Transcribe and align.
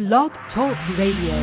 Blog 0.00 0.30
Talk 0.54 0.78
Radio. 0.96 1.36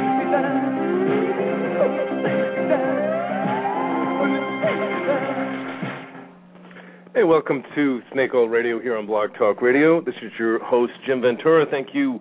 Hey, 7.15 7.23
welcome 7.23 7.63
to 7.75 8.01
Snake 8.11 8.31
Oil 8.33 8.49
Radio 8.49 8.77
here 8.77 8.97
on 8.97 9.07
Blog 9.07 9.29
Talk 9.39 9.61
Radio. 9.61 10.01
This 10.01 10.15
is 10.21 10.33
your 10.37 10.61
host, 10.61 10.91
Jim 11.07 11.21
Ventura. 11.21 11.65
Thank 11.65 11.93
you 11.93 12.19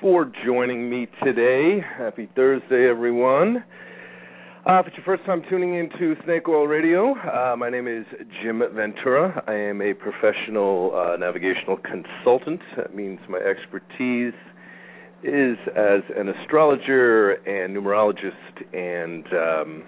for 0.00 0.30
joining 0.46 0.88
me 0.88 1.08
today. 1.24 1.80
Happy 1.98 2.28
Thursday, 2.36 2.88
everyone. 2.88 3.64
Uh, 4.64 4.78
if 4.78 4.86
it's 4.86 4.96
your 4.96 5.04
first 5.04 5.26
time 5.26 5.42
tuning 5.50 5.74
into 5.74 6.14
Snake 6.24 6.48
Oil 6.48 6.68
Radio, 6.68 7.16
uh, 7.16 7.56
my 7.58 7.68
name 7.68 7.88
is 7.88 8.06
Jim 8.40 8.62
Ventura. 8.72 9.42
I 9.48 9.54
am 9.54 9.82
a 9.82 9.92
professional 9.94 10.92
uh, 10.94 11.16
navigational 11.16 11.78
consultant. 11.78 12.60
That 12.76 12.94
means 12.94 13.18
my 13.28 13.38
expertise 13.38 14.32
is 15.24 15.58
as 15.76 16.02
an 16.16 16.28
astrologer 16.28 17.32
and 17.32 17.76
numerologist 17.76 18.62
and 18.72 19.26
um, 19.32 19.82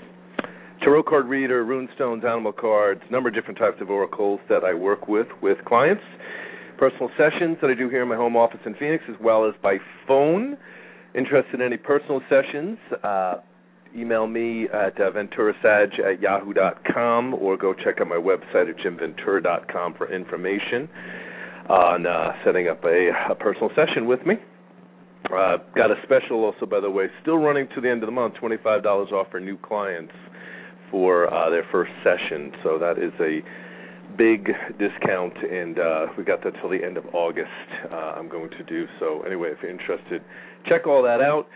tarot 0.83 1.05
card 1.05 1.27
reader, 1.27 1.65
rune 1.65 1.89
stones, 1.95 2.25
animal 2.25 2.53
cards, 2.53 3.03
number 3.11 3.29
of 3.29 3.35
different 3.35 3.59
types 3.59 3.79
of 3.81 3.91
oracles 3.91 4.41
that 4.49 4.65
I 4.65 4.75
work 4.75 5.09
with 5.09 5.27
with 5.43 5.59
clients, 5.65 6.03
personal 6.79 7.11
sessions 7.17 7.57
that 7.61 7.71
I 7.71 7.75
do 7.75 7.89
here 7.89 8.03
in 8.03 8.09
my 8.09 8.17
home 8.17 8.37
office 8.37 8.61
in 8.67 8.75
Phoenix, 8.75 9.05
as 9.09 9.17
well 9.21 9.49
as 9.49 9.55
by 9.63 9.79
phone. 10.07 10.57
Interested 11.15 11.55
in 11.55 11.63
any 11.63 11.77
personal 11.77 12.21
sessions? 12.29 12.79
Uh, 13.03 13.37
email 13.97 14.27
me 14.27 14.65
at 14.65 15.01
uh, 15.01 15.11
venturasag 15.11 15.99
at 16.01 16.21
yahoo.com 16.21 17.35
or 17.35 17.57
go 17.57 17.73
check 17.73 18.01
out 18.01 18.09
my 18.09 18.17
website 18.17 18.69
at 18.69 18.77
jimventura.com 18.77 19.95
for 19.95 20.13
information 20.13 20.89
on 21.71 22.07
uh, 22.07 22.33
setting 22.45 22.69
up 22.69 22.85
a, 22.85 23.11
a 23.31 23.35
personal 23.35 23.71
session 23.75 24.07
with 24.07 24.25
me. 24.27 24.35
Uh, 25.25 25.57
got 25.75 25.91
a 25.91 25.97
special 26.05 26.45
also, 26.45 26.67
by 26.67 26.79
the 26.79 26.91
way, 26.91 27.07
still 27.23 27.39
running 27.39 27.67
to 27.75 27.81
the 27.81 27.91
end 27.91 28.03
of 28.03 28.07
the 28.07 28.13
month, 28.13 28.35
$25 28.41 28.85
off 29.13 29.27
for 29.31 29.41
new 29.41 29.57
clients 29.59 30.13
for 30.91 31.33
uh, 31.33 31.51
their 31.51 31.67
first 31.71 31.93
session. 32.03 32.53
So 32.63 32.79
that 32.79 32.99
is 32.99 33.13
a 33.21 33.41
big 34.17 34.47
discount, 34.79 35.37
and 35.37 35.79
uh, 35.79 36.07
we 36.17 36.25
got 36.25 36.43
that 36.45 36.55
till 36.61 36.71
the 36.71 36.83
end 36.85 36.97
of 36.97 37.05
August. 37.13 37.51
Uh, 37.91 37.95
I'm 38.17 38.29
going 38.29 38.51
to 38.51 38.63
do 38.65 38.87
so. 38.99 39.23
Anyway, 39.23 39.51
if 39.51 39.59
you're 39.63 39.71
interested, 39.71 40.23
check 40.67 40.87
all 40.87 41.03
that 41.03 41.21
out. 41.21 41.47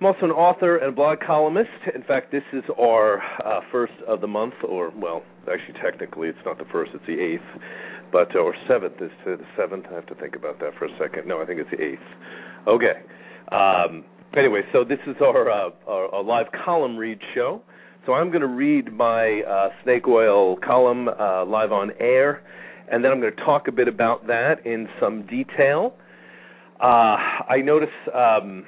I'm 0.00 0.06
also 0.06 0.24
an 0.24 0.32
author 0.32 0.76
and 0.76 0.94
blog 0.94 1.18
columnist. 1.24 1.70
In 1.94 2.02
fact, 2.02 2.32
this 2.32 2.42
is 2.52 2.64
our 2.80 3.22
uh, 3.44 3.60
first 3.70 3.92
of 4.06 4.20
the 4.20 4.26
month, 4.26 4.54
or 4.68 4.92
well, 4.96 5.22
actually 5.50 5.78
technically 5.80 6.28
it's 6.28 6.38
not 6.44 6.58
the 6.58 6.64
first; 6.70 6.90
it's 6.94 7.06
the 7.06 7.18
eighth, 7.18 7.62
but 8.10 8.34
or 8.36 8.54
seventh 8.68 9.00
is 9.00 9.10
the 9.24 9.38
seventh. 9.56 9.86
I 9.90 9.94
have 9.94 10.06
to 10.06 10.14
think 10.16 10.34
about 10.36 10.58
that 10.60 10.72
for 10.78 10.86
a 10.86 10.98
second. 10.98 11.28
No, 11.28 11.40
I 11.40 11.46
think 11.46 11.60
it's 11.60 11.70
the 11.70 11.82
eighth. 11.82 12.00
Okay. 12.66 13.02
Um, 13.52 14.04
anyway, 14.36 14.62
so 14.72 14.84
this 14.84 14.98
is 15.06 15.16
our, 15.20 15.50
uh, 15.50 15.70
our, 15.86 16.14
our 16.14 16.24
live 16.24 16.46
column 16.64 16.96
read 16.96 17.18
show. 17.34 17.62
So 18.06 18.12
I'm 18.12 18.28
going 18.28 18.42
to 18.42 18.46
read 18.46 18.92
my 18.92 19.40
uh, 19.48 19.68
snake 19.82 20.06
oil 20.06 20.56
column 20.56 21.08
uh, 21.08 21.46
live 21.46 21.72
on 21.72 21.90
air, 21.98 22.42
and 22.92 23.02
then 23.02 23.10
I'm 23.10 23.18
going 23.18 23.34
to 23.34 23.44
talk 23.44 23.66
a 23.66 23.72
bit 23.72 23.88
about 23.88 24.26
that 24.26 24.66
in 24.66 24.88
some 25.00 25.26
detail. 25.26 25.94
Uh, 26.82 27.16
I 27.48 27.62
notice 27.64 27.88
um, 28.14 28.66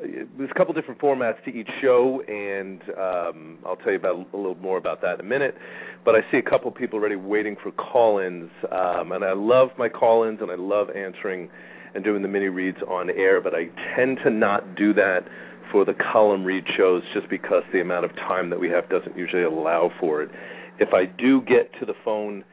there's 0.00 0.50
a 0.50 0.54
couple 0.54 0.72
different 0.72 0.98
formats 1.02 1.44
to 1.44 1.50
each 1.50 1.68
show, 1.82 2.22
and 2.28 2.80
um, 2.98 3.58
I'll 3.66 3.76
tell 3.76 3.92
you 3.92 3.98
about 3.98 4.26
a 4.32 4.36
little 4.36 4.54
more 4.54 4.78
about 4.78 5.02
that 5.02 5.14
in 5.14 5.20
a 5.20 5.28
minute. 5.28 5.54
But 6.02 6.14
I 6.14 6.20
see 6.32 6.38
a 6.38 6.48
couple 6.48 6.70
people 6.70 6.98
already 6.98 7.16
waiting 7.16 7.56
for 7.62 7.70
call-ins, 7.72 8.50
um, 8.72 9.12
and 9.12 9.22
I 9.22 9.34
love 9.34 9.68
my 9.76 9.90
call-ins, 9.90 10.40
and 10.40 10.50
I 10.50 10.56
love 10.56 10.88
answering 10.96 11.50
and 11.94 12.02
doing 12.02 12.22
the 12.22 12.28
mini 12.28 12.46
reads 12.46 12.78
on 12.88 13.10
air. 13.10 13.42
But 13.42 13.52
I 13.54 13.66
tend 13.94 14.20
to 14.24 14.30
not 14.30 14.76
do 14.76 14.94
that 14.94 15.26
for 15.72 15.84
the 15.84 15.94
column 16.12 16.44
read 16.44 16.64
shows 16.76 17.02
just 17.14 17.28
because 17.28 17.62
the 17.72 17.80
amount 17.80 18.04
of 18.04 18.14
time 18.16 18.50
that 18.50 18.60
we 18.60 18.68
have 18.68 18.88
doesn't 18.88 19.16
usually 19.16 19.42
allow 19.42 19.90
for 20.00 20.22
it. 20.22 20.30
If 20.78 20.94
I 20.94 21.06
do 21.06 21.42
get 21.42 21.72
to 21.80 21.86
the 21.86 21.94
phone 22.04 22.44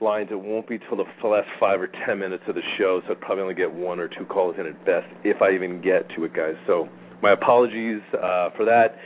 lines, 0.00 0.28
it 0.30 0.40
won't 0.40 0.68
be 0.68 0.78
till 0.78 0.96
the 0.96 1.28
last 1.28 1.48
five 1.58 1.80
or 1.80 1.88
ten 2.06 2.18
minutes 2.18 2.44
of 2.48 2.54
the 2.54 2.62
show, 2.78 3.00
so 3.06 3.12
I'd 3.12 3.20
probably 3.20 3.42
only 3.42 3.54
get 3.54 3.72
one 3.72 4.00
or 4.00 4.08
two 4.08 4.24
calls 4.24 4.56
in 4.58 4.66
at 4.66 4.84
best, 4.84 5.06
if 5.24 5.42
I 5.42 5.52
even 5.52 5.80
get 5.80 6.08
to 6.16 6.24
it, 6.24 6.34
guys. 6.34 6.54
So 6.66 6.88
my 7.22 7.32
apologies 7.32 8.00
uh, 8.12 8.50
for 8.56 8.64
that. 8.64 8.96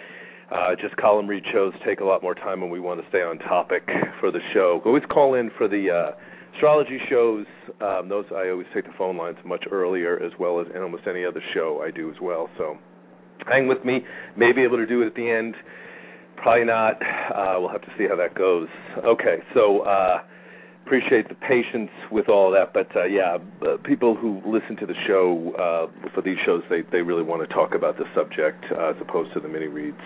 Uh, 0.50 0.74
just 0.80 0.96
column 0.96 1.26
read 1.28 1.44
shows 1.52 1.74
take 1.84 2.00
a 2.00 2.04
lot 2.04 2.22
more 2.22 2.34
time 2.34 2.62
when 2.62 2.70
we 2.70 2.80
want 2.80 2.98
to 3.00 3.06
stay 3.10 3.20
on 3.20 3.38
topic 3.38 3.86
for 4.18 4.32
the 4.32 4.40
show. 4.54 4.80
Always 4.86 5.02
call 5.10 5.34
in 5.34 5.50
for 5.58 5.68
the 5.68 5.90
uh, 5.90 6.16
astrology 6.54 6.98
shows. 7.10 7.44
Um, 7.82 8.08
those 8.08 8.24
I 8.34 8.48
always 8.48 8.66
take 8.74 8.84
the 8.84 8.94
phone 8.96 9.18
lines 9.18 9.36
much 9.44 9.64
earlier, 9.70 10.18
as 10.22 10.32
well 10.40 10.58
as 10.58 10.66
in 10.74 10.80
almost 10.80 11.02
any 11.06 11.24
other 11.24 11.42
show 11.52 11.82
I 11.86 11.90
do 11.90 12.10
as 12.10 12.16
well. 12.22 12.48
So 12.56 12.78
hang 13.48 13.68
with 13.68 13.84
me. 13.84 14.00
May 14.36 14.52
be 14.52 14.62
able 14.62 14.76
to 14.76 14.86
do 14.86 15.02
it 15.02 15.06
at 15.06 15.14
the 15.14 15.30
end. 15.30 15.54
Probably 16.36 16.64
not. 16.64 17.02
Uh, 17.02 17.56
we'll 17.58 17.70
have 17.70 17.82
to 17.82 17.92
see 17.98 18.06
how 18.08 18.16
that 18.16 18.34
goes. 18.34 18.68
Okay, 19.04 19.38
so 19.54 19.80
uh, 19.80 20.22
appreciate 20.86 21.28
the 21.28 21.34
patience 21.34 21.90
with 22.10 22.28
all 22.28 22.50
that, 22.52 22.72
but 22.72 22.88
uh, 22.96 23.04
yeah, 23.04 23.38
uh, 23.60 23.76
people 23.84 24.14
who 24.14 24.40
listen 24.46 24.76
to 24.76 24.86
the 24.86 24.94
show 25.06 25.52
uh, 25.58 26.10
for 26.14 26.22
these 26.22 26.38
shows, 26.46 26.62
they 26.70 26.82
they 26.92 27.02
really 27.02 27.22
want 27.22 27.46
to 27.46 27.54
talk 27.54 27.74
about 27.74 27.98
the 27.98 28.04
subject 28.14 28.64
uh, 28.72 28.90
as 28.90 28.96
opposed 29.00 29.32
to 29.34 29.40
the 29.40 29.48
mini 29.48 29.66
reads. 29.66 30.00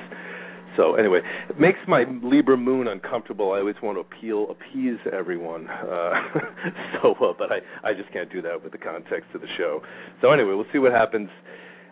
So 0.77 0.95
anyway, 0.95 1.21
it 1.51 1.61
makes 1.61 1.79
my 1.87 2.05
Libra 2.23 2.57
moon 2.57 2.89
uncomfortable. 2.89 3.53
I 3.53 3.59
always 3.59 3.77
want 3.83 3.97
to 3.97 4.01
appeal, 4.01 4.49
appease 4.51 4.99
everyone. 5.13 5.69
Uh, 5.69 6.13
so, 7.03 7.15
uh, 7.15 7.33
but 7.39 7.53
I 7.53 7.89
I 7.89 7.93
just 7.95 8.11
can't 8.13 8.33
do 8.33 8.43
that 8.43 8.63
with 8.63 8.73
the 8.73 8.79
context 8.79 9.29
of 9.35 9.41
the 9.41 9.53
show. 9.59 9.83
So 10.21 10.33
anyway, 10.33 10.55
we'll 10.55 10.73
see 10.73 10.79
what 10.79 10.93
happens. 10.93 11.29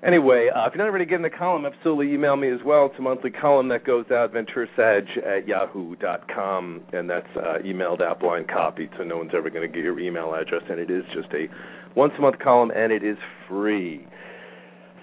Anyway, 0.03 0.49
uh, 0.49 0.67
if 0.67 0.75
you're 0.75 0.83
not 0.83 0.89
already 0.89 1.05
getting 1.05 1.23
the 1.23 1.29
column, 1.29 1.67
absolutely 1.67 2.15
email 2.15 2.35
me 2.35 2.51
as 2.51 2.61
well. 2.65 2.87
It's 2.87 2.99
a 2.99 3.03
monthly 3.03 3.31
column 3.31 3.69
that 3.69 3.85
goes 3.85 4.07
out, 4.11 4.33
venturasag 4.33 5.05
at 5.19 5.47
yahoo.com, 5.47 6.83
and 6.95 7.11
that's 7.11 7.29
uh, 7.37 7.59
emailed 7.63 8.01
out 8.01 8.19
blind 8.19 8.49
copy, 8.49 8.89
so 8.97 9.05
no 9.05 9.19
one's 9.19 9.33
ever 9.37 9.51
going 9.51 9.71
to 9.71 9.75
get 9.75 9.85
your 9.85 10.01
email 10.01 10.33
address, 10.35 10.63
and 10.71 10.81
it 10.81 10.91
is 10.91 11.05
just 11.13 11.29
a 11.35 11.49
once 11.95 12.15
a 12.17 12.23
month 12.23 12.39
column, 12.39 12.71
and 12.75 12.93
it 12.93 13.05
is 13.05 13.19
free. 13.47 14.07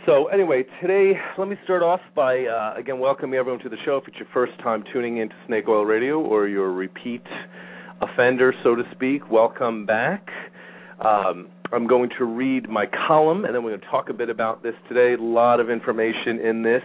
So 0.07 0.27
anyway, 0.27 0.63
today 0.81 1.13
let 1.37 1.47
me 1.47 1.57
start 1.63 1.83
off 1.83 1.99
by 2.15 2.45
uh, 2.45 2.73
again 2.75 2.97
welcoming 2.97 3.37
everyone 3.37 3.61
to 3.63 3.69
the 3.69 3.77
show. 3.85 3.97
If 3.97 4.07
it's 4.07 4.17
your 4.17 4.29
first 4.33 4.57
time 4.63 4.83
tuning 4.91 5.17
into 5.17 5.35
Snake 5.45 5.65
Oil 5.67 5.85
Radio 5.85 6.19
or 6.21 6.47
you're 6.47 6.69
a 6.69 6.71
repeat 6.71 7.23
offender, 8.01 8.53
so 8.63 8.73
to 8.73 8.83
speak, 8.93 9.29
welcome 9.29 9.85
back. 9.85 10.29
Um, 10.99 11.49
I'm 11.71 11.87
going 11.87 12.09
to 12.17 12.25
read 12.25 12.69
my 12.69 12.85
column, 13.07 13.45
and 13.45 13.53
then 13.53 13.63
we're 13.63 13.71
going 13.71 13.81
to 13.81 13.87
talk 13.87 14.09
a 14.09 14.13
bit 14.13 14.29
about 14.29 14.63
this 14.63 14.73
today. 14.87 15.13
A 15.19 15.23
lot 15.23 15.59
of 15.59 15.69
information 15.69 16.39
in 16.39 16.63
this, 16.63 16.81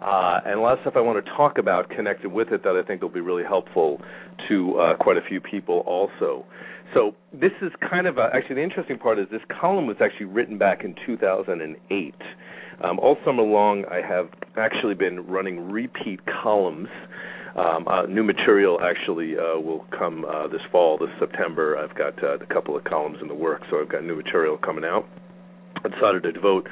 uh, 0.00 0.40
and 0.46 0.58
a 0.58 0.62
lot 0.62 0.74
of 0.74 0.78
stuff 0.82 0.94
I 0.96 1.00
want 1.00 1.24
to 1.24 1.30
talk 1.32 1.58
about 1.58 1.90
connected 1.90 2.32
with 2.32 2.48
it 2.48 2.62
that 2.64 2.76
I 2.76 2.86
think 2.86 3.02
will 3.02 3.08
be 3.08 3.20
really 3.20 3.44
helpful 3.44 4.00
to 4.48 4.78
uh, 4.78 4.96
quite 4.96 5.16
a 5.16 5.22
few 5.28 5.40
people 5.40 5.80
also. 5.86 6.46
So 6.94 7.14
this 7.32 7.52
is 7.62 7.72
kind 7.88 8.06
of 8.06 8.18
a, 8.18 8.28
actually 8.34 8.56
the 8.56 8.62
interesting 8.62 8.98
part 8.98 9.18
is 9.18 9.26
this 9.30 9.40
column 9.60 9.86
was 9.86 9.96
actually 10.00 10.26
written 10.26 10.58
back 10.58 10.84
in 10.84 10.94
2008. 11.06 12.14
Um, 12.84 12.98
all 12.98 13.16
summer 13.24 13.42
long, 13.42 13.84
I 13.90 14.06
have 14.06 14.28
actually 14.56 14.94
been 14.94 15.26
running 15.26 15.70
repeat 15.70 16.20
columns 16.42 16.88
um, 17.56 17.86
uh, 17.86 18.06
new 18.06 18.22
material 18.22 18.78
actually 18.82 19.34
uh, 19.36 19.58
will 19.58 19.84
come 19.96 20.24
uh, 20.24 20.48
this 20.48 20.62
fall, 20.70 20.98
this 20.98 21.10
September. 21.18 21.76
I've 21.76 21.96
got 21.96 22.22
uh, 22.22 22.38
a 22.38 22.46
couple 22.46 22.76
of 22.76 22.84
columns 22.84 23.18
in 23.20 23.28
the 23.28 23.34
works, 23.34 23.66
so 23.70 23.80
I've 23.80 23.90
got 23.90 24.04
new 24.04 24.16
material 24.16 24.56
coming 24.56 24.84
out. 24.84 25.06
I 25.84 25.88
decided 25.88 26.22
to 26.22 26.32
devote 26.32 26.68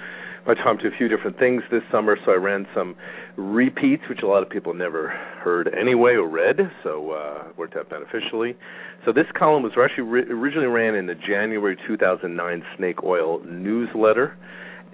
my 0.46 0.54
time 0.54 0.78
to 0.78 0.88
a 0.88 0.90
few 0.96 1.08
different 1.08 1.38
things 1.38 1.62
this 1.70 1.82
summer, 1.92 2.16
so 2.24 2.32
I 2.32 2.36
ran 2.36 2.66
some 2.74 2.96
repeats, 3.36 4.02
which 4.08 4.20
a 4.22 4.26
lot 4.26 4.42
of 4.42 4.48
people 4.48 4.72
never 4.72 5.08
heard 5.42 5.68
anyway 5.78 6.12
or 6.12 6.28
read, 6.28 6.56
so 6.82 7.10
uh, 7.10 7.44
worked 7.56 7.76
out 7.76 7.90
beneficially. 7.90 8.56
So 9.04 9.12
this 9.12 9.26
column 9.38 9.62
was 9.62 9.72
actually 9.72 10.04
ri- 10.04 10.30
originally 10.30 10.66
ran 10.66 10.94
in 10.94 11.06
the 11.06 11.14
January 11.14 11.76
2009 11.86 12.62
Snake 12.76 13.02
Oil 13.04 13.42
newsletter, 13.44 14.36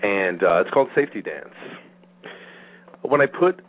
and 0.03 0.43
uh, 0.43 0.61
it's 0.61 0.71
called 0.71 0.89
Safety 0.95 1.23
Dance. 1.23 1.55
When 3.03 3.21
I 3.21 3.27
put 3.27 3.61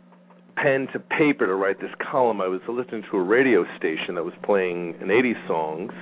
pen 0.62 0.88
to 0.92 0.98
paper 0.98 1.46
to 1.46 1.54
write 1.54 1.80
this 1.80 1.90
column, 2.10 2.40
I 2.40 2.48
was 2.48 2.60
listening 2.68 3.02
to 3.10 3.16
a 3.16 3.22
radio 3.22 3.64
station 3.76 4.14
that 4.16 4.24
was 4.24 4.34
playing 4.42 4.94
an 5.00 5.08
80s 5.08 5.46
songs. 5.46 5.92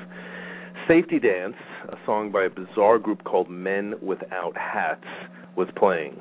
Safety 0.88 1.19
Dance, 1.19 1.56
a 1.88 1.97
song 2.06 2.31
by 2.32 2.44
a 2.44 2.50
bizarre 2.50 2.99
group 2.99 3.25
called 3.25 3.50
Men 3.50 3.94
Without 4.00 4.56
Hats, 4.56 5.05
was 5.56 5.69
playing. 5.76 6.20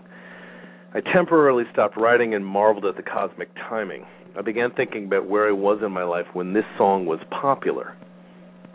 I 0.94 1.02
temporarily 1.14 1.64
stopped 1.72 1.98
writing 1.98 2.34
and 2.34 2.46
marveled 2.46 2.86
at 2.86 2.96
the 2.96 3.04
cosmic 3.04 3.54
timing. 3.56 4.06
I 4.38 4.42
began 4.42 4.72
thinking 4.72 5.06
about 5.06 5.30
where 5.30 5.48
I 5.48 5.52
was 5.52 5.80
in 5.86 5.92
my 5.92 6.04
life 6.04 6.28
when 6.34 6.54
this 6.54 6.66
song 6.78 7.06
was 7.06 7.20
popular. 7.30 7.96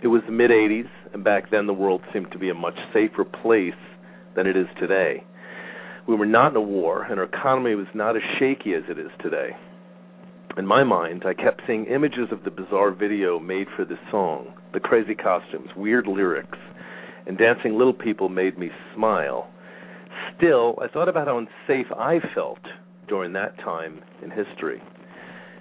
It 0.02 0.08
was 0.08 0.22
the 0.26 0.32
mid 0.32 0.50
80s, 0.50 0.88
and 1.12 1.22
back 1.22 1.50
then 1.50 1.66
the 1.66 1.74
world 1.74 2.02
seemed 2.12 2.30
to 2.32 2.38
be 2.38 2.50
a 2.50 2.54
much 2.54 2.76
safer 2.94 3.24
place 3.24 3.74
than 4.36 4.46
it 4.46 4.56
is 4.56 4.66
today. 4.78 5.24
We 6.10 6.16
were 6.16 6.26
not 6.26 6.50
in 6.50 6.56
a 6.56 6.60
war, 6.60 7.04
and 7.04 7.20
our 7.20 7.26
economy 7.26 7.76
was 7.76 7.86
not 7.94 8.16
as 8.16 8.22
shaky 8.40 8.74
as 8.74 8.82
it 8.88 8.98
is 8.98 9.12
today. 9.22 9.50
In 10.58 10.66
my 10.66 10.82
mind, 10.82 11.22
I 11.24 11.34
kept 11.34 11.62
seeing 11.68 11.84
images 11.86 12.32
of 12.32 12.42
the 12.42 12.50
bizarre 12.50 12.90
video 12.90 13.38
made 13.38 13.68
for 13.76 13.84
this 13.84 14.00
song, 14.10 14.52
the 14.72 14.80
crazy 14.80 15.14
costumes, 15.14 15.68
weird 15.76 16.08
lyrics, 16.08 16.58
and 17.28 17.38
dancing 17.38 17.78
little 17.78 17.94
people 17.94 18.28
made 18.28 18.58
me 18.58 18.70
smile. 18.92 19.52
Still, 20.36 20.76
I 20.82 20.88
thought 20.88 21.08
about 21.08 21.28
how 21.28 21.38
unsafe 21.38 21.86
I 21.96 22.18
felt 22.34 22.58
during 23.06 23.32
that 23.34 23.56
time 23.58 24.02
in 24.20 24.32
history. 24.32 24.82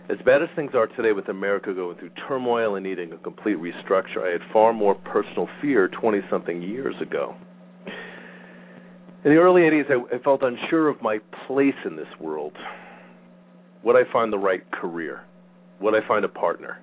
As 0.10 0.18
bad 0.26 0.42
as 0.42 0.50
things 0.56 0.72
are 0.74 0.88
today 0.88 1.12
with 1.12 1.30
America 1.30 1.76
going 1.76 2.00
through 2.00 2.10
turmoil 2.28 2.74
and 2.74 2.84
needing 2.84 3.14
a 3.14 3.18
complete 3.18 3.58
restructure, 3.58 4.28
I 4.28 4.32
had 4.32 4.52
far 4.52 4.74
more 4.74 4.96
personal 4.96 5.48
fear 5.62 5.90
20 5.90 6.22
something 6.28 6.64
years 6.64 6.96
ago. 7.04 7.36
In 9.26 9.32
the 9.32 9.38
early 9.38 9.64
80s, 9.64 9.92
I, 9.92 10.16
I 10.16 10.20
felt 10.20 10.44
unsure 10.44 10.88
of 10.88 11.02
my 11.02 11.20
place 11.46 11.76
in 11.86 11.98
this 11.98 12.08
world. 12.22 12.54
Would 13.84 13.98
I 13.98 14.10
find 14.14 14.32
the 14.32 14.38
right 14.38 14.70
career? 14.72 15.24
Would 15.82 15.94
I 15.94 16.08
find 16.08 16.24
a 16.24 16.30
partner? 16.30 16.80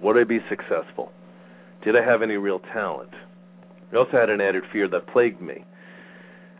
Would 0.00 0.16
I 0.16 0.22
be 0.22 0.38
successful? 0.48 1.10
Did 1.84 1.96
I 1.96 2.04
have 2.04 2.22
any 2.22 2.36
real 2.36 2.60
talent? 2.72 3.10
I 3.92 3.96
also 3.96 4.12
had 4.12 4.30
an 4.30 4.40
added 4.40 4.62
fear 4.72 4.88
that 4.88 5.08
plagued 5.08 5.40
me. 5.40 5.64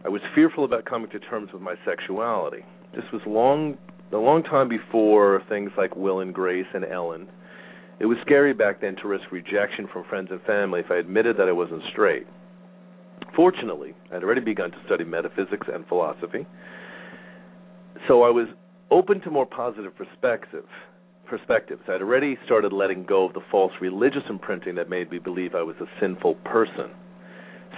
I 0.04 0.08
was 0.08 0.20
fearful 0.34 0.64
about 0.64 0.84
coming 0.84 1.10
to 1.10 1.20
terms 1.20 1.50
with 1.52 1.62
my 1.62 1.76
sexuality. 1.84 2.64
This 2.94 3.04
was 3.12 3.22
long 3.24 3.78
a 4.12 4.16
long 4.16 4.42
time 4.42 4.68
before 4.68 5.40
things 5.48 5.70
like 5.78 5.94
Will 5.94 6.18
and 6.18 6.34
Grace 6.34 6.66
and 6.74 6.84
Ellen. 6.84 7.28
It 8.00 8.06
was 8.06 8.18
scary 8.22 8.52
back 8.52 8.80
then 8.80 8.96
to 8.96 9.06
risk 9.06 9.30
rejection 9.30 9.86
from 9.92 10.02
friends 10.08 10.28
and 10.32 10.42
family 10.42 10.80
if 10.80 10.90
I 10.90 10.96
admitted 10.96 11.36
that 11.36 11.48
I 11.48 11.52
wasn't 11.52 11.82
straight. 11.92 12.26
Fortunately, 13.40 13.94
I 14.10 14.16
had 14.16 14.22
already 14.22 14.42
begun 14.42 14.70
to 14.70 14.76
study 14.84 15.02
metaphysics 15.02 15.66
and 15.72 15.86
philosophy, 15.86 16.46
so 18.06 18.22
I 18.22 18.28
was 18.28 18.48
open 18.90 19.22
to 19.22 19.30
more 19.30 19.46
positive 19.46 19.96
perspective 19.96 20.66
perspectives. 21.26 21.80
I'd 21.88 22.02
already 22.02 22.36
started 22.44 22.70
letting 22.70 23.06
go 23.06 23.24
of 23.24 23.32
the 23.32 23.40
false 23.50 23.72
religious 23.80 24.24
imprinting 24.28 24.74
that 24.74 24.90
made 24.90 25.10
me 25.10 25.18
believe 25.18 25.54
I 25.54 25.62
was 25.62 25.76
a 25.80 25.86
sinful 25.98 26.34
person. 26.44 26.90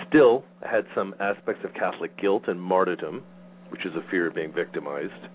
Still, 0.08 0.42
I 0.66 0.68
had 0.68 0.84
some 0.96 1.14
aspects 1.20 1.64
of 1.64 1.72
Catholic 1.74 2.20
guilt 2.20 2.48
and 2.48 2.60
martyrdom, 2.60 3.22
which 3.68 3.86
is 3.86 3.92
a 3.94 4.10
fear 4.10 4.26
of 4.26 4.34
being 4.34 4.52
victimized, 4.52 5.28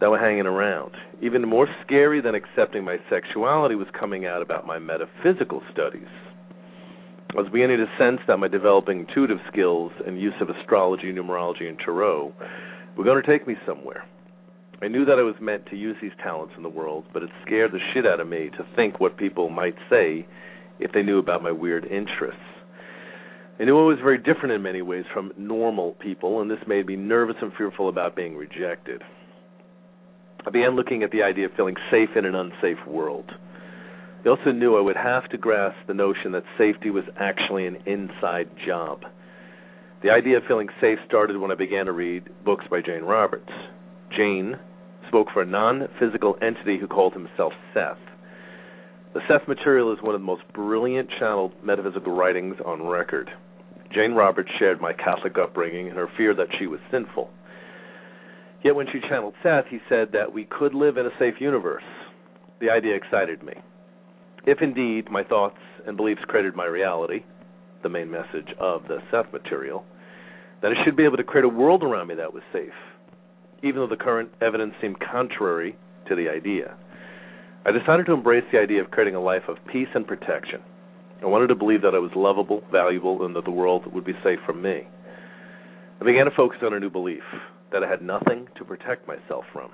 that 0.00 0.08
were 0.08 0.18
hanging 0.18 0.46
around. 0.46 0.92
Even 1.20 1.46
more 1.46 1.68
scary 1.84 2.22
than 2.22 2.34
accepting 2.34 2.84
my 2.84 2.96
sexuality 3.10 3.74
was 3.74 3.88
coming 4.00 4.24
out 4.24 4.40
about 4.40 4.66
my 4.66 4.78
metaphysical 4.78 5.60
studies. 5.74 6.08
Was 7.36 7.52
beginning 7.52 7.76
to 7.76 7.86
sense 7.98 8.20
that 8.28 8.38
my 8.38 8.48
developing 8.48 9.00
intuitive 9.00 9.36
skills 9.52 9.92
and 10.06 10.18
use 10.18 10.32
of 10.40 10.48
astrology, 10.48 11.12
numerology, 11.12 11.68
and 11.68 11.78
tarot 11.78 12.32
were 12.96 13.04
going 13.04 13.22
to 13.22 13.30
take 13.30 13.46
me 13.46 13.56
somewhere. 13.66 14.06
I 14.80 14.88
knew 14.88 15.04
that 15.04 15.18
I 15.18 15.22
was 15.22 15.34
meant 15.38 15.66
to 15.66 15.76
use 15.76 15.96
these 16.00 16.16
talents 16.22 16.54
in 16.56 16.62
the 16.62 16.70
world, 16.70 17.04
but 17.12 17.22
it 17.22 17.28
scared 17.44 17.72
the 17.72 17.78
shit 17.92 18.06
out 18.06 18.20
of 18.20 18.26
me 18.26 18.48
to 18.56 18.66
think 18.74 19.00
what 19.00 19.18
people 19.18 19.50
might 19.50 19.74
say 19.90 20.26
if 20.80 20.92
they 20.92 21.02
knew 21.02 21.18
about 21.18 21.42
my 21.42 21.52
weird 21.52 21.84
interests. 21.84 22.40
I 23.60 23.64
knew 23.64 23.78
I 23.78 23.86
was 23.86 23.98
very 24.02 24.16
different 24.16 24.52
in 24.52 24.62
many 24.62 24.80
ways 24.80 25.04
from 25.12 25.34
normal 25.36 25.92
people, 25.92 26.40
and 26.40 26.50
this 26.50 26.66
made 26.66 26.86
me 26.86 26.96
nervous 26.96 27.36
and 27.42 27.52
fearful 27.52 27.90
about 27.90 28.16
being 28.16 28.34
rejected. 28.34 29.02
I 30.46 30.50
began 30.50 30.74
looking 30.74 31.02
at 31.02 31.10
the 31.10 31.22
idea 31.22 31.44
of 31.44 31.52
feeling 31.54 31.76
safe 31.90 32.16
in 32.16 32.24
an 32.24 32.34
unsafe 32.34 32.86
world. 32.86 33.30
I 34.26 34.28
also 34.30 34.50
knew 34.50 34.76
I 34.76 34.80
would 34.80 34.96
have 34.96 35.28
to 35.30 35.38
grasp 35.38 35.76
the 35.86 35.94
notion 35.94 36.32
that 36.32 36.42
safety 36.58 36.90
was 36.90 37.04
actually 37.16 37.64
an 37.66 37.76
inside 37.86 38.48
job. 38.66 39.02
The 40.02 40.10
idea 40.10 40.38
of 40.38 40.42
feeling 40.48 40.66
safe 40.80 40.98
started 41.06 41.36
when 41.36 41.52
I 41.52 41.54
began 41.54 41.86
to 41.86 41.92
read 41.92 42.24
books 42.44 42.64
by 42.68 42.80
Jane 42.80 43.04
Roberts. 43.04 43.52
Jane 44.16 44.58
spoke 45.06 45.28
for 45.32 45.42
a 45.42 45.46
non 45.46 45.86
physical 46.00 46.36
entity 46.42 46.76
who 46.76 46.88
called 46.88 47.12
himself 47.12 47.52
Seth. 47.72 48.02
The 49.14 49.20
Seth 49.28 49.46
material 49.46 49.92
is 49.92 50.02
one 50.02 50.16
of 50.16 50.20
the 50.20 50.26
most 50.26 50.42
brilliant 50.52 51.08
channeled 51.20 51.52
metaphysical 51.62 52.16
writings 52.16 52.56
on 52.66 52.84
record. 52.84 53.30
Jane 53.94 54.12
Roberts 54.12 54.50
shared 54.58 54.80
my 54.80 54.92
Catholic 54.92 55.38
upbringing 55.38 55.86
and 55.86 55.96
her 55.96 56.08
fear 56.16 56.34
that 56.34 56.48
she 56.58 56.66
was 56.66 56.80
sinful. 56.90 57.30
Yet 58.64 58.74
when 58.74 58.88
she 58.92 58.98
channeled 59.08 59.34
Seth, 59.44 59.66
he 59.70 59.78
said 59.88 60.08
that 60.14 60.32
we 60.34 60.46
could 60.46 60.74
live 60.74 60.96
in 60.96 61.06
a 61.06 61.16
safe 61.16 61.34
universe. 61.38 61.84
The 62.60 62.70
idea 62.70 62.96
excited 62.96 63.44
me. 63.44 63.54
If 64.46 64.62
indeed 64.62 65.10
my 65.10 65.24
thoughts 65.24 65.58
and 65.86 65.96
beliefs 65.96 66.22
created 66.28 66.54
my 66.54 66.66
reality, 66.66 67.24
the 67.82 67.88
main 67.88 68.10
message 68.10 68.54
of 68.60 68.84
the 68.86 68.98
Seth 69.10 69.32
material, 69.32 69.84
then 70.62 70.70
I 70.70 70.84
should 70.84 70.96
be 70.96 71.04
able 71.04 71.16
to 71.16 71.24
create 71.24 71.44
a 71.44 71.48
world 71.48 71.82
around 71.82 72.06
me 72.06 72.14
that 72.14 72.32
was 72.32 72.44
safe, 72.52 72.72
even 73.64 73.80
though 73.80 73.88
the 73.88 73.96
current 73.96 74.30
evidence 74.40 74.74
seemed 74.80 75.00
contrary 75.00 75.76
to 76.08 76.14
the 76.14 76.28
idea. 76.28 76.76
I 77.66 77.72
decided 77.72 78.06
to 78.06 78.12
embrace 78.12 78.44
the 78.52 78.60
idea 78.60 78.80
of 78.80 78.92
creating 78.92 79.16
a 79.16 79.20
life 79.20 79.42
of 79.48 79.56
peace 79.70 79.88
and 79.96 80.06
protection. 80.06 80.62
I 81.20 81.26
wanted 81.26 81.48
to 81.48 81.56
believe 81.56 81.82
that 81.82 81.96
I 81.96 81.98
was 81.98 82.12
lovable, 82.14 82.62
valuable, 82.70 83.26
and 83.26 83.34
that 83.34 83.44
the 83.44 83.50
world 83.50 83.92
would 83.92 84.04
be 84.04 84.14
safe 84.22 84.38
from 84.46 84.62
me. 84.62 84.86
I 86.00 86.04
began 86.04 86.26
to 86.26 86.30
focus 86.36 86.60
on 86.62 86.72
a 86.72 86.78
new 86.78 86.90
belief 86.90 87.24
that 87.72 87.82
I 87.82 87.90
had 87.90 88.00
nothing 88.00 88.46
to 88.58 88.64
protect 88.64 89.08
myself 89.08 89.44
from. 89.52 89.70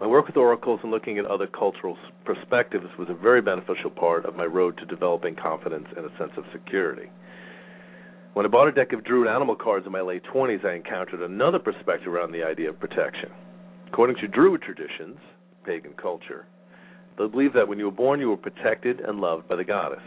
My 0.00 0.06
work 0.06 0.26
with 0.26 0.38
oracles 0.38 0.80
and 0.82 0.90
looking 0.90 1.18
at 1.18 1.26
other 1.26 1.46
cultural 1.46 1.98
perspectives 2.24 2.86
was 2.98 3.08
a 3.10 3.14
very 3.14 3.42
beneficial 3.42 3.90
part 3.90 4.24
of 4.24 4.34
my 4.34 4.46
road 4.46 4.78
to 4.78 4.86
developing 4.86 5.36
confidence 5.36 5.88
and 5.94 6.06
a 6.06 6.18
sense 6.18 6.32
of 6.38 6.44
security. 6.52 7.10
When 8.32 8.46
I 8.46 8.48
bought 8.48 8.68
a 8.68 8.72
deck 8.72 8.94
of 8.94 9.04
Druid 9.04 9.28
animal 9.28 9.56
cards 9.56 9.84
in 9.84 9.92
my 9.92 10.00
late 10.00 10.22
20s, 10.32 10.64
I 10.64 10.74
encountered 10.74 11.20
another 11.20 11.58
perspective 11.58 12.08
around 12.08 12.32
the 12.32 12.42
idea 12.42 12.70
of 12.70 12.80
protection. 12.80 13.28
According 13.88 14.16
to 14.22 14.28
Druid 14.28 14.62
traditions, 14.62 15.18
pagan 15.66 15.92
culture, 16.00 16.46
they 17.18 17.26
believed 17.26 17.54
that 17.56 17.68
when 17.68 17.78
you 17.78 17.84
were 17.84 17.90
born, 17.90 18.20
you 18.20 18.30
were 18.30 18.38
protected 18.38 19.00
and 19.00 19.20
loved 19.20 19.48
by 19.48 19.56
the 19.56 19.64
goddess. 19.64 19.98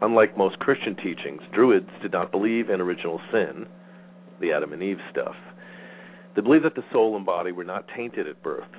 Unlike 0.00 0.38
most 0.38 0.60
Christian 0.60 0.94
teachings, 0.94 1.42
Druids 1.52 1.90
did 2.02 2.12
not 2.12 2.30
believe 2.30 2.70
in 2.70 2.80
original 2.80 3.20
sin, 3.32 3.66
the 4.40 4.52
Adam 4.52 4.72
and 4.72 4.82
Eve 4.82 5.00
stuff. 5.10 5.34
They 6.36 6.42
believed 6.42 6.66
that 6.66 6.76
the 6.76 6.84
soul 6.92 7.16
and 7.16 7.26
body 7.26 7.50
were 7.50 7.64
not 7.64 7.88
tainted 7.96 8.28
at 8.28 8.42
birth, 8.44 8.70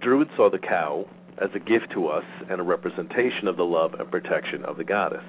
Druids 0.00 0.30
saw 0.36 0.50
the 0.50 0.58
cow 0.58 1.06
as 1.38 1.50
a 1.54 1.58
gift 1.58 1.92
to 1.92 2.08
us 2.08 2.24
and 2.50 2.60
a 2.60 2.64
representation 2.64 3.48
of 3.48 3.56
the 3.56 3.64
love 3.64 3.94
and 3.94 4.10
protection 4.10 4.64
of 4.64 4.76
the 4.76 4.84
goddess. 4.84 5.24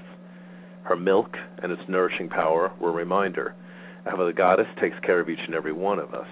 Her 0.83 0.95
milk 0.95 1.35
and 1.63 1.71
its 1.71 1.81
nourishing 1.87 2.29
power 2.29 2.71
were 2.79 2.89
a 2.89 2.93
reminder 2.93 3.55
of 4.05 4.17
how 4.17 4.25
the 4.25 4.33
goddess 4.33 4.67
takes 4.79 4.99
care 5.03 5.19
of 5.19 5.29
each 5.29 5.39
and 5.45 5.55
every 5.55 5.73
one 5.73 5.99
of 5.99 6.13
us. 6.13 6.27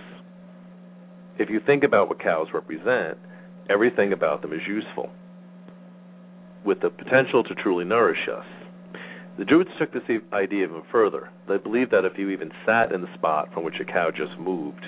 If 1.40 1.50
you 1.50 1.60
think 1.66 1.84
about 1.84 2.10
what 2.10 2.20
cows 2.22 2.48
represent, 2.54 3.18
everything 3.70 4.14
about 4.14 4.42
them 4.42 4.54
is 4.54 4.62
useful, 4.68 5.10
with 6.64 6.82
the 6.82 6.90
potential 6.90 7.44
to 7.44 7.56
truly 7.56 7.86
nourish 7.86 8.30
us. 8.32 8.46
The 9.40 9.46
Druids 9.46 9.72
took 9.80 9.92
this 9.92 10.04
idea 10.32 10.66
even 10.66 10.84
further. 10.92 11.30
They 11.48 11.58
believed 11.58 11.90
that 11.92 12.06
if 12.06 12.20
you 12.20 12.30
even 12.30 12.52
sat 12.68 12.92
in 12.92 13.02
the 13.02 13.14
spot 13.16 13.52
from 13.52 13.64
which 13.64 13.80
a 13.82 13.86
cow 13.86 14.12
just 14.12 14.38
moved, 14.40 14.86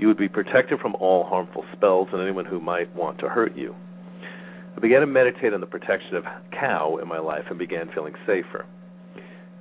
you 0.00 0.08
would 0.08 0.16
be 0.16 0.28
protected 0.28 0.80
from 0.80 0.94
all 0.94 1.24
harmful 1.24 1.62
spells 1.76 2.08
and 2.10 2.22
anyone 2.22 2.46
who 2.46 2.58
might 2.58 2.94
want 2.96 3.18
to 3.18 3.28
hurt 3.28 3.54
you. 3.54 3.74
I 4.74 4.80
began 4.80 5.00
to 5.00 5.06
meditate 5.06 5.52
on 5.52 5.60
the 5.60 5.66
protection 5.66 6.16
of 6.16 6.24
cow 6.58 6.96
in 7.02 7.06
my 7.06 7.18
life 7.18 7.44
and 7.50 7.58
began 7.58 7.90
feeling 7.94 8.14
safer. 8.26 8.64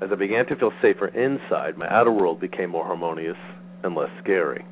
As 0.02 0.10
I 0.14 0.16
began 0.16 0.46
to 0.46 0.56
feel 0.56 0.72
safer 0.82 1.08
inside, 1.08 1.78
my 1.78 1.90
outer 1.90 2.12
world 2.12 2.40
became 2.40 2.70
more 2.70 2.86
harmonious 2.86 3.36
and 3.84 3.96
less 3.96 4.10
scary. 4.24 4.66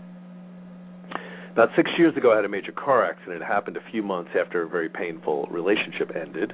About 1.52 1.70
six 1.76 1.92
years 1.98 2.16
ago, 2.16 2.32
I 2.32 2.38
had 2.38 2.46
a 2.46 2.50
major 2.50 2.72
car 2.72 3.04
accident. 3.04 3.42
It 3.42 3.46
happened 3.46 3.76
a 3.76 3.92
few 3.92 4.02
months 4.02 4.32
after 4.40 4.62
a 4.62 4.70
very 4.70 4.88
painful 4.88 5.48
relationship 5.52 6.12
ended. 6.16 6.54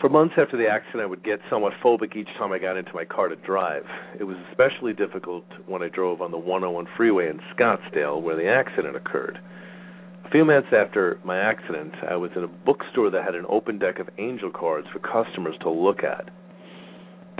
For 0.00 0.10
months 0.10 0.34
after 0.36 0.58
the 0.58 0.68
accident, 0.68 1.02
I 1.02 1.06
would 1.06 1.24
get 1.24 1.40
somewhat 1.48 1.72
phobic 1.82 2.16
each 2.16 2.28
time 2.36 2.52
I 2.52 2.58
got 2.58 2.76
into 2.76 2.92
my 2.92 3.06
car 3.06 3.28
to 3.28 3.36
drive. 3.36 3.84
It 4.20 4.24
was 4.24 4.36
especially 4.50 4.92
difficult 4.92 5.44
when 5.66 5.82
I 5.82 5.88
drove 5.88 6.20
on 6.20 6.30
the 6.30 6.36
101 6.36 6.86
freeway 6.98 7.30
in 7.30 7.40
Scottsdale 7.56 8.20
where 8.20 8.36
the 8.36 8.46
accident 8.46 8.94
occurred. 8.94 9.38
A 10.26 10.28
few 10.28 10.44
months 10.44 10.68
after 10.70 11.18
my 11.24 11.38
accident, 11.38 11.94
I 12.10 12.16
was 12.16 12.30
in 12.36 12.44
a 12.44 12.48
bookstore 12.48 13.08
that 13.08 13.24
had 13.24 13.34
an 13.34 13.46
open 13.48 13.78
deck 13.78 13.98
of 13.98 14.10
angel 14.18 14.50
cards 14.50 14.86
for 14.92 14.98
customers 14.98 15.56
to 15.62 15.70
look 15.70 16.04
at. 16.04 16.28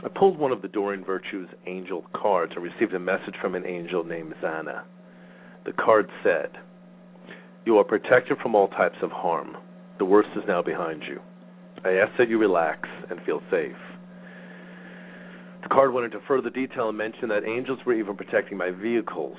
I 0.02 0.08
pulled 0.08 0.38
one 0.38 0.52
of 0.52 0.62
the 0.62 0.68
Doreen 0.68 1.04
Virtue's 1.04 1.48
angel 1.66 2.06
cards 2.14 2.52
and 2.56 2.64
received 2.64 2.94
a 2.94 2.98
message 2.98 3.34
from 3.38 3.54
an 3.54 3.66
angel 3.66 4.02
named 4.02 4.32
Zana. 4.42 4.84
The 5.66 5.72
card 5.72 6.08
said, 6.22 6.52
You 7.66 7.76
are 7.76 7.84
protected 7.84 8.38
from 8.38 8.54
all 8.54 8.68
types 8.68 8.98
of 9.02 9.10
harm. 9.10 9.58
The 9.98 10.06
worst 10.06 10.30
is 10.36 10.44
now 10.48 10.62
behind 10.62 11.02
you. 11.02 11.20
I 11.84 11.92
ask 11.94 12.12
that 12.18 12.28
you 12.28 12.38
relax 12.38 12.88
and 13.10 13.20
feel 13.24 13.42
safe. 13.50 13.76
The 15.62 15.68
card 15.68 15.92
went 15.92 16.06
into 16.06 16.24
further 16.26 16.50
detail 16.50 16.88
and 16.88 16.98
mentioned 16.98 17.30
that 17.30 17.44
angels 17.44 17.80
were 17.84 17.94
even 17.94 18.16
protecting 18.16 18.56
my 18.56 18.70
vehicles. 18.70 19.36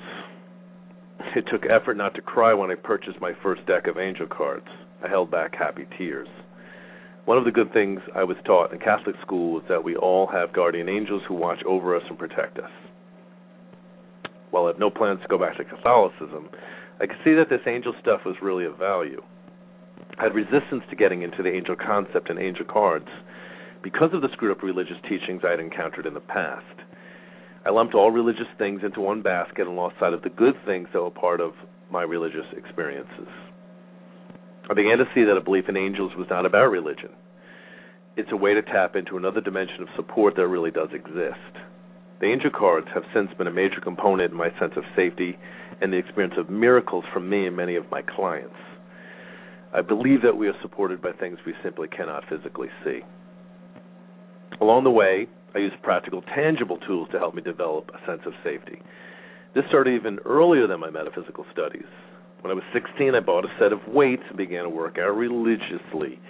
It 1.34 1.44
took 1.50 1.64
effort 1.66 1.96
not 1.96 2.14
to 2.14 2.22
cry 2.22 2.54
when 2.54 2.70
I 2.70 2.74
purchased 2.74 3.20
my 3.20 3.32
first 3.42 3.64
deck 3.66 3.86
of 3.86 3.98
angel 3.98 4.26
cards. 4.26 4.66
I 5.04 5.08
held 5.08 5.30
back 5.30 5.54
happy 5.54 5.86
tears. 5.96 6.28
One 7.24 7.38
of 7.38 7.44
the 7.44 7.50
good 7.50 7.72
things 7.72 8.00
I 8.14 8.24
was 8.24 8.36
taught 8.44 8.72
in 8.72 8.78
Catholic 8.78 9.16
school 9.20 9.58
is 9.58 9.64
that 9.68 9.84
we 9.84 9.96
all 9.96 10.26
have 10.28 10.52
guardian 10.52 10.88
angels 10.88 11.22
who 11.28 11.34
watch 11.34 11.62
over 11.66 11.94
us 11.96 12.02
and 12.08 12.18
protect 12.18 12.58
us. 12.58 12.70
While 14.50 14.64
I 14.64 14.68
have 14.68 14.78
no 14.78 14.90
plans 14.90 15.20
to 15.22 15.28
go 15.28 15.38
back 15.38 15.56
to 15.58 15.64
Catholicism, 15.64 16.48
I 17.00 17.06
could 17.06 17.18
see 17.24 17.34
that 17.34 17.50
this 17.50 17.60
angel 17.66 17.94
stuff 18.00 18.20
was 18.24 18.36
really 18.40 18.64
of 18.64 18.78
value. 18.78 19.22
I 20.18 20.24
had 20.24 20.34
resistance 20.34 20.82
to 20.90 20.96
getting 20.96 21.22
into 21.22 21.44
the 21.44 21.52
angel 21.54 21.76
concept 21.76 22.28
and 22.28 22.40
angel 22.40 22.64
cards 22.64 23.08
because 23.82 24.10
of 24.12 24.20
the 24.20 24.28
screwed 24.32 24.50
up 24.50 24.64
religious 24.64 24.96
teachings 25.08 25.42
I 25.46 25.50
had 25.52 25.60
encountered 25.60 26.06
in 26.06 26.14
the 26.14 26.20
past. 26.20 26.64
I 27.64 27.70
lumped 27.70 27.94
all 27.94 28.10
religious 28.10 28.48
things 28.58 28.80
into 28.82 29.00
one 29.00 29.22
basket 29.22 29.68
and 29.68 29.76
lost 29.76 29.94
sight 30.00 30.12
of 30.12 30.22
the 30.22 30.30
good 30.30 30.54
things 30.66 30.88
that 30.92 31.00
were 31.00 31.10
part 31.10 31.40
of 31.40 31.52
my 31.92 32.02
religious 32.02 32.46
experiences. 32.56 33.28
I 34.68 34.74
began 34.74 34.98
to 34.98 35.08
see 35.14 35.22
that 35.22 35.36
a 35.36 35.40
belief 35.40 35.68
in 35.68 35.76
angels 35.76 36.12
was 36.16 36.26
not 36.28 36.46
about 36.46 36.72
religion. 36.72 37.10
It's 38.16 38.32
a 38.32 38.36
way 38.36 38.54
to 38.54 38.62
tap 38.62 38.96
into 38.96 39.16
another 39.16 39.40
dimension 39.40 39.82
of 39.82 39.88
support 39.94 40.34
that 40.34 40.48
really 40.48 40.72
does 40.72 40.88
exist. 40.92 41.62
The 42.20 42.26
angel 42.26 42.50
cards 42.50 42.88
have 42.92 43.04
since 43.14 43.30
been 43.38 43.46
a 43.46 43.52
major 43.52 43.80
component 43.80 44.32
in 44.32 44.36
my 44.36 44.50
sense 44.58 44.72
of 44.76 44.82
safety 44.96 45.38
and 45.80 45.92
the 45.92 45.98
experience 45.98 46.34
of 46.36 46.50
miracles 46.50 47.04
from 47.12 47.30
me 47.30 47.46
and 47.46 47.56
many 47.56 47.76
of 47.76 47.88
my 47.92 48.02
clients. 48.02 48.56
I 49.74 49.82
believe 49.82 50.22
that 50.22 50.36
we 50.36 50.48
are 50.48 50.60
supported 50.62 51.02
by 51.02 51.12
things 51.12 51.38
we 51.44 51.54
simply 51.62 51.88
cannot 51.88 52.24
physically 52.28 52.68
see. 52.84 53.00
Along 54.60 54.84
the 54.84 54.90
way, 54.90 55.28
I 55.54 55.58
used 55.58 55.80
practical, 55.82 56.22
tangible 56.22 56.78
tools 56.78 57.08
to 57.12 57.18
help 57.18 57.34
me 57.34 57.42
develop 57.42 57.90
a 57.90 58.06
sense 58.06 58.22
of 58.24 58.32
safety. 58.42 58.80
This 59.54 59.64
started 59.68 59.94
even 59.94 60.18
earlier 60.24 60.66
than 60.66 60.80
my 60.80 60.90
metaphysical 60.90 61.44
studies. 61.52 61.86
When 62.40 62.50
I 62.50 62.54
was 62.54 62.64
16, 62.72 63.14
I 63.14 63.20
bought 63.20 63.44
a 63.44 63.54
set 63.58 63.72
of 63.72 63.80
weights 63.88 64.22
and 64.28 64.36
began 64.36 64.64
to 64.64 64.70
work 64.70 64.96
out 64.98 65.16
religiously. 65.16 66.20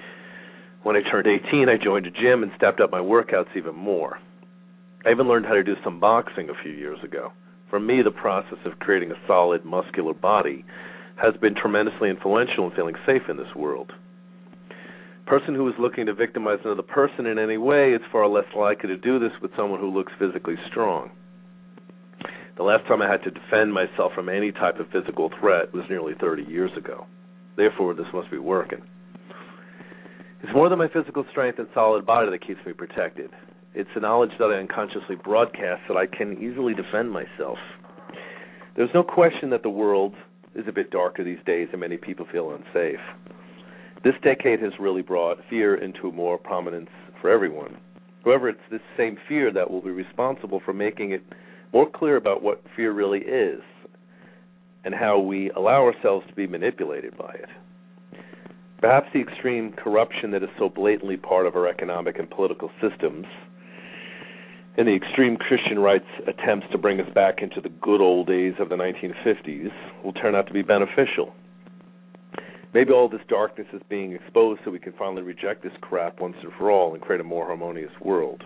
When 0.82 0.96
I 0.96 1.02
turned 1.02 1.26
18, 1.26 1.68
I 1.68 1.76
joined 1.82 2.06
a 2.06 2.10
gym 2.10 2.42
and 2.42 2.52
stepped 2.56 2.80
up 2.80 2.90
my 2.90 3.00
workouts 3.00 3.56
even 3.56 3.74
more. 3.74 4.18
I 5.04 5.10
even 5.10 5.28
learned 5.28 5.46
how 5.46 5.54
to 5.54 5.62
do 5.62 5.74
some 5.84 6.00
boxing 6.00 6.48
a 6.48 6.62
few 6.62 6.72
years 6.72 6.98
ago. 7.04 7.32
For 7.70 7.78
me, 7.78 8.02
the 8.02 8.10
process 8.10 8.58
of 8.64 8.78
creating 8.78 9.10
a 9.10 9.26
solid, 9.26 9.64
muscular 9.64 10.14
body 10.14 10.64
has 11.20 11.34
been 11.40 11.54
tremendously 11.54 12.10
influential 12.10 12.68
in 12.68 12.76
feeling 12.76 12.94
safe 13.06 13.22
in 13.28 13.36
this 13.36 13.54
world. 13.56 13.92
Person 15.26 15.54
who 15.54 15.68
is 15.68 15.74
looking 15.78 16.06
to 16.06 16.14
victimize 16.14 16.58
another 16.64 16.82
person 16.82 17.26
in 17.26 17.38
any 17.38 17.58
way 17.58 17.92
is 17.92 18.00
far 18.10 18.26
less 18.28 18.46
likely 18.56 18.88
to 18.88 18.96
do 18.96 19.18
this 19.18 19.32
with 19.42 19.50
someone 19.56 19.80
who 19.80 19.90
looks 19.90 20.12
physically 20.18 20.54
strong. 20.70 21.10
The 22.56 22.62
last 22.62 22.86
time 22.88 23.02
I 23.02 23.10
had 23.10 23.22
to 23.24 23.30
defend 23.30 23.72
myself 23.72 24.12
from 24.14 24.28
any 24.28 24.52
type 24.52 24.80
of 24.80 24.86
physical 24.90 25.30
threat 25.38 25.72
was 25.74 25.84
nearly 25.90 26.14
30 26.20 26.44
years 26.44 26.70
ago. 26.76 27.06
Therefore, 27.56 27.94
this 27.94 28.06
must 28.12 28.30
be 28.30 28.38
working. 28.38 28.82
It's 30.42 30.52
more 30.54 30.68
than 30.68 30.78
my 30.78 30.88
physical 30.88 31.24
strength 31.30 31.58
and 31.58 31.68
solid 31.74 32.06
body 32.06 32.30
that 32.30 32.46
keeps 32.46 32.64
me 32.64 32.72
protected. 32.72 33.30
It's 33.74 33.90
the 33.94 34.00
knowledge 34.00 34.30
that 34.38 34.46
I 34.46 34.58
unconsciously 34.58 35.16
broadcast 35.22 35.82
that 35.88 35.96
I 35.96 36.06
can 36.06 36.38
easily 36.42 36.74
defend 36.74 37.10
myself. 37.10 37.58
There's 38.76 38.90
no 38.94 39.02
question 39.02 39.50
that 39.50 39.62
the 39.62 39.70
world 39.70 40.14
is 40.54 40.66
a 40.68 40.72
bit 40.72 40.90
darker 40.90 41.24
these 41.24 41.38
days 41.46 41.68
and 41.72 41.80
many 41.80 41.96
people 41.96 42.26
feel 42.30 42.50
unsafe. 42.50 43.00
This 44.04 44.14
decade 44.22 44.60
has 44.60 44.72
really 44.78 45.02
brought 45.02 45.38
fear 45.50 45.74
into 45.74 46.12
more 46.12 46.38
prominence 46.38 46.90
for 47.20 47.30
everyone. 47.30 47.76
However, 48.24 48.48
it's 48.48 48.60
this 48.70 48.80
same 48.96 49.16
fear 49.28 49.52
that 49.52 49.70
will 49.70 49.80
be 49.80 49.90
responsible 49.90 50.60
for 50.64 50.72
making 50.72 51.12
it 51.12 51.22
more 51.72 51.88
clear 51.90 52.16
about 52.16 52.42
what 52.42 52.62
fear 52.76 52.92
really 52.92 53.20
is 53.20 53.60
and 54.84 54.94
how 54.94 55.18
we 55.18 55.50
allow 55.50 55.82
ourselves 55.82 56.26
to 56.28 56.34
be 56.34 56.46
manipulated 56.46 57.16
by 57.16 57.30
it. 57.34 57.48
Perhaps 58.80 59.08
the 59.12 59.20
extreme 59.20 59.72
corruption 59.72 60.30
that 60.30 60.42
is 60.42 60.48
so 60.58 60.68
blatantly 60.68 61.16
part 61.16 61.46
of 61.46 61.56
our 61.56 61.66
economic 61.66 62.18
and 62.18 62.30
political 62.30 62.70
systems 62.80 63.26
and 64.78 64.86
the 64.86 64.94
extreme 64.94 65.36
Christian 65.36 65.80
right's 65.80 66.06
attempts 66.28 66.68
to 66.70 66.78
bring 66.78 67.00
us 67.00 67.12
back 67.12 67.42
into 67.42 67.60
the 67.60 67.68
good 67.68 68.00
old 68.00 68.28
days 68.28 68.54
of 68.60 68.68
the 68.68 68.76
1950s 68.76 69.72
will 70.04 70.12
turn 70.12 70.36
out 70.36 70.46
to 70.46 70.52
be 70.52 70.62
beneficial. 70.62 71.34
Maybe 72.72 72.92
all 72.92 73.08
this 73.08 73.20
darkness 73.28 73.66
is 73.72 73.82
being 73.88 74.12
exposed 74.12 74.60
so 74.64 74.70
we 74.70 74.78
can 74.78 74.92
finally 74.92 75.22
reject 75.22 75.64
this 75.64 75.72
crap 75.80 76.20
once 76.20 76.36
and 76.44 76.52
for 76.56 76.70
all 76.70 76.94
and 76.94 77.02
create 77.02 77.20
a 77.20 77.24
more 77.24 77.46
harmonious 77.46 77.90
world. 78.00 78.44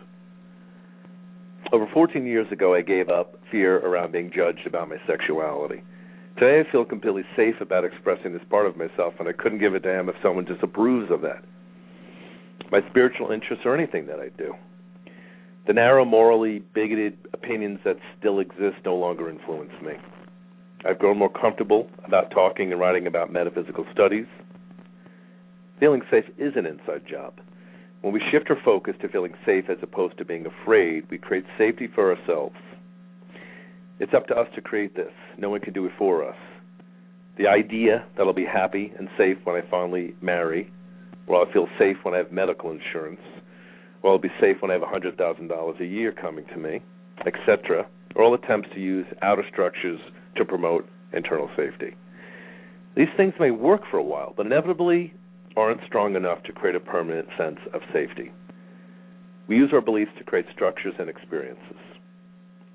Over 1.71 1.87
14 1.93 2.25
years 2.25 2.51
ago, 2.51 2.75
I 2.75 2.81
gave 2.81 3.11
up 3.11 3.39
fear 3.51 3.77
around 3.81 4.13
being 4.13 4.33
judged 4.35 4.67
about 4.67 4.89
my 4.89 4.97
sexuality. 5.07 5.83
Today, 6.39 6.67
I 6.67 6.73
feel 6.73 6.87
completely 6.87 7.25
safe 7.37 7.57
about 7.61 7.85
expressing 7.85 8.33
this 8.33 8.43
part 8.49 8.67
of 8.67 8.79
myself, 8.79 9.13
and 9.19 9.29
I 9.29 9.33
couldn't 9.33 9.59
give 9.59 9.75
a 9.75 9.81
damn 9.81 10.09
if 10.09 10.15
someone 10.23 10.47
disapproves 10.47 11.11
of 11.11 11.21
that. 11.21 11.45
My 12.71 12.81
spiritual 12.89 13.33
interests 13.33 13.67
or 13.67 13.77
anything 13.77 14.07
that 14.07 14.19
I 14.19 14.31
do. 14.31 14.55
The 15.67 15.73
narrow, 15.73 16.05
morally 16.05 16.59
bigoted 16.75 17.17
opinions 17.33 17.79
that 17.85 17.97
still 18.19 18.41
exist 18.41 18.79
no 18.85 18.97
longer 18.97 19.31
influence 19.31 19.73
me. 19.81 19.93
I've 20.85 20.99
grown 20.99 21.19
more 21.19 21.31
comfortable 21.31 21.89
about 22.05 22.33
talking 22.33 22.73
and 22.73 22.81
writing 22.81 23.07
about 23.07 23.33
metaphysical 23.33 23.87
studies. 23.93 24.27
Feeling 25.79 26.03
safe 26.11 26.25
is 26.37 26.55
an 26.57 26.67
inside 26.67 27.07
job. 27.09 27.35
When 28.01 28.13
we 28.13 28.21
shift 28.33 28.51
our 28.51 28.59
focus 28.65 28.95
to 29.01 29.09
feeling 29.09 29.35
safe 29.47 29.67
as 29.71 29.79
opposed 29.81 30.19
to 30.19 30.25
being 30.25 30.47
afraid, 30.47 31.09
we 31.09 31.19
create 31.19 31.45
safety 31.57 31.87
for 31.95 32.13
ourselves. 32.13 32.57
It's 34.01 34.15
up 34.15 34.27
to 34.27 34.35
us 34.35 34.49
to 34.57 34.61
create 34.61 34.97
this. 34.97 35.13
No 35.39 35.51
one 35.51 35.61
can 35.61 35.73
do 35.73 35.87
it 35.87 35.93
for 35.97 36.29
us. 36.29 36.37
The 37.39 37.47
idea 37.47 38.05
that 38.17 38.27
I'll 38.27 38.33
be 38.33 38.45
happy 38.45 38.93
and 38.99 39.09
safe 39.17 39.39
when 39.45 39.55
I 39.55 39.71
finally 39.71 40.17
marry, 40.21 40.73
or 41.29 41.37
I'll 41.37 41.53
feel 41.53 41.69
safe 41.79 41.99
when 42.03 42.15
I 42.15 42.19
have 42.19 42.33
medical 42.33 42.73
insurance, 42.73 43.21
well, 44.03 44.15
I'll 44.15 44.19
be 44.19 44.33
safe 44.41 44.57
when 44.61 44.71
I 44.71 44.75
have 44.75 44.83
$100,000 44.83 45.81
a 45.81 45.85
year 45.87 46.13
coming 46.13 46.45
to 46.47 46.57
me, 46.57 46.83
etc., 47.27 47.87
all 48.17 48.35
attempts 48.35 48.69
to 48.75 48.81
use 48.81 49.07
outer 49.23 49.45
structures 49.51 50.01
to 50.37 50.45
promote 50.45 50.89
internal 51.13 51.49
safety. 51.57 51.95
These 52.97 53.09
things 53.17 53.33
may 53.41 53.51
work 53.51 53.83
for 53.91 53.97
a 53.97 54.03
while, 54.03 54.35
but 54.37 54.47
inevitably 54.47 55.15
aren't 55.57 55.81
strong 55.87 56.17
enough 56.17 56.43
to 56.45 56.53
create 56.53 56.77
a 56.77 56.81
permanent 56.81 57.29
sense 57.39 57.59
of 57.73 57.81
safety. 57.93 58.33
We 59.49 59.57
use 59.57 59.71
our 59.73 59.81
beliefs 59.81 60.13
to 60.19 60.25
create 60.25 60.47
structures 60.53 60.95
and 60.99 61.09
experiences. 61.09 61.77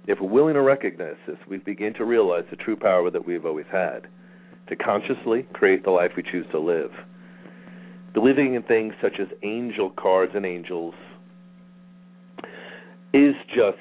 If 0.08 0.20
we're 0.22 0.30
willing 0.30 0.54
to 0.54 0.62
recognize 0.62 1.18
this, 1.28 1.38
we 1.48 1.58
begin 1.58 1.94
to 1.96 2.06
realize 2.06 2.46
the 2.50 2.56
true 2.56 2.76
power 2.76 3.12
that 3.12 3.26
we've 3.28 3.46
always 3.46 3.66
had 3.72 4.08
to 4.70 4.76
consciously 4.76 5.48
create 5.54 5.84
the 5.84 5.92
life 5.92 6.12
we 6.18 6.24
choose 6.24 6.46
to 6.52 6.60
live. 6.60 6.92
Believing 8.14 8.56
in 8.56 8.64
things 8.64 8.94
such 9.02 9.20
as 9.20 9.28
angel 9.44 9.92
cards 9.92 10.34
and 10.36 10.46
angels, 10.46 10.94
is 13.14 13.36
just 13.48 13.78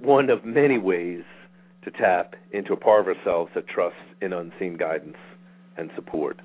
one 0.00 0.30
of 0.30 0.44
many 0.44 0.78
ways 0.78 1.22
to 1.84 1.90
tap 1.90 2.34
into 2.52 2.72
a 2.72 2.76
part 2.76 3.00
of 3.00 3.16
ourselves 3.16 3.50
that 3.54 3.66
trusts 3.68 3.98
in 4.20 4.32
unseen 4.32 4.76
guidance 4.76 5.16
and 5.76 5.90
support. 5.94 6.40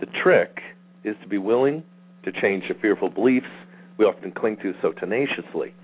The 0.00 0.06
trick 0.22 0.58
is 1.04 1.16
to 1.22 1.28
be 1.28 1.38
willing 1.38 1.82
to 2.24 2.32
change 2.32 2.64
the 2.68 2.74
fearful 2.74 3.10
beliefs 3.10 3.46
we 3.98 4.04
often 4.04 4.32
cling 4.32 4.56
to 4.62 4.74
so 4.82 4.92
tenaciously. 4.92 5.74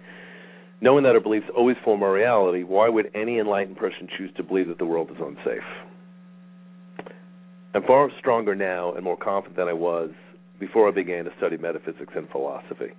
Knowing 0.81 1.05
that 1.05 1.15
our 1.15 1.21
beliefs 1.21 1.47
always 1.57 1.77
form 1.85 2.03
our 2.03 2.13
reality, 2.13 2.63
why 2.63 2.89
would 2.89 3.11
any 3.15 3.39
enlightened 3.39 3.77
person 3.77 4.09
choose 4.17 4.31
to 4.37 4.43
believe 4.43 4.69
that 4.69 4.79
the 4.79 4.87
world 4.87 5.11
is 5.11 5.17
unsafe? 5.21 5.63
I'm 7.75 7.85
far 7.85 8.11
stronger 8.19 8.55
now 8.55 8.95
and 8.95 9.05
more 9.05 9.17
confident 9.17 9.57
than 9.57 9.69
I 9.69 9.75
was 9.75 10.11
before 10.59 10.89
I 10.89 10.91
began 10.91 11.25
to 11.25 11.31
study 11.39 11.57
metaphysics 11.57 12.13
and 12.17 12.29
philosophy. 12.31 12.93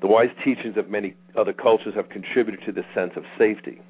The 0.00 0.06
wise 0.06 0.30
teachings 0.44 0.76
of 0.76 0.90
many 0.90 1.14
other 1.36 1.52
cultures 1.52 1.94
have 1.94 2.10
contributed 2.10 2.64
to 2.66 2.72
this 2.72 2.84
sense 2.94 3.12
of 3.16 3.24
safety. 3.38 3.80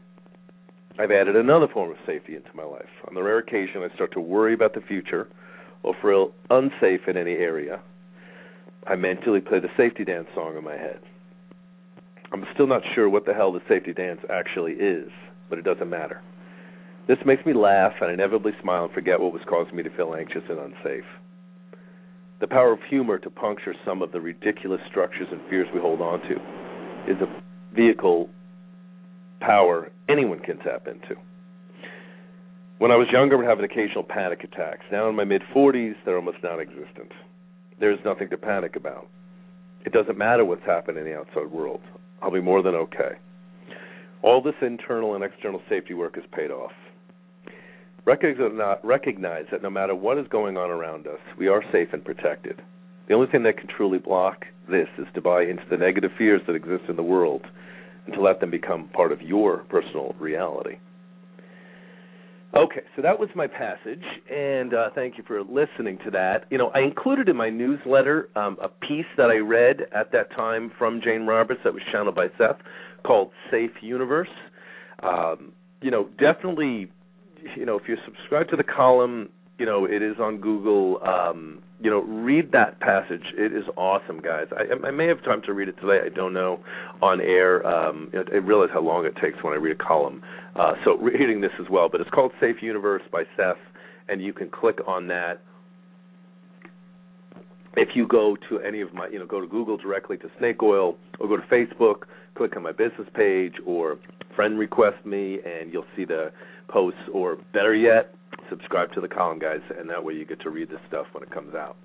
I've 0.99 1.11
added 1.11 1.37
another 1.37 1.67
form 1.69 1.91
of 1.91 1.97
safety 2.07 2.37
into 2.37 2.49
my 2.55 2.63
life. 2.63 2.89
On 3.09 3.15
the 3.15 3.23
rare 3.23 3.39
occasion 3.39 3.83
I 3.83 3.95
start 3.95 4.13
to 4.13 4.21
worry 4.21 4.55
about 4.55 4.75
the 4.75 4.81
future 4.81 5.29
or 5.83 5.95
feel 6.01 6.33
unsafe 6.49 7.09
in 7.09 7.17
any 7.17 7.33
area, 7.33 7.81
I 8.87 8.95
mentally 8.95 9.41
play 9.41 9.59
the 9.59 9.69
safety 9.77 10.05
dance 10.05 10.29
song 10.35 10.57
in 10.57 10.65
my 10.65 10.77
head. 10.77 11.01
I'm 12.33 12.47
still 12.55 12.67
not 12.67 12.83
sure 12.95 13.09
what 13.09 13.27
the 13.27 13.35
hell 13.35 13.53
the 13.53 13.61
safety 13.69 13.93
dance 13.93 14.21
actually 14.31 14.73
is, 14.73 15.11
but 15.51 15.59
it 15.59 15.65
doesn't 15.65 15.91
matter. 15.91 16.23
This 17.09 17.19
makes 17.27 17.45
me 17.45 17.53
laugh 17.53 17.95
and 18.01 18.11
inevitably 18.11 18.53
smile 18.61 18.85
and 18.85 18.95
forget 18.95 19.21
what 19.21 19.33
was 19.33 19.43
causing 19.49 19.77
me 19.77 19.83
to 19.83 19.91
feel 19.91 20.15
anxious 20.15 20.43
and 20.49 20.59
unsafe. 20.59 21.05
The 22.39 22.47
power 22.47 22.73
of 22.73 22.81
humor 22.91 23.19
to 23.19 23.31
puncture 23.31 23.75
some 23.85 24.03
of 24.03 24.13
the 24.13 24.21
ridiculous 24.21 24.81
structures 24.91 25.29
and 25.31 25.41
fears 25.49 25.69
we 25.73 25.81
hold 25.81 26.03
on 26.03 26.21
to 26.21 26.35
is 27.11 27.17
a 27.23 27.43
vehicle 27.75 28.29
power 29.41 29.91
anyone 30.09 30.41
can 30.41 30.59
tap 30.59 30.87
into. 30.87 31.21
When 32.79 32.91
I 32.91 32.97
was 32.97 33.09
younger, 33.11 33.37
I 33.37 33.39
would 33.39 33.49
have 33.49 33.59
an 33.59 33.65
occasional 33.65 34.05
panic 34.05 34.45
attacks. 34.45 34.85
Now 34.93 35.09
in 35.09 35.17
my 35.17 35.25
mid 35.25 35.43
40s, 35.55 35.95
they're 36.05 36.17
almost 36.17 36.39
non 36.43 36.61
existent. 36.61 37.11
There's 37.81 37.99
nothing 38.05 38.29
to 38.31 38.37
panic 38.37 38.77
about. 38.77 39.09
It 39.87 39.93
doesn't 39.93 40.19
matter 40.19 40.45
what's 40.45 40.65
happened 40.65 40.99
in 40.99 41.05
the 41.05 41.17
outside 41.17 41.51
world. 41.51 41.81
I'll 42.21 42.31
be 42.31 42.41
more 42.41 42.63
than 42.63 42.75
okay. 42.75 43.13
All 44.23 44.43
this 44.43 44.55
internal 44.61 45.15
and 45.15 45.25
external 45.25 45.63
safety 45.71 45.95
work 45.95 46.17
has 46.17 46.25
paid 46.33 46.51
off. 46.51 46.73
Recognize 48.07 49.47
that 49.51 49.63
no 49.63 49.71
matter 49.71 49.95
what 49.95 50.17
is 50.17 50.27
going 50.29 50.57
on 50.57 50.71
around 50.71 51.07
us, 51.07 51.19
we 51.37 51.49
are 51.49 51.63
safe 51.73 51.89
and 51.93 52.05
protected. 52.05 52.63
The 53.09 53.15
only 53.15 53.27
thing 53.31 53.43
that 53.43 53.59
can 53.59 53.67
truly 53.69 53.99
block 53.99 54.45
this 54.71 54.89
is 54.99 55.07
to 55.15 55.21
buy 55.21 55.43
into 55.43 55.65
the 55.71 55.77
negative 55.77 56.13
fears 56.17 56.41
that 56.47 56.55
exist 56.55 56.85
in 56.89 56.97
the 56.97 57.03
world 57.03 57.43
and 58.07 58.15
to 58.15 58.21
let 58.21 58.41
them 58.41 58.51
become 58.51 58.89
part 58.89 59.13
of 59.13 59.21
your 59.23 59.59
personal 59.69 60.15
reality. 60.21 60.79
Okay, 62.57 62.83
so 62.95 63.03
that 63.03 63.19
was 63.19 63.29
my 63.35 63.47
passage, 63.47 64.03
and 64.31 64.73
uh, 64.73 64.89
thank 64.95 65.19
you 65.19 65.25
for 65.27 65.43
listening 65.43 65.99
to 66.05 66.11
that. 66.13 66.47
You 66.49 66.57
know, 66.57 66.69
I 66.69 66.81
included 66.81 67.29
in 67.29 67.37
my 67.37 67.51
newsletter 67.51 68.31
um, 68.35 68.57
a 68.63 68.69
piece 68.69 69.05
that 69.19 69.31
I 69.31 69.39
read 69.39 69.81
at 69.93 70.13
that 70.13 70.31
time 70.31 70.73
from 70.79 71.01
Jane 71.05 71.27
Roberts 71.27 71.61
that 71.65 71.75
was 71.75 71.83
channeled 71.93 72.15
by 72.15 72.29
Seth 72.39 72.57
called 73.05 73.33
Safe 73.51 73.73
Universe. 73.83 74.31
Um, 75.03 75.53
you 75.83 75.91
know, 75.91 76.09
definitely, 76.19 76.91
you 77.57 77.67
know, 77.67 77.77
if 77.77 77.89
you 77.89 77.97
subscribe 78.05 78.49
to 78.49 78.57
the 78.57 78.65
column, 78.65 79.29
you 79.59 79.67
know, 79.67 79.85
it 79.87 80.03
is 80.03 80.17
on 80.21 80.39
Google. 80.39 81.01
Um, 81.03 81.63
you 81.81 81.91
know, 81.91 82.01
read 82.03 82.53
that 82.53 82.81
passage. 82.81 83.23
It 83.37 83.53
is 83.53 83.65
awesome, 83.77 84.21
guys. 84.21 84.47
I, 84.53 84.87
I 84.87 84.91
may 84.91 85.07
have 85.09 85.23
time 85.25 85.43
to 85.43 85.53
read 85.53 85.69
it 85.69 85.77
today. 85.81 86.01
I 86.05 86.09
don't 86.09 86.33
know 86.33 86.61
on 87.03 87.21
air. 87.21 87.67
Um, 87.67 88.11
I 88.15 88.37
realize 88.37 88.71
how 88.73 88.81
long 88.81 89.05
it 89.05 89.15
takes 89.21 89.43
when 89.43 89.53
I 89.53 89.57
read 89.57 89.79
a 89.79 89.85
column. 89.85 90.23
Uh, 90.55 90.73
so 90.85 90.97
reading 90.97 91.43
this 91.43 91.53
as 91.61 91.67
well. 91.71 91.89
But 91.91 92.01
it's 92.01 92.11
called 92.11 92.33
Safe 92.41 92.57
Universe 92.63 93.03
by 93.13 93.25
Seth, 93.37 93.57
and 94.09 94.23
you 94.23 94.33
can 94.33 94.49
click 94.49 94.79
on 94.87 95.09
that. 95.09 95.43
If 97.77 97.91
you 97.95 98.09
go 98.09 98.39
to 98.49 98.59
any 98.61 98.81
of 98.81 98.95
my, 98.95 99.09
you 99.09 99.19
know, 99.19 99.27
go 99.27 99.41
to 99.41 99.47
Google 99.47 99.77
directly 99.77 100.17
to 100.19 100.31
Snake 100.39 100.63
Oil, 100.63 100.97
or 101.21 101.29
go 101.29 101.37
to 101.37 101.43
Facebook, 101.43 102.05
click 102.35 102.57
on 102.57 102.63
my 102.63 102.73
business 102.73 103.07
page, 103.15 103.55
or 103.67 103.99
friend 104.37 104.59
request 104.59 105.05
me, 105.05 105.39
and 105.45 105.73
you'll 105.73 105.87
see 105.97 106.05
the 106.05 106.31
posts. 106.69 107.01
Or 107.13 107.37
better 107.53 107.75
yet, 107.75 108.15
subscribe 108.49 108.93
to 108.93 109.01
the 109.01 109.09
column, 109.09 109.39
guys, 109.39 109.61
and 109.77 109.91
that 109.91 110.05
way 110.05 110.15
you 110.15 110.25
get 110.25 110.41
to 110.43 110.51
read 110.51 110.69
this 110.69 110.81
stuff 110.87 111.07
when 111.13 111.23
it 111.23 111.31
comes 111.31 111.55
out. 111.55 111.77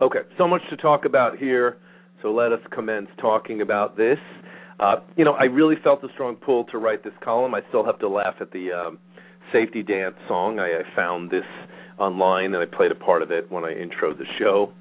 Okay, 0.00 0.20
so 0.36 0.48
much 0.48 0.62
to 0.70 0.76
talk 0.76 1.04
about 1.04 1.38
here, 1.38 1.76
so 2.22 2.32
let 2.32 2.52
us 2.52 2.60
commence 2.72 3.08
talking 3.20 3.60
about 3.60 3.96
this. 3.96 4.18
Uh, 4.80 4.96
you 5.16 5.24
know, 5.24 5.34
I 5.34 5.44
really 5.44 5.76
felt 5.84 6.02
a 6.02 6.08
strong 6.14 6.34
pull 6.34 6.64
to 6.64 6.78
write 6.78 7.04
this 7.04 7.12
column. 7.22 7.54
I 7.54 7.60
still 7.68 7.84
have 7.84 7.98
to 8.00 8.08
laugh 8.08 8.34
at 8.40 8.50
the 8.50 8.72
um, 8.72 8.98
safety 9.52 9.84
dance 9.84 10.16
song. 10.26 10.58
I, 10.58 10.80
I 10.80 10.96
found 10.96 11.30
this 11.30 11.44
online 11.98 12.54
and 12.54 12.56
I 12.56 12.66
played 12.76 12.90
a 12.90 12.96
part 12.96 13.22
of 13.22 13.30
it 13.30 13.50
when 13.52 13.64
I 13.64 13.72
introed 13.72 14.18
the 14.18 14.26
show, 14.38 14.72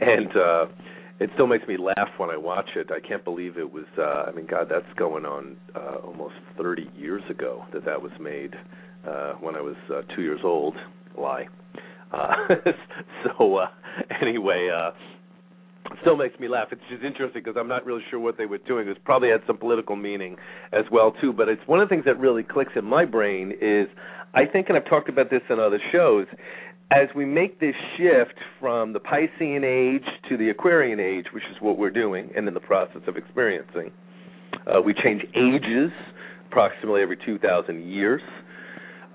and 0.00 0.30
uh, 0.34 0.66
it 1.18 1.30
still 1.34 1.46
makes 1.46 1.66
me 1.66 1.76
laugh 1.76 2.08
when 2.18 2.30
I 2.30 2.36
watch 2.36 2.70
it. 2.76 2.90
I 2.90 3.06
can't 3.06 3.24
believe 3.24 3.56
it 3.56 3.70
was. 3.70 3.86
Uh, 3.98 4.24
I 4.28 4.32
mean, 4.32 4.46
God, 4.46 4.68
that's 4.70 4.92
going 4.98 5.24
on 5.24 5.56
uh, 5.74 5.96
almost 6.04 6.34
30 6.58 6.90
years 6.96 7.22
ago 7.30 7.64
that 7.72 7.84
that 7.86 8.00
was 8.02 8.12
made 8.20 8.54
uh, 9.06 9.32
when 9.34 9.56
I 9.56 9.60
was 9.60 9.76
uh, 9.90 10.02
two 10.14 10.22
years 10.22 10.40
old. 10.44 10.74
Lie. 11.16 11.48
Uh, 12.12 12.34
so 13.24 13.56
uh, 13.56 13.66
anyway, 14.20 14.68
uh, 14.74 14.90
still 16.02 16.16
makes 16.16 16.38
me 16.38 16.48
laugh. 16.48 16.68
It's 16.70 16.82
just 16.90 17.02
interesting 17.02 17.42
because 17.42 17.56
I'm 17.58 17.68
not 17.68 17.86
really 17.86 18.02
sure 18.10 18.20
what 18.20 18.36
they 18.36 18.46
were 18.46 18.58
doing. 18.58 18.86
It 18.88 19.02
probably 19.04 19.30
had 19.30 19.40
some 19.46 19.56
political 19.56 19.96
meaning 19.96 20.36
as 20.72 20.84
well 20.92 21.12
too. 21.20 21.32
But 21.32 21.48
it's 21.48 21.62
one 21.66 21.80
of 21.80 21.88
the 21.88 21.94
things 21.94 22.04
that 22.04 22.18
really 22.20 22.42
clicks 22.42 22.72
in 22.76 22.84
my 22.84 23.06
brain 23.06 23.52
is 23.60 23.88
I 24.34 24.44
think, 24.44 24.68
and 24.68 24.76
I've 24.76 24.88
talked 24.88 25.08
about 25.08 25.30
this 25.30 25.40
in 25.48 25.58
other 25.58 25.80
shows. 25.92 26.26
As 26.92 27.08
we 27.16 27.24
make 27.24 27.58
this 27.58 27.74
shift 27.96 28.38
from 28.60 28.92
the 28.92 29.00
Piscean 29.00 29.64
age 29.64 30.06
to 30.28 30.36
the 30.36 30.50
Aquarian 30.50 31.00
age, 31.00 31.26
which 31.32 31.42
is 31.50 31.56
what 31.60 31.78
we're 31.78 31.90
doing 31.90 32.30
and 32.36 32.46
in 32.46 32.54
the 32.54 32.60
process 32.60 33.02
of 33.08 33.16
experiencing, 33.16 33.90
uh, 34.66 34.80
we 34.80 34.94
change 34.94 35.22
ages 35.34 35.90
approximately 36.46 37.02
every 37.02 37.16
2,000 37.16 37.84
years. 37.84 38.22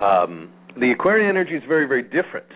Um, 0.01 0.49
the 0.77 0.91
Aquarian 0.91 1.29
energy 1.29 1.55
is 1.55 1.63
very, 1.65 1.87
very 1.87 2.03
different. 2.03 2.47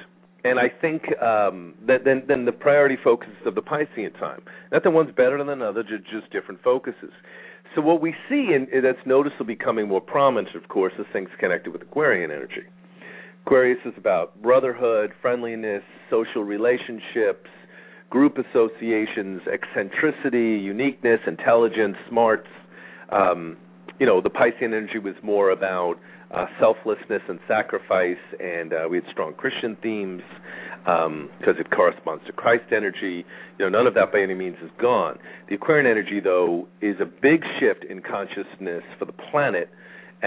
And 0.43 0.60
I 0.60 0.67
think 0.69 1.03
um, 1.22 1.75
that 1.88 2.03
then, 2.03 2.24
then 2.27 2.43
the 2.43 2.51
priority 2.51 2.98
focuses 3.01 3.38
of 3.45 3.55
the 3.55 3.62
Piscean 3.62 4.13
time. 4.19 4.41
Not 4.74 4.84
that 4.84 4.91
one's 4.91 5.15
better 5.15 5.38
than 5.38 5.48
another, 5.48 5.81
just, 5.81 6.03
just 6.12 6.29
different 6.31 6.62
focuses. 6.62 7.12
So 7.74 7.81
what 7.81 8.01
we 8.01 8.13
see, 8.29 8.51
and 8.53 8.67
that's 8.84 9.00
noticeably 9.05 9.55
becoming 9.55 9.87
more 9.87 10.01
prominent, 10.01 10.55
of 10.55 10.68
course, 10.68 10.94
is 11.00 11.05
things 11.13 11.29
connected 11.39 11.72
with 11.72 11.81
Aquarian 11.81 12.31
energy. 12.31 12.63
Aquarius 13.46 13.77
is 13.86 13.94
about 13.96 14.42
brotherhood, 14.42 15.12
friendliness, 15.22 15.84
social 16.10 16.44
relationships, 16.44 17.48
group 18.10 18.40
associations, 18.40 19.40
eccentricity, 19.46 20.58
uniqueness, 20.58 21.20
intelligence, 21.27 21.96
smarts. 22.10 22.48
Um, 23.12 23.58
you 24.00 24.08
know, 24.08 24.20
the 24.20 24.31
Piscean 24.31 24.74
energy 24.74 24.98
was 24.98 25.14
more 25.22 25.51
about 25.51 25.98
uh, 26.31 26.48
selflessness 26.60 27.22
and 27.29 27.38
sacrifice, 27.48 28.18
and 28.40 28.74
uh, 28.74 28.88
we 28.90 28.98
had 28.98 29.05
strong 29.12 29.36
Christian 29.36 29.77
themes 29.79 30.24
because 30.79 31.05
um, 31.05 31.29
it 31.46 31.70
corresponds 31.70 32.25
to 32.25 32.31
Christ 32.31 32.74
energy. 32.75 33.25
You 33.60 33.70
know, 33.70 33.70
none 33.70 33.86
of 33.86 33.94
that 33.94 34.12
by 34.12 34.22
any 34.22 34.34
means 34.34 34.58
is 34.64 34.72
gone. 34.81 35.20
The 35.50 35.55
Aquarian 35.55 35.86
energy, 35.86 36.20
though, 36.20 36.68
is 36.81 36.96
a 37.00 37.05
big 37.05 37.44
shift 37.60 37.86
in 37.88 38.01
consciousness 38.01 38.81
for 38.98 39.05
the 39.05 39.14
planet, 39.14 39.70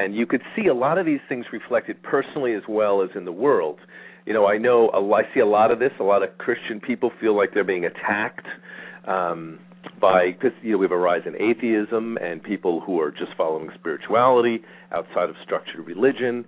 and 0.05 0.15
you 0.15 0.27
could 0.27 0.43
see 0.57 0.67
a 0.67 0.75
lot 0.75 0.99
of 0.99 1.07
these 1.07 1.21
things 1.29 1.47
reflected 1.53 2.03
personally 2.03 2.55
as 2.55 2.63
well 2.69 3.03
as 3.03 3.11
in 3.15 3.25
the 3.25 3.33
world. 3.33 3.79
You 4.27 4.35
know, 4.35 4.47
I 4.47 4.59
know 4.59 4.91
I 4.91 5.23
see 5.35 5.41
a 5.41 5.47
lot 5.47 5.71
of 5.71 5.79
this. 5.79 5.93
A 6.01 6.05
lot 6.05 6.23
of 6.23 6.37
Christian 6.39 6.81
people 6.81 7.11
feel 7.21 7.37
like 7.37 7.55
they're 7.55 7.65
being 7.65 7.85
attacked. 7.85 8.47
Um, 9.07 9.61
by 10.01 10.33
because 10.33 10.53
you 10.63 10.73
know 10.73 10.79
we 10.79 10.85
have 10.85 10.93
a 10.93 10.97
rise 10.97 11.23
in 11.25 11.35
atheism 11.41 12.19
and 12.19 12.43
people 12.43 12.81
who 12.81 13.01
are 13.01 13.11
just 13.11 13.33
following 13.37 13.71
spirituality 13.79 14.61
outside 14.93 15.29
of 15.29 15.37
structured 15.45 15.87
religion. 15.87 16.45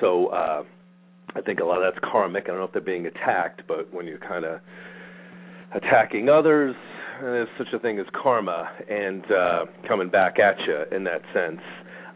So 0.00 0.28
uh, 0.28 0.62
I 1.34 1.40
think 1.42 1.60
a 1.60 1.64
lot 1.64 1.82
of 1.82 1.92
that's 1.92 2.04
karmic. 2.10 2.44
I 2.44 2.48
don't 2.48 2.58
know 2.58 2.64
if 2.64 2.72
they're 2.72 2.80
being 2.80 3.06
attacked, 3.06 3.62
but 3.68 3.92
when 3.92 4.06
you're 4.06 4.18
kind 4.18 4.44
of 4.44 4.60
attacking 5.74 6.28
others, 6.28 6.74
there's 7.20 7.48
such 7.58 7.68
a 7.74 7.78
thing 7.78 7.98
as 7.98 8.06
karma 8.20 8.70
and 8.88 9.24
uh, 9.30 9.66
coming 9.86 10.08
back 10.08 10.38
at 10.38 10.56
you 10.66 10.96
in 10.96 11.04
that 11.04 11.22
sense. 11.34 11.60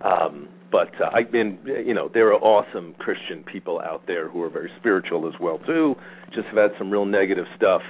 Um, 0.01 0.49
but 0.73 0.91
uh, 1.01 1.11
I've 1.13 1.31
been, 1.31 1.59
you 1.65 1.95
know, 1.95 2.11
there 2.13 2.29
are 2.29 2.41
awesome 2.41 2.95
Christian 2.99 3.45
people 3.45 3.81
out 3.81 4.05
there 4.07 4.29
who 4.29 4.43
are 4.43 4.51
very 4.51 4.71
spiritual 4.81 5.29
as 5.29 5.35
well 5.39 5.59
too. 5.59 5.95
Just 6.35 6.47
have 6.49 6.57
had 6.57 6.71
some 6.79 6.91
real 6.91 7.05
negative 7.05 7.45
stuff 7.57 7.83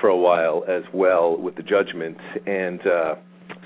for 0.00 0.08
a 0.08 0.16
while 0.16 0.64
as 0.68 0.84
well 0.94 1.36
with 1.36 1.56
the 1.56 1.62
judgment, 1.62 2.16
and 2.46 2.80
uh, 2.86 3.14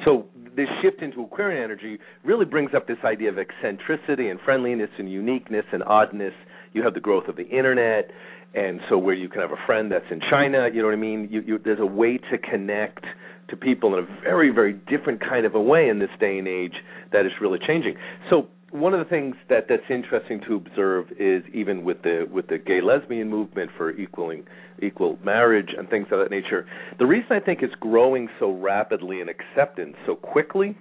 so 0.04 0.26
this 0.56 0.68
shift 0.82 1.02
into 1.02 1.22
Aquarian 1.22 1.62
energy 1.62 1.98
really 2.24 2.46
brings 2.46 2.70
up 2.74 2.88
this 2.88 2.96
idea 3.04 3.28
of 3.28 3.36
eccentricity 3.38 4.28
and 4.30 4.40
friendliness 4.40 4.90
and 4.98 5.10
uniqueness 5.10 5.66
and 5.72 5.82
oddness. 5.84 6.32
You 6.72 6.82
have 6.82 6.94
the 6.94 7.00
growth 7.00 7.28
of 7.28 7.36
the 7.36 7.46
internet, 7.46 8.10
and 8.54 8.80
so 8.88 8.96
where 8.96 9.14
you 9.14 9.28
can 9.28 9.42
have 9.42 9.52
a 9.52 9.66
friend 9.66 9.92
that's 9.92 10.06
in 10.10 10.20
China, 10.30 10.68
you 10.72 10.80
know 10.80 10.88
what 10.88 10.94
I 10.94 10.96
mean? 10.96 11.28
You, 11.30 11.42
you, 11.42 11.58
there's 11.62 11.80
a 11.80 11.86
way 11.86 12.18
to 12.30 12.38
connect 12.38 13.04
to 13.48 13.56
people 13.56 13.96
in 13.96 14.04
a 14.04 14.20
very, 14.22 14.50
very 14.50 14.72
different 14.72 15.20
kind 15.20 15.46
of 15.46 15.54
a 15.54 15.61
way 15.61 15.88
in 15.88 15.98
this 15.98 16.11
day 16.18 16.38
and 16.38 16.48
age 16.48 16.74
that 17.12 17.26
is 17.26 17.32
really 17.40 17.59
changing. 17.64 17.96
So 18.28 18.48
one 18.70 18.92
of 18.92 18.98
the 18.98 19.09
things 19.09 19.37
that 19.48 19.66
that's 19.68 19.88
interesting 19.88 20.40
to 20.48 20.56
observe 20.56 21.06
is 21.18 21.42
even 21.54 21.85
with 21.85 22.02
the 22.02 22.26
with 22.30 22.48
the 22.48 22.59
gay 22.59 22.80
lesbian 22.80 23.28
movement 23.28 23.70
for 23.76 23.90
equaling 23.92 24.44
equal 24.82 25.18
marriage 25.24 25.70
and 25.76 25.88
things 25.88 26.06
of 26.11 26.18
that 26.18 26.30
nature. 26.30 26.66
The 26.98 27.06
reason 27.06 27.28
I 27.30 27.40
think 27.40 27.62
it's 27.62 27.74
growing 27.80 28.28
so 28.38 28.50
rapidly 28.50 29.20
in 29.20 29.28
acceptance 29.28 29.96
so 30.04 30.16
quickly 30.16 30.76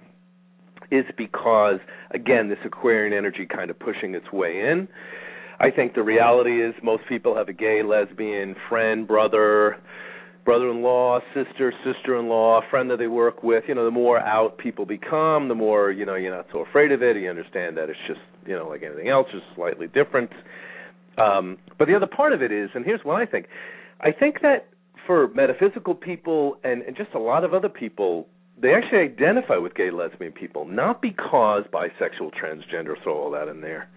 is 0.90 1.04
because 1.16 1.78
again 2.10 2.48
this 2.48 2.58
Aquarian 2.64 3.12
energy 3.12 3.46
kind 3.46 3.70
of 3.70 3.78
pushing 3.78 4.14
its 4.14 4.30
way 4.32 4.60
in. 4.60 4.88
I 5.58 5.70
think 5.70 5.94
the 5.94 6.02
reality 6.02 6.62
is 6.62 6.74
most 6.82 7.04
people 7.08 7.34
have 7.36 7.48
a 7.48 7.52
gay, 7.54 7.82
lesbian, 7.82 8.56
friend, 8.68 9.08
brother, 9.08 9.78
brother-in-law, 10.46 11.20
sister, 11.34 11.74
sister-in-law, 11.84 12.62
friend 12.70 12.88
that 12.90 12.98
they 12.98 13.08
work 13.08 13.42
with. 13.42 13.64
You 13.68 13.74
know, 13.74 13.84
the 13.84 13.90
more 13.90 14.18
out 14.18 14.56
people 14.56 14.86
become, 14.86 15.48
the 15.48 15.54
more 15.54 15.90
you 15.90 16.06
know 16.06 16.14
you're 16.14 16.34
not 16.34 16.46
so 16.52 16.60
afraid 16.60 16.92
of 16.92 17.02
it. 17.02 17.16
You 17.16 17.28
understand 17.28 17.76
that 17.76 17.90
it's 17.90 17.98
just 18.06 18.20
you 18.46 18.54
know 18.54 18.66
like 18.68 18.82
anything 18.82 19.08
else, 19.08 19.26
just 19.30 19.44
slightly 19.54 19.88
different. 19.88 20.30
Um, 21.18 21.58
but 21.78 21.88
the 21.88 21.94
other 21.94 22.06
part 22.06 22.32
of 22.32 22.40
it 22.40 22.52
is, 22.52 22.70
and 22.74 22.86
here's 22.86 23.04
what 23.04 23.20
I 23.20 23.26
think: 23.26 23.48
I 24.00 24.12
think 24.12 24.40
that 24.40 24.68
for 25.06 25.28
metaphysical 25.34 25.94
people 25.94 26.56
and, 26.64 26.82
and 26.82 26.96
just 26.96 27.10
a 27.14 27.18
lot 27.18 27.44
of 27.44 27.52
other 27.52 27.68
people, 27.68 28.26
they 28.60 28.72
actually 28.72 29.00
identify 29.00 29.56
with 29.56 29.74
gay 29.74 29.90
lesbian 29.90 30.32
people, 30.32 30.64
not 30.64 31.02
because 31.02 31.64
bisexual, 31.72 32.32
transgender, 32.34 32.94
throw 33.02 33.16
all 33.16 33.30
that 33.32 33.48
in 33.48 33.60
there, 33.60 33.88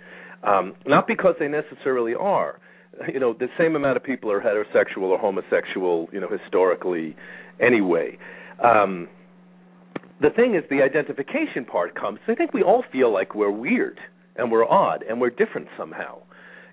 um, 0.44 0.76
not 0.86 1.08
because 1.08 1.36
they 1.40 1.48
necessarily 1.48 2.16
are 2.16 2.60
you 3.14 3.20
know 3.20 3.34
the 3.34 3.48
same 3.58 3.76
amount 3.76 3.98
of 3.98 4.04
people 4.04 4.32
are 4.32 4.42
heterosexual 4.42 5.04
or 5.04 5.18
homosexual 5.18 6.10
you 6.12 6.20
know 6.20 6.30
historically 6.30 7.16
anyway. 7.60 8.18
Um 8.64 9.08
the 10.22 10.30
thing 10.30 10.56
is 10.56 10.64
the 10.70 10.82
identification 10.82 11.64
part 11.64 11.96
comes 11.96 12.20
i 12.28 12.36
think 12.36 12.54
we 12.54 12.62
all 12.62 12.84
feel 12.92 13.12
like 13.12 13.36
we're 13.36 13.52
weird 13.52 14.00
and 14.36 14.52
we're 14.52 14.66
odd 14.68 15.04
and 15.08 15.22
we're 15.22 15.30
different 15.30 15.68
somehow. 15.78 16.20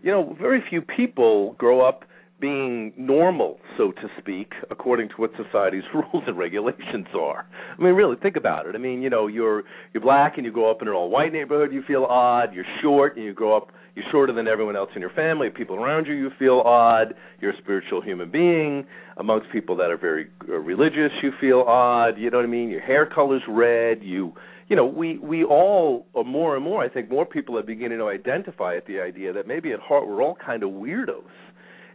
You 0.02 0.10
know 0.10 0.36
very 0.40 0.62
few 0.68 0.82
people 0.82 1.54
grow 1.54 1.80
up 1.80 2.04
being 2.40 2.92
normal, 2.96 3.58
so 3.78 3.92
to 3.92 4.08
speak, 4.18 4.52
according 4.70 5.08
to 5.08 5.14
what 5.16 5.30
society's 5.42 5.84
rules 5.94 6.24
and 6.26 6.36
regulations 6.36 7.06
are. 7.18 7.46
I 7.78 7.82
mean, 7.82 7.94
really, 7.94 8.16
think 8.16 8.36
about 8.36 8.66
it. 8.66 8.74
I 8.74 8.78
mean, 8.78 9.02
you 9.02 9.10
know, 9.10 9.26
you're 9.26 9.64
you're 9.94 10.02
black 10.02 10.34
and 10.36 10.44
you 10.44 10.52
grow 10.52 10.70
up 10.70 10.82
in 10.82 10.88
an 10.88 10.94
all-white 10.94 11.32
neighborhood, 11.32 11.72
you 11.72 11.82
feel 11.86 12.04
odd. 12.04 12.54
You're 12.54 12.66
short 12.82 13.16
and 13.16 13.24
you 13.24 13.32
grow 13.32 13.56
up, 13.56 13.68
you're 13.94 14.04
shorter 14.10 14.32
than 14.34 14.46
everyone 14.48 14.76
else 14.76 14.90
in 14.94 15.00
your 15.00 15.10
family. 15.10 15.48
People 15.48 15.76
around 15.76 16.06
you, 16.06 16.14
you 16.14 16.30
feel 16.38 16.62
odd. 16.64 17.14
You're 17.40 17.52
a 17.52 17.58
spiritual 17.58 18.02
human 18.02 18.30
being. 18.30 18.86
Amongst 19.16 19.50
people 19.50 19.76
that 19.76 19.90
are 19.90 19.96
very 19.96 20.28
uh, 20.46 20.52
religious, 20.52 21.12
you 21.22 21.32
feel 21.40 21.60
odd. 21.66 22.18
You 22.18 22.30
know 22.30 22.36
what 22.36 22.44
I 22.44 22.48
mean? 22.48 22.68
Your 22.68 22.82
hair 22.82 23.06
color's 23.06 23.42
red. 23.48 24.02
You 24.02 24.34
you 24.68 24.74
know, 24.74 24.84
we 24.84 25.16
we 25.18 25.44
all, 25.44 26.06
or 26.12 26.24
more 26.24 26.56
and 26.56 26.64
more, 26.64 26.82
I 26.82 26.88
think 26.88 27.08
more 27.08 27.24
people 27.24 27.56
are 27.56 27.62
beginning 27.62 27.98
to 27.98 28.08
identify 28.08 28.76
at 28.76 28.86
the 28.86 29.00
idea 29.00 29.32
that 29.32 29.46
maybe 29.46 29.72
at 29.72 29.78
heart 29.78 30.08
we're 30.08 30.22
all 30.22 30.36
kind 30.44 30.64
of 30.64 30.70
weirdos 30.70 31.22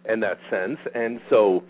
in 0.08 0.20
that 0.22 0.38
sense. 0.50 0.78
And 0.94 1.20
so, 1.30 1.64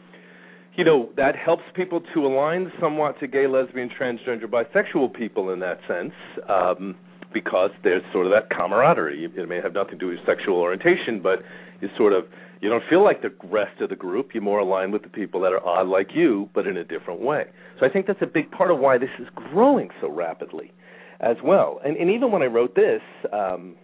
you 0.76 0.84
know, 0.84 1.10
that 1.18 1.36
helps 1.36 1.64
people 1.76 2.02
to 2.14 2.26
align 2.26 2.72
somewhat 2.80 3.20
to 3.20 3.28
gay, 3.28 3.48
lesbian, 3.48 3.90
transgender, 3.90 4.46
bisexual 4.46 5.14
people 5.14 5.52
in 5.52 5.60
that 5.60 5.80
sense, 5.88 6.14
um, 6.48 6.96
because 7.34 7.72
there's 7.84 8.04
sort 8.14 8.26
of 8.26 8.32
that 8.32 8.50
camaraderie. 8.50 9.26
It 9.26 9.50
may 9.50 9.62
have 9.62 9.74
nothing 9.74 10.00
to 10.00 10.06
do 10.06 10.08
with 10.08 10.20
sexual 10.26 10.56
orientation, 10.56 11.22
but 11.22 11.40
you 11.82 11.90
sort 11.98 12.14
of 12.14 12.26
you 12.62 12.70
don't 12.70 12.84
feel 12.90 13.04
like 13.04 13.24
the 13.24 13.34
rest 13.46 13.82
of 13.82 13.90
the 13.90 13.96
group. 13.96 14.30
You're 14.34 14.44
more 14.44 14.60
aligned 14.60 14.94
with 14.94 15.02
the 15.02 15.10
people 15.10 15.42
that 15.42 15.52
are 15.52 15.66
odd 15.66 15.88
like 15.88 16.10
you, 16.14 16.48
but 16.54 16.68
in 16.68 16.78
a 16.78 16.84
different 16.84 17.20
way. 17.20 17.46
So 17.80 17.88
I 17.88 17.90
think 17.90 18.06
that's 18.06 18.22
a 18.22 18.28
big 18.28 18.52
part 18.52 18.70
of 18.70 18.78
why 18.78 19.00
this 19.00 19.10
is 19.20 19.28
growing 19.34 19.90
so 20.00 20.12
rapidly, 20.12 20.72
as 21.20 21.38
well. 21.44 21.82
And, 21.84 21.98
and 21.98 22.12
even 22.12 22.32
when 22.32 22.44
I 22.44 22.46
wrote 22.46 22.76
this 22.76 23.02
um, 23.34 23.76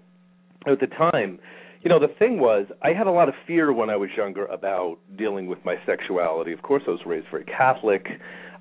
at 0.67 0.79
the 0.79 0.87
time, 0.87 1.39
you 1.81 1.89
know, 1.89 1.99
the 1.99 2.13
thing 2.19 2.39
was, 2.39 2.65
I 2.81 2.89
had 2.93 3.07
a 3.07 3.11
lot 3.11 3.29
of 3.29 3.35
fear 3.45 3.71
when 3.71 3.89
I 3.89 3.95
was 3.95 4.09
younger 4.17 4.45
about 4.45 4.97
dealing 5.17 5.47
with 5.47 5.59
my 5.63 5.75
sexuality. 5.85 6.51
Of 6.51 6.61
course, 6.61 6.83
I 6.87 6.91
was 6.91 6.99
raised 7.05 7.27
very 7.31 7.45
Catholic. 7.45 8.07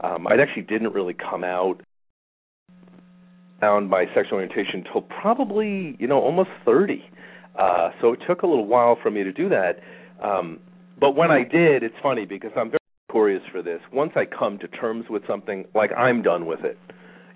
Um, 0.01 0.27
I 0.27 0.35
actually 0.41 0.63
didn't 0.63 0.93
really 0.93 1.15
come 1.15 1.45
out 1.45 1.81
found 3.61 3.89
my 3.89 4.05
sexual 4.15 4.35
orientation 4.35 4.85
until 4.85 5.01
probably, 5.01 5.97
you 5.99 6.07
know, 6.07 6.21
almost 6.21 6.51
30. 6.67 7.03
Uh, 7.59 7.89
so 8.03 8.13
it 8.13 8.21
took 8.29 8.43
a 8.43 8.47
little 8.47 8.67
while 8.67 8.99
for 9.03 9.11
me 9.11 9.25
to 9.25 9.33
do 9.33 9.49
that. 9.49 9.81
Um, 10.23 10.61
but 11.01 11.17
when 11.17 11.31
I 11.31 11.43
did, 11.43 11.83
it's 11.83 11.95
funny 12.03 12.27
because 12.27 12.51
I'm 12.55 12.69
very 12.69 12.79
notorious 13.09 13.43
for 13.51 13.63
this. 13.63 13.81
Once 13.93 14.13
I 14.15 14.27
come 14.27 14.59
to 14.59 14.69
terms 14.69 15.07
with 15.09 15.23
something, 15.27 15.65
like 15.75 15.91
I'm 15.97 16.23
done 16.23 16.45
with 16.45 16.65
it 16.65 16.79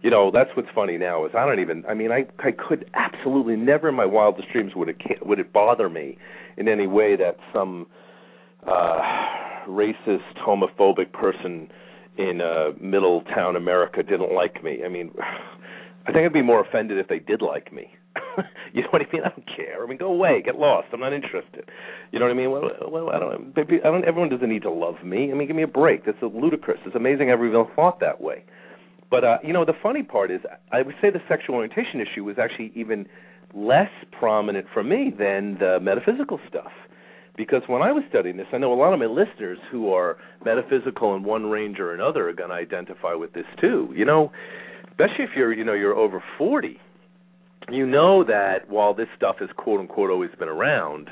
you 0.02 0.10
know 0.10 0.30
that's 0.32 0.50
what's 0.54 0.68
funny 0.74 0.96
now 0.96 1.24
is 1.26 1.32
I 1.36 1.46
don't 1.46 1.60
even 1.60 1.84
I 1.88 1.94
mean 1.94 2.10
I 2.10 2.26
I 2.38 2.52
could 2.52 2.90
absolutely 2.94 3.56
never 3.56 3.88
in 3.88 3.94
my 3.94 4.06
wildest 4.06 4.48
dreams 4.52 4.72
would 4.74 4.88
it 4.88 4.96
would 5.22 5.38
it 5.38 5.52
bother 5.52 5.88
me 5.88 6.18
in 6.56 6.68
any 6.68 6.86
way 6.86 7.16
that 7.16 7.36
some 7.52 7.86
uh 8.66 9.00
racist 9.68 10.36
homophobic 10.38 11.12
person 11.12 11.70
in 12.16 12.40
uh 12.40 12.70
middle 12.80 13.22
town 13.22 13.56
America 13.56 14.02
didn't 14.02 14.32
like 14.32 14.62
me. 14.64 14.80
I 14.84 14.88
mean 14.88 15.12
I 16.06 16.12
think 16.12 16.24
I'd 16.24 16.32
be 16.32 16.42
more 16.42 16.60
offended 16.60 16.98
if 16.98 17.08
they 17.08 17.18
did 17.18 17.42
like 17.42 17.72
me. 17.72 17.94
you 18.72 18.82
know 18.82 18.88
what 18.88 19.02
I 19.02 19.12
mean? 19.12 19.22
I 19.22 19.28
don't 19.28 19.46
care. 19.46 19.84
I 19.84 19.86
mean, 19.86 19.98
go 19.98 20.06
away, 20.06 20.42
get 20.42 20.56
lost. 20.56 20.88
I'm 20.92 21.00
not 21.00 21.12
interested. 21.12 21.68
You 22.10 22.18
know 22.18 22.24
what 22.24 22.32
I 22.32 22.34
mean? 22.34 22.50
Well, 22.50 22.70
well 22.88 23.10
I 23.10 23.18
don't. 23.18 23.54
Maybe 23.54 23.78
I 23.84 23.90
don't. 23.90 24.04
Everyone 24.04 24.30
doesn't 24.30 24.48
need 24.48 24.62
to 24.62 24.70
love 24.70 25.04
me. 25.04 25.30
I 25.30 25.34
mean, 25.34 25.46
give 25.46 25.56
me 25.56 25.62
a 25.62 25.68
break. 25.68 26.06
That's 26.06 26.18
ludicrous. 26.22 26.80
It's 26.86 26.96
amazing 26.96 27.28
I 27.28 27.34
ever 27.34 27.46
even 27.46 27.66
thought 27.76 28.00
that 28.00 28.20
way. 28.20 28.44
But 29.10 29.24
uh, 29.24 29.38
you 29.42 29.52
know, 29.52 29.64
the 29.64 29.74
funny 29.82 30.02
part 30.02 30.30
is, 30.30 30.40
I 30.72 30.82
would 30.82 30.94
say 31.00 31.10
the 31.10 31.20
sexual 31.28 31.56
orientation 31.56 32.00
issue 32.00 32.24
was 32.24 32.36
actually 32.38 32.72
even 32.74 33.06
less 33.54 33.90
prominent 34.18 34.66
for 34.72 34.82
me 34.82 35.12
than 35.16 35.56
the 35.58 35.78
metaphysical 35.80 36.38
stuff. 36.48 36.70
Because 37.36 37.62
when 37.66 37.82
I 37.82 37.92
was 37.92 38.04
studying 38.08 38.36
this, 38.36 38.46
I 38.52 38.58
know 38.58 38.72
a 38.72 38.74
lot 38.74 38.92
of 38.92 38.98
my 38.98 39.06
listeners 39.06 39.58
who 39.70 39.92
are 39.92 40.18
metaphysical 40.44 41.14
in 41.16 41.22
one 41.22 41.46
range 41.46 41.78
or 41.78 41.94
another 41.94 42.28
are 42.28 42.32
going 42.32 42.50
to 42.50 42.56
identify 42.56 43.14
with 43.14 43.32
this 43.32 43.46
too. 43.60 43.92
You 43.96 44.04
know, 44.04 44.30
especially 44.90 45.24
if 45.24 45.30
you're, 45.36 45.52
you 45.52 45.64
know, 45.64 45.72
you're 45.72 45.94
over 45.94 46.22
40, 46.36 46.78
you 47.70 47.86
know 47.86 48.24
that 48.24 48.68
while 48.68 48.94
this 48.94 49.08
stuff 49.16 49.36
has 49.40 49.48
quote 49.56 49.80
unquote 49.80 50.10
always 50.10 50.30
been 50.38 50.48
around, 50.48 51.08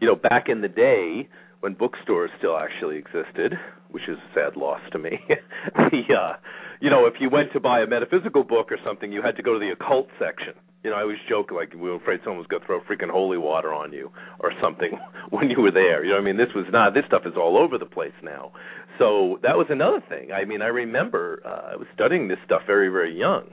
you 0.00 0.06
know, 0.06 0.14
back 0.14 0.48
in 0.48 0.60
the 0.60 0.68
day 0.68 1.28
when 1.62 1.74
bookstores 1.74 2.30
still 2.38 2.58
actually 2.58 2.96
existed, 2.96 3.54
which 3.90 4.02
is 4.08 4.18
a 4.18 4.34
sad 4.34 4.56
loss 4.56 4.80
to 4.90 4.98
me, 4.98 5.18
the 5.74 6.14
uh 6.14 6.36
you 6.82 6.90
know, 6.90 7.06
if 7.06 7.14
you 7.20 7.30
went 7.30 7.52
to 7.52 7.60
buy 7.60 7.80
a 7.80 7.86
metaphysical 7.86 8.42
book 8.42 8.72
or 8.72 8.78
something, 8.84 9.12
you 9.12 9.22
had 9.22 9.36
to 9.36 9.42
go 9.42 9.54
to 9.54 9.60
the 9.60 9.70
occult 9.70 10.08
section. 10.18 10.54
You 10.82 10.90
know, 10.90 10.96
I 10.96 11.02
always 11.02 11.18
joke 11.28 11.52
like 11.52 11.72
we 11.72 11.88
were 11.88 11.94
afraid 11.94 12.18
someone 12.24 12.38
was 12.38 12.48
going 12.48 12.60
to 12.60 12.66
throw 12.66 12.80
freaking 12.80 13.08
holy 13.08 13.38
water 13.38 13.72
on 13.72 13.92
you 13.92 14.10
or 14.40 14.50
something 14.60 14.98
when 15.30 15.48
you 15.48 15.62
were 15.62 15.70
there. 15.70 16.04
You 16.04 16.10
know, 16.10 16.18
I 16.18 16.22
mean, 16.22 16.36
this 16.36 16.52
was 16.56 16.66
not. 16.72 16.92
This 16.92 17.04
stuff 17.06 17.22
is 17.24 17.34
all 17.36 17.56
over 17.56 17.78
the 17.78 17.86
place 17.86 18.18
now. 18.20 18.50
So 18.98 19.38
that 19.44 19.56
was 19.56 19.68
another 19.70 20.02
thing. 20.08 20.32
I 20.32 20.44
mean, 20.44 20.60
I 20.60 20.66
remember 20.66 21.40
uh, 21.46 21.74
I 21.74 21.76
was 21.76 21.86
studying 21.94 22.26
this 22.26 22.38
stuff 22.44 22.62
very, 22.66 22.88
very 22.88 23.16
young, 23.16 23.44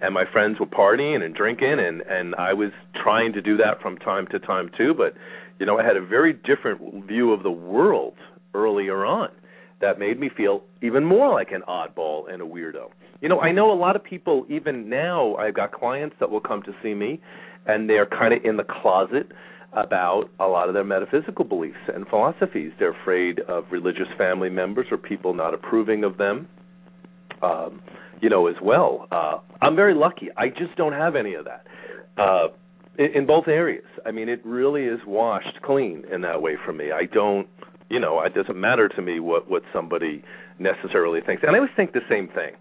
and 0.00 0.14
my 0.14 0.24
friends 0.30 0.60
were 0.60 0.66
partying 0.66 1.24
and 1.24 1.34
drinking, 1.34 1.80
and 1.80 2.02
and 2.02 2.36
I 2.36 2.52
was 2.52 2.70
trying 3.02 3.32
to 3.32 3.42
do 3.42 3.56
that 3.56 3.82
from 3.82 3.98
time 3.98 4.28
to 4.28 4.38
time 4.38 4.70
too. 4.78 4.94
But 4.96 5.14
you 5.58 5.66
know, 5.66 5.78
I 5.78 5.84
had 5.84 5.96
a 5.96 6.04
very 6.04 6.32
different 6.32 7.06
view 7.06 7.32
of 7.32 7.42
the 7.42 7.50
world 7.50 8.14
earlier 8.54 9.04
on 9.04 9.30
that 9.80 9.98
made 9.98 10.18
me 10.18 10.30
feel 10.34 10.62
even 10.82 11.04
more 11.04 11.32
like 11.32 11.52
an 11.52 11.62
oddball 11.68 12.32
and 12.32 12.40
a 12.40 12.44
weirdo. 12.44 12.90
You 13.20 13.28
know, 13.28 13.40
I 13.40 13.52
know 13.52 13.72
a 13.72 13.78
lot 13.78 13.96
of 13.96 14.04
people 14.04 14.46
even 14.48 14.88
now 14.88 15.34
I've 15.36 15.54
got 15.54 15.72
clients 15.72 16.16
that 16.20 16.30
will 16.30 16.40
come 16.40 16.62
to 16.62 16.72
see 16.82 16.94
me 16.94 17.20
and 17.66 17.88
they're 17.88 18.06
kind 18.06 18.32
of 18.32 18.44
in 18.44 18.56
the 18.56 18.64
closet 18.64 19.32
about 19.72 20.30
a 20.40 20.46
lot 20.46 20.68
of 20.68 20.74
their 20.74 20.84
metaphysical 20.84 21.44
beliefs 21.44 21.76
and 21.94 22.06
philosophies. 22.08 22.72
They're 22.78 22.98
afraid 23.02 23.40
of 23.40 23.64
religious 23.70 24.08
family 24.16 24.48
members 24.48 24.86
or 24.90 24.96
people 24.96 25.34
not 25.34 25.52
approving 25.52 26.04
of 26.04 26.16
them. 26.16 26.48
Um, 27.42 27.82
you 28.20 28.30
know, 28.30 28.46
as 28.46 28.56
well. 28.62 29.06
Uh, 29.10 29.38
I'm 29.60 29.76
very 29.76 29.94
lucky. 29.94 30.28
I 30.36 30.48
just 30.48 30.74
don't 30.76 30.94
have 30.94 31.16
any 31.16 31.34
of 31.34 31.44
that. 31.44 31.66
Uh, 32.16 32.48
in, 32.98 33.06
in 33.14 33.26
both 33.26 33.48
areas. 33.48 33.84
I 34.04 34.10
mean, 34.10 34.28
it 34.28 34.40
really 34.44 34.84
is 34.84 35.00
washed 35.06 35.60
clean 35.62 36.04
in 36.12 36.22
that 36.22 36.42
way 36.42 36.56
for 36.64 36.72
me. 36.72 36.92
I 36.92 37.06
don't 37.06 37.48
you 37.88 38.00
know, 38.00 38.20
it 38.20 38.34
doesn't 38.34 38.60
matter 38.60 38.88
to 38.88 39.02
me 39.02 39.20
what 39.20 39.48
what 39.48 39.62
somebody 39.72 40.22
necessarily 40.58 41.20
thinks. 41.20 41.42
And 41.42 41.54
I 41.54 41.58
always 41.58 41.70
think 41.76 41.92
the 41.92 42.00
same 42.08 42.28
thing 42.28 42.56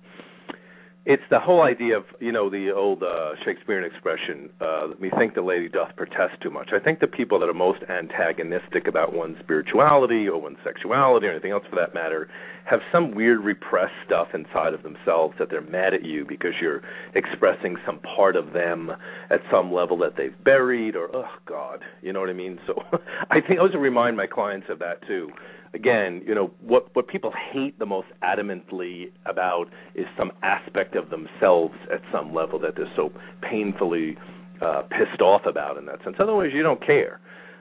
it's 1.06 1.24
the 1.30 1.39
whole 1.39 1.62
idea 1.62 1.98
of 1.98 2.04
you 2.20 2.32
know 2.32 2.50
the 2.50 2.72
old 2.72 3.04
uh, 3.04 3.34
Shakespearean 3.46 3.86
expression. 3.86 4.50
Uh, 4.60 4.88
think 5.18 5.36
the 5.36 5.41
lady 5.41 5.70
doth 5.70 5.96
protest 5.96 6.41
too 6.41 6.50
much. 6.50 6.70
I 6.74 6.80
think 6.80 7.00
the 7.00 7.08
people 7.08 7.39
that 7.39 7.50
are 7.50 7.54
most 7.54 7.80
antagonistic 7.89 8.88
about 8.88 9.13
one's 9.13 9.38
spirituality 9.39 10.28
or 10.28 10.41
one's 10.41 10.58
sexuality 10.63 11.28
or 11.28 11.32
anything 11.32 11.52
else 11.52 11.63
for 11.70 11.76
that 11.78 11.94
matter 11.94 12.28
have 12.65 12.80
some 12.91 13.13
weird 13.13 13.39
repressed 13.44 13.94
stuff 14.06 14.30
inside 14.34 14.74
of 14.74 14.84
themselves 14.84 15.36
that 15.38 15.50
they're 15.50 15.62
mad 15.62 15.94
at 15.94 16.04
you 16.04 16.26
because 16.28 16.54
you're 16.60 16.82
expressing 17.13 17.76
some 17.86 18.00
part 18.00 18.36
of 18.36 18.54
them 18.54 18.91
at 19.30 19.39
some 19.52 19.72
level 19.72 19.98
that 19.98 20.18
they've 20.18 20.44
buried 20.44 20.96
or 20.96 21.15
oh 21.15 21.30
God, 21.46 21.82
you 22.02 22.12
know 22.12 22.20
what 22.20 22.30
I 22.30 22.34
mean. 22.34 22.60
So 22.65 22.82
I 23.30 23.39
think 23.39 23.54
I 23.54 23.58
always 23.58 23.76
remind 23.76 24.18
my 24.18 24.28
clients 24.28 24.68
of 24.70 24.80
that 24.80 25.06
too 25.08 25.30
again, 25.76 26.24
you 26.26 26.34
know, 26.34 26.52
what 26.62 26.96
what 26.96 27.08
people 27.08 27.32
hate 27.52 27.78
the 27.78 27.86
most 27.86 28.08
adamantly 28.24 29.12
about 29.26 29.66
is 29.94 30.06
some 30.18 30.32
aspect 30.42 30.96
of 30.96 31.10
themselves 31.10 31.76
at 31.94 32.02
some 32.12 32.34
level 32.34 32.58
that 32.60 32.76
they're 32.76 32.92
so 32.96 33.12
painfully 33.42 34.18
uh, 34.62 34.84
pissed 34.84 35.22
off 35.22 35.42
about 35.46 35.78
in 35.78 35.86
that 35.86 36.04
sense. 36.04 36.16
Otherwise, 36.20 36.50
you 36.54 36.64
don't 36.64 36.84
care. 36.84 37.20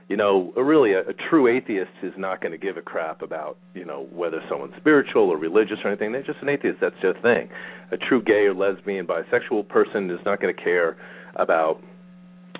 You 0.08 0.18
know, 0.18 0.52
really, 0.56 0.92
a, 0.92 1.00
a 1.00 1.14
true 1.30 1.48
atheist 1.48 1.90
is 2.02 2.12
not 2.16 2.42
going 2.42 2.52
to 2.52 2.58
give 2.58 2.76
a 2.76 2.82
crap 2.82 3.22
about 3.22 3.58
you 3.74 3.84
know 3.84 4.06
whether 4.12 4.40
someone's 4.48 4.74
spiritual 4.78 5.28
or 5.28 5.36
religious 5.36 5.78
or 5.84 5.90
anything. 5.90 6.12
They're 6.12 6.22
just 6.22 6.40
an 6.40 6.48
atheist. 6.48 6.78
That's 6.80 6.94
their 7.02 7.14
thing. 7.14 7.48
A 7.90 7.96
true 7.96 8.22
gay 8.22 8.46
or 8.46 8.54
lesbian, 8.54 9.06
bisexual 9.06 9.68
person 9.68 10.10
is 10.10 10.20
not 10.24 10.40
going 10.40 10.54
to 10.54 10.62
care 10.62 10.96
about 11.36 11.82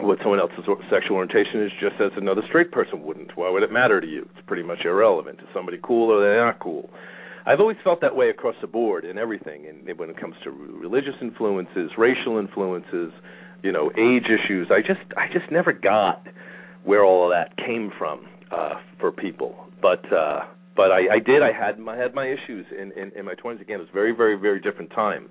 what 0.00 0.18
someone 0.22 0.40
else's 0.40 0.64
sexual 0.90 1.16
orientation 1.16 1.62
is 1.62 1.70
just 1.80 2.00
as 2.00 2.11
another 2.16 2.42
straight 2.48 2.72
person 2.72 3.02
wouldn't. 3.02 3.37
Why 3.37 3.50
would 3.50 3.62
it 3.62 3.72
matter 3.72 4.00
to 4.00 4.07
you? 4.07 4.28
It's 4.37 4.46
pretty 4.46 4.64
much 4.64 4.80
irrelevant. 4.85 5.38
Is 5.40 5.46
somebody 5.54 5.78
cool 5.83 6.11
or 6.11 6.20
they're 6.20 6.44
not 6.44 6.59
cool? 6.59 6.90
I've 7.46 7.61
always 7.61 7.76
felt 7.85 8.00
that 8.00 8.16
way 8.16 8.30
across 8.30 8.57
the 8.61 8.66
board 8.66 9.04
in 9.04 9.18
everything, 9.18 9.66
and 9.66 9.98
when 9.98 10.09
it 10.09 10.18
comes 10.18 10.35
to 10.44 10.50
religious 10.50 11.14
influences, 11.20 11.90
racial 11.98 12.38
influences, 12.38 13.12
you 13.62 13.70
know, 13.70 13.90
age 13.98 14.24
issues. 14.24 14.68
I 14.70 14.80
just 14.80 15.04
I 15.16 15.26
just 15.33 15.50
never 15.52 15.72
got 15.72 16.26
where 16.85 17.04
all 17.04 17.24
of 17.24 17.33
that 17.33 17.57
came 17.57 17.92
from 17.98 18.26
uh, 18.50 18.74
for 18.98 19.12
people. 19.12 19.66
But 19.83 20.11
uh, 20.11 20.40
but 20.74 20.90
I, 20.90 21.16
I 21.16 21.18
did. 21.24 21.42
I 21.42 21.52
had 21.52 21.78
my 21.78 21.96
had 21.96 22.14
my 22.14 22.26
issues 22.26 22.66
in, 22.72 22.92
in 22.92 23.12
in 23.16 23.26
my 23.26 23.35
twenties. 23.35 23.61
Again, 23.61 23.76
it 23.76 23.80
was 23.80 23.92
very 23.92 24.12
very 24.12 24.37
very 24.37 24.61
different 24.61 24.90
time. 24.90 25.28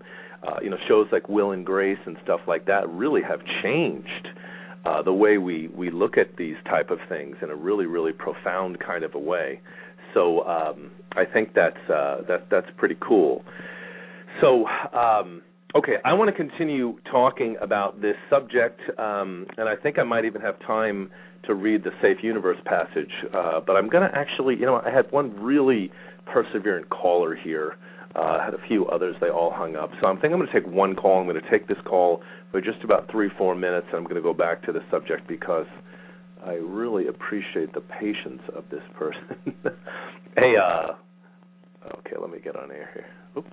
Uh, 0.48 0.60
you 0.62 0.70
know, 0.70 0.78
shows 0.88 1.08
like 1.12 1.28
Will 1.30 1.52
and 1.52 1.66
Grace 1.66 2.00
and 2.06 2.18
stuff 2.24 2.42
like 2.48 2.66
that 2.68 2.88
really 2.90 3.22
have 3.22 3.40
changed 3.64 4.28
uh, 4.86 5.02
the 5.02 5.14
way 5.14 5.38
we 5.38 5.70
we 5.70 5.90
look 5.90 6.18
at 6.18 6.36
these 6.38 6.58
type 6.66 6.90
of 6.90 7.00
things 7.10 7.38
in 7.42 7.50
a 7.50 7.56
really 7.56 7.86
really 7.86 8.14
profound 8.14 8.80
kind 8.80 9.04
of 9.04 9.16
a 9.16 9.20
way. 9.20 9.62
So 10.14 10.46
um, 10.46 10.92
I 11.14 11.26
think 11.26 11.54
that's 11.54 11.90
uh, 11.90 12.22
that 12.28 12.48
that's 12.50 12.68
pretty 12.78 12.98
cool. 13.00 13.44
So 14.42 14.66
um, 14.68 15.42
Okay, 15.76 15.94
I 16.06 16.14
want 16.14 16.30
to 16.30 16.38
continue 16.38 17.00
talking 17.12 17.56
about 17.60 18.00
this 18.00 18.16
subject, 18.30 18.80
um, 19.00 19.48
and 19.58 19.68
I 19.68 19.76
think 19.76 19.98
I 19.98 20.04
might 20.04 20.24
even 20.24 20.40
have 20.40 20.60
time 20.60 21.10
to 21.48 21.56
read 21.56 21.84
the 21.84 21.90
Safe 22.00 22.18
Universe 22.22 22.60
passage. 22.64 23.10
Uh, 23.34 23.60
but 23.60 23.76
I'm 23.76 23.90
going 23.90 24.08
to 24.08 24.16
actually, 24.16 24.54
you 24.54 24.68
know, 24.68 24.80
I 24.86 24.92
had 24.92 25.12
one 25.12 25.36
really 25.42 25.92
perseverant 26.28 26.90
caller 26.90 27.34
here. 27.34 27.76
Uh, 28.16 28.44
had 28.44 28.54
a 28.54 28.68
few 28.68 28.86
others; 28.88 29.16
they 29.20 29.30
all 29.30 29.52
hung 29.52 29.76
up. 29.76 29.90
So 30.00 30.08
I'm 30.08 30.18
thinking 30.18 30.34
I'm 30.34 30.40
going 30.40 30.52
to 30.52 30.54
take 30.54 30.68
one 30.68 30.96
call. 30.96 31.20
I'm 31.20 31.28
going 31.28 31.42
to 31.42 31.50
take 31.50 31.68
this 31.68 31.78
call 31.86 32.22
for 32.52 32.62
just 32.62 32.84
about 32.84 33.10
three, 33.10 33.30
four 33.38 33.56
minutes, 33.56 33.88
and 33.90 33.98
I'm 33.98 34.04
going 34.04 34.16
to 34.16 34.22
go 34.22 34.34
back 34.34 34.62
to 34.64 34.72
the 34.72 34.82
subject 34.92 35.28
because 35.28 35.66
I 36.46 36.54
really 36.54 37.08
appreciate 37.08 37.74
the 37.74 37.82
patience 37.82 38.42
of 38.56 38.66
this 38.70 38.84
person. 38.94 39.56
hey, 40.38 40.54
uh, 40.62 40.94
okay, 41.98 42.16
let 42.22 42.30
me 42.30 42.40
get 42.44 42.56
on 42.56 42.70
air 42.72 42.90
here. 42.94 43.06
Oops. 43.38 43.50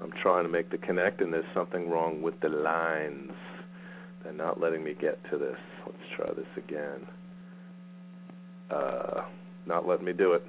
I'm 0.00 0.12
trying 0.22 0.44
to 0.44 0.50
make 0.50 0.70
the 0.70 0.78
connect, 0.78 1.20
and 1.20 1.32
there's 1.32 1.44
something 1.54 1.90
wrong 1.90 2.22
with 2.22 2.40
the 2.40 2.48
lines. 2.48 3.32
They're 4.22 4.32
not 4.32 4.60
letting 4.60 4.82
me 4.84 4.94
get 4.98 5.18
to 5.30 5.38
this. 5.38 5.58
Let's 5.84 5.98
try 6.16 6.32
this 6.34 6.46
again. 6.56 7.06
Uh, 8.70 9.22
not 9.66 9.86
letting 9.86 10.04
me 10.04 10.12
do 10.12 10.32
it. 10.32 10.42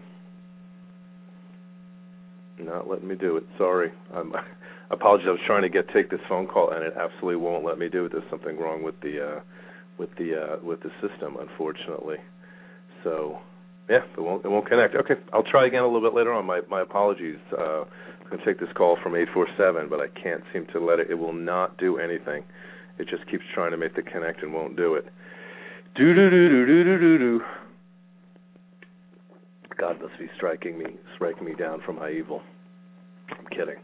Not 2.60 2.88
letting 2.88 3.08
me 3.08 3.16
do 3.16 3.38
it. 3.38 3.44
Sorry. 3.58 3.92
I'm, 4.14 4.34
I 4.36 4.44
apologize. 4.92 5.28
I 5.28 5.32
was 5.32 5.40
trying 5.48 5.64
to 5.64 5.70
get 5.70 5.88
take 5.94 6.10
this 6.10 6.20
phone 6.30 6.48
call, 6.48 6.72
and 6.72 6.84
it 6.84 6.94
absolutely 7.00 7.38
won't 7.38 7.66
let 7.66 7.80
me 7.80 7.90
do 7.90 8.06
it. 8.06 8.12
There's 8.12 8.30
something 8.30 8.58
wrong 8.58 8.84
with 8.84 9.00
the 9.02 9.38
uh, 9.38 9.40
with 9.98 10.10
the 10.18 10.36
uh, 10.36 10.66
with 10.66 10.82
the 10.82 10.92
system, 11.02 11.38
unfortunately. 11.40 12.18
So, 13.04 13.40
yeah, 13.90 14.02
it 14.18 14.22
won't 14.22 14.46
it 14.46 14.50
won't 14.50 14.68
connect. 14.68 14.96
Okay, 14.96 15.16
I'll 15.34 15.44
try 15.44 15.66
again 15.66 15.82
a 15.82 15.88
little 15.88 16.02
bit 16.02 16.16
later 16.16 16.34
on. 16.34 16.46
My 16.46 16.62
my 16.70 16.82
apologies. 16.82 17.40
Uh, 17.58 17.86
I'm 18.32 18.38
to 18.38 18.46
take 18.46 18.60
this 18.62 18.70
call 18.76 18.98
from 19.04 19.16
847, 19.16 19.90
but 19.90 20.00
I 20.00 20.08
can't 20.08 20.42
seem 20.54 20.66
to 20.72 20.80
let 20.80 21.00
it. 21.00 21.12
It 21.12 21.16
will 21.16 21.34
not 21.34 21.78
do 21.78 21.98
anything. 21.98 22.46
It 22.98 23.10
just 23.10 23.30
keeps 23.30 23.44
trying 23.54 23.72
to 23.72 23.78
make 23.78 23.96
the 23.96 24.04
connect 24.04 24.42
and 24.42 24.54
won't 24.54 24.78
do 24.78 24.96
it. 24.96 25.06
Do 25.96 26.14
do 26.14 26.30
do 26.30 26.50
do 26.50 26.66
do 26.66 26.84
do 26.84 27.00
do 27.00 27.18
do. 27.18 27.42
God 29.78 30.02
must 30.02 30.18
be 30.20 30.28
striking 30.36 30.78
me, 30.78 30.86
striking 31.16 31.46
me 31.46 31.54
down 31.54 31.82
from 31.86 31.98
my 31.98 32.12
evil. 32.12 32.42
I'm 33.30 33.46
kidding. 33.48 33.78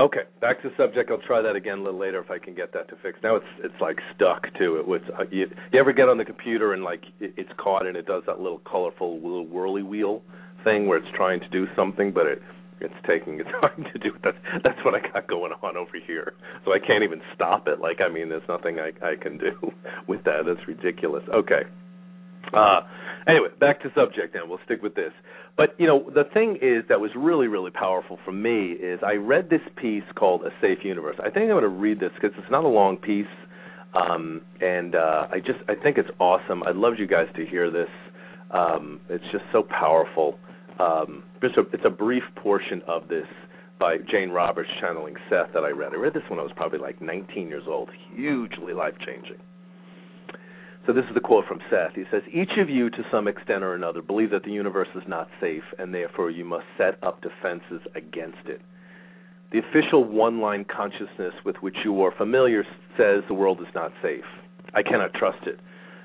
Okay, 0.00 0.22
back 0.40 0.60
to 0.62 0.70
the 0.70 0.74
subject. 0.76 1.08
I'll 1.10 1.24
try 1.24 1.40
that 1.40 1.54
again 1.54 1.78
a 1.78 1.82
little 1.82 2.00
later 2.00 2.18
if 2.18 2.28
I 2.28 2.38
can 2.38 2.54
get 2.54 2.72
that 2.72 2.88
to 2.88 2.96
fix. 3.00 3.18
Now 3.22 3.36
it's 3.36 3.46
it's 3.62 3.80
like 3.80 3.98
stuck 4.14 4.42
to 4.58 4.76
it. 4.76 4.86
Was 4.88 5.02
uh, 5.16 5.22
you, 5.30 5.46
you 5.72 5.78
ever 5.78 5.92
get 5.92 6.08
on 6.08 6.18
the 6.18 6.24
computer 6.24 6.72
and 6.72 6.82
like 6.82 7.04
it, 7.20 7.34
it's 7.36 7.50
caught 7.58 7.86
and 7.86 7.96
it 7.96 8.04
does 8.04 8.24
that 8.26 8.40
little 8.40 8.58
colorful 8.58 9.14
little 9.16 9.46
whirly 9.46 9.84
wheel 9.84 10.22
thing 10.64 10.88
where 10.88 10.98
it's 10.98 11.06
trying 11.14 11.38
to 11.40 11.48
do 11.48 11.66
something, 11.76 12.12
but 12.12 12.26
it 12.26 12.42
it's 12.80 12.94
taking 13.06 13.38
its 13.38 13.48
time 13.60 13.86
to 13.92 13.98
do 14.00 14.10
that. 14.24 14.34
That's 14.64 14.84
what 14.84 14.96
I 14.96 15.12
got 15.12 15.28
going 15.28 15.52
on 15.62 15.76
over 15.76 15.98
here. 16.04 16.32
So 16.64 16.72
I 16.72 16.80
can't 16.80 17.04
even 17.04 17.22
stop 17.32 17.68
it. 17.68 17.78
Like 17.78 18.00
I 18.00 18.12
mean, 18.12 18.30
there's 18.30 18.48
nothing 18.48 18.78
I 18.80 18.90
I 19.00 19.14
can 19.14 19.38
do 19.38 19.52
with 20.08 20.24
that. 20.24 20.42
That's 20.44 20.66
ridiculous. 20.66 21.22
Okay. 21.32 21.62
Uh, 22.52 22.80
anyway, 23.26 23.48
back 23.60 23.80
to 23.82 23.88
subject 23.94 24.34
now. 24.34 24.42
We'll 24.46 24.60
stick 24.64 24.82
with 24.82 24.94
this. 24.94 25.12
But 25.56 25.78
you 25.78 25.86
know, 25.86 26.10
the 26.12 26.24
thing 26.32 26.58
is 26.60 26.84
that 26.88 27.00
was 27.00 27.10
really, 27.16 27.46
really 27.46 27.70
powerful 27.70 28.18
for 28.24 28.32
me 28.32 28.72
is 28.72 29.00
I 29.06 29.14
read 29.14 29.50
this 29.50 29.60
piece 29.76 30.04
called 30.16 30.42
"A 30.44 30.50
Safe 30.60 30.78
Universe." 30.84 31.16
I 31.20 31.30
think 31.30 31.44
I'm 31.44 31.48
going 31.48 31.62
to 31.62 31.68
read 31.68 32.00
this 32.00 32.10
because 32.14 32.36
it's 32.38 32.50
not 32.50 32.64
a 32.64 32.68
long 32.68 32.96
piece, 32.96 33.26
um, 33.94 34.42
and 34.60 34.94
uh, 34.94 35.28
I 35.30 35.38
just 35.38 35.60
I 35.68 35.74
think 35.80 35.98
it's 35.98 36.10
awesome. 36.18 36.62
I'd 36.64 36.76
love 36.76 36.94
you 36.98 37.06
guys 37.06 37.28
to 37.36 37.46
hear 37.46 37.70
this. 37.70 37.88
Um, 38.50 39.00
it's 39.08 39.24
just 39.32 39.44
so 39.52 39.62
powerful. 39.62 40.38
Um, 40.78 41.22
just 41.40 41.56
a, 41.56 41.62
it's 41.72 41.84
a 41.84 41.90
brief 41.90 42.24
portion 42.36 42.82
of 42.88 43.08
this 43.08 43.26
by 43.78 43.98
Jane 44.10 44.30
Roberts 44.30 44.70
channeling 44.80 45.14
Seth 45.28 45.52
that 45.54 45.64
I 45.64 45.70
read. 45.70 45.92
I 45.92 45.96
read 45.96 46.14
this 46.14 46.22
when 46.28 46.38
I 46.38 46.42
was 46.42 46.52
probably 46.56 46.78
like 46.78 47.00
19 47.00 47.48
years 47.48 47.64
old. 47.68 47.90
Hugely 48.14 48.72
life 48.72 48.94
changing. 49.04 49.38
So 50.86 50.92
this 50.92 51.04
is 51.08 51.14
the 51.14 51.20
quote 51.20 51.46
from 51.46 51.60
Seth. 51.70 51.94
He 51.94 52.04
says, 52.10 52.22
Each 52.30 52.58
of 52.58 52.68
you, 52.68 52.90
to 52.90 53.04
some 53.10 53.26
extent 53.26 53.64
or 53.64 53.74
another, 53.74 54.02
believe 54.02 54.30
that 54.30 54.44
the 54.44 54.50
universe 54.50 54.88
is 54.94 55.02
not 55.08 55.28
safe, 55.40 55.62
and 55.78 55.94
therefore 55.94 56.30
you 56.30 56.44
must 56.44 56.66
set 56.76 57.02
up 57.02 57.22
defenses 57.22 57.80
against 57.94 58.46
it. 58.46 58.60
The 59.50 59.60
official 59.60 60.04
one 60.04 60.40
line 60.40 60.64
consciousness 60.64 61.32
with 61.44 61.56
which 61.62 61.76
you 61.84 62.02
are 62.02 62.12
familiar 62.12 62.64
says 62.98 63.22
the 63.28 63.34
world 63.34 63.60
is 63.60 63.74
not 63.74 63.92
safe. 64.02 64.24
I 64.74 64.82
cannot 64.82 65.14
trust 65.14 65.46
it, 65.46 65.58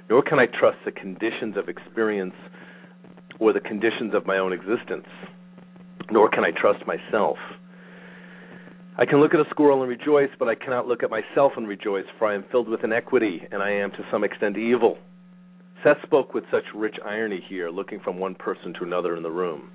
nor 0.09 0.21
can 0.21 0.39
I 0.39 0.45
trust 0.45 0.77
the 0.85 0.91
conditions 0.91 1.57
of 1.57 1.67
experience 1.67 2.35
or 3.39 3.51
the 3.51 3.59
conditions 3.59 4.13
of 4.13 4.25
my 4.25 4.37
own 4.37 4.53
existence, 4.53 5.07
nor 6.09 6.29
can 6.29 6.45
I 6.45 6.51
trust 6.51 6.85
myself. 6.85 7.37
I 8.97 9.05
can 9.05 9.21
look 9.21 9.33
at 9.33 9.39
a 9.39 9.49
squirrel 9.49 9.81
and 9.81 9.89
rejoice, 9.89 10.29
but 10.37 10.49
I 10.49 10.55
cannot 10.55 10.87
look 10.87 11.03
at 11.03 11.09
myself 11.09 11.53
and 11.55 11.67
rejoice, 11.67 12.05
for 12.17 12.27
I 12.27 12.35
am 12.35 12.43
filled 12.51 12.67
with 12.67 12.83
inequity, 12.83 13.41
and 13.51 13.61
I 13.63 13.71
am 13.71 13.91
to 13.91 14.05
some 14.11 14.23
extent 14.23 14.57
evil. 14.57 14.97
Seth 15.83 16.01
spoke 16.03 16.33
with 16.33 16.43
such 16.51 16.65
rich 16.75 16.97
irony 17.05 17.41
here, 17.47 17.69
looking 17.69 18.01
from 18.01 18.19
one 18.19 18.35
person 18.35 18.73
to 18.73 18.83
another 18.83 19.15
in 19.15 19.23
the 19.23 19.31
room. 19.31 19.71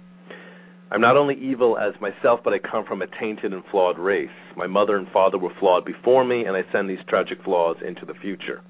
I'm 0.91 1.01
not 1.01 1.17
only 1.17 1.37
evil 1.37 1.79
as 1.79 1.99
myself, 2.01 2.41
but 2.45 2.53
I 2.53 2.59
come 2.59 2.85
from 2.85 3.01
a 3.01 3.07
tainted 3.19 3.55
and 3.55 3.65
flawed 3.71 3.99
race. 3.99 4.29
My 4.57 4.67
mother 4.67 4.97
and 4.97 5.09
father 5.09 5.39
were 5.39 5.55
flawed 5.59 5.87
before 5.87 6.25
me, 6.25 6.45
and 6.45 6.55
I 6.55 6.63
send 6.71 6.91
these 6.91 6.99
tragic 7.09 7.43
flaws 7.43 7.77
into 7.87 8.05
the 8.05 8.15
future. 8.15 8.61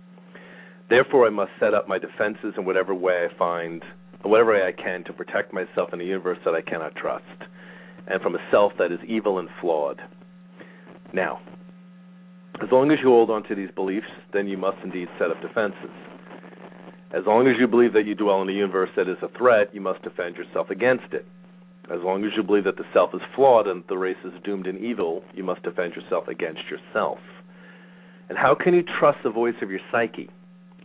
Therefore, 0.88 1.26
I 1.26 1.30
must 1.30 1.50
set 1.58 1.74
up 1.74 1.88
my 1.88 1.98
defenses 1.98 2.54
in 2.56 2.64
whatever 2.64 2.94
way 2.94 3.26
I 3.28 3.36
find, 3.36 3.82
whatever 4.22 4.52
way 4.52 4.62
I 4.62 4.72
can, 4.72 5.02
to 5.04 5.12
protect 5.12 5.52
myself 5.52 5.92
in 5.92 6.00
a 6.00 6.04
universe 6.04 6.38
that 6.44 6.54
I 6.54 6.62
cannot 6.62 6.94
trust, 6.94 7.24
and 8.06 8.22
from 8.22 8.36
a 8.36 8.50
self 8.52 8.72
that 8.78 8.92
is 8.92 9.00
evil 9.08 9.40
and 9.40 9.48
flawed. 9.60 10.00
Now, 11.14 11.40
as 12.60 12.68
long 12.72 12.90
as 12.90 12.98
you 13.00 13.08
hold 13.08 13.30
on 13.30 13.44
to 13.44 13.54
these 13.54 13.70
beliefs, 13.76 14.10
then 14.32 14.48
you 14.48 14.58
must 14.58 14.78
indeed 14.82 15.06
set 15.16 15.30
up 15.30 15.40
defenses. 15.40 15.94
As 17.12 17.22
long 17.24 17.46
as 17.46 17.54
you 17.56 17.68
believe 17.68 17.92
that 17.92 18.04
you 18.04 18.16
dwell 18.16 18.42
in 18.42 18.48
a 18.48 18.52
universe 18.52 18.90
that 18.96 19.08
is 19.08 19.22
a 19.22 19.38
threat, 19.38 19.72
you 19.72 19.80
must 19.80 20.02
defend 20.02 20.34
yourself 20.34 20.70
against 20.70 21.14
it. 21.14 21.24
As 21.84 22.00
long 22.02 22.24
as 22.24 22.32
you 22.36 22.42
believe 22.42 22.64
that 22.64 22.76
the 22.76 22.90
self 22.92 23.14
is 23.14 23.20
flawed 23.36 23.68
and 23.68 23.84
the 23.88 23.96
race 23.96 24.16
is 24.24 24.32
doomed 24.42 24.66
in 24.66 24.84
evil, 24.84 25.22
you 25.32 25.44
must 25.44 25.62
defend 25.62 25.94
yourself 25.94 26.26
against 26.26 26.62
yourself. 26.68 27.18
And 28.28 28.36
how 28.36 28.56
can 28.56 28.74
you 28.74 28.82
trust 28.98 29.18
the 29.22 29.30
voice 29.30 29.54
of 29.62 29.70
your 29.70 29.80
psyche? 29.92 30.30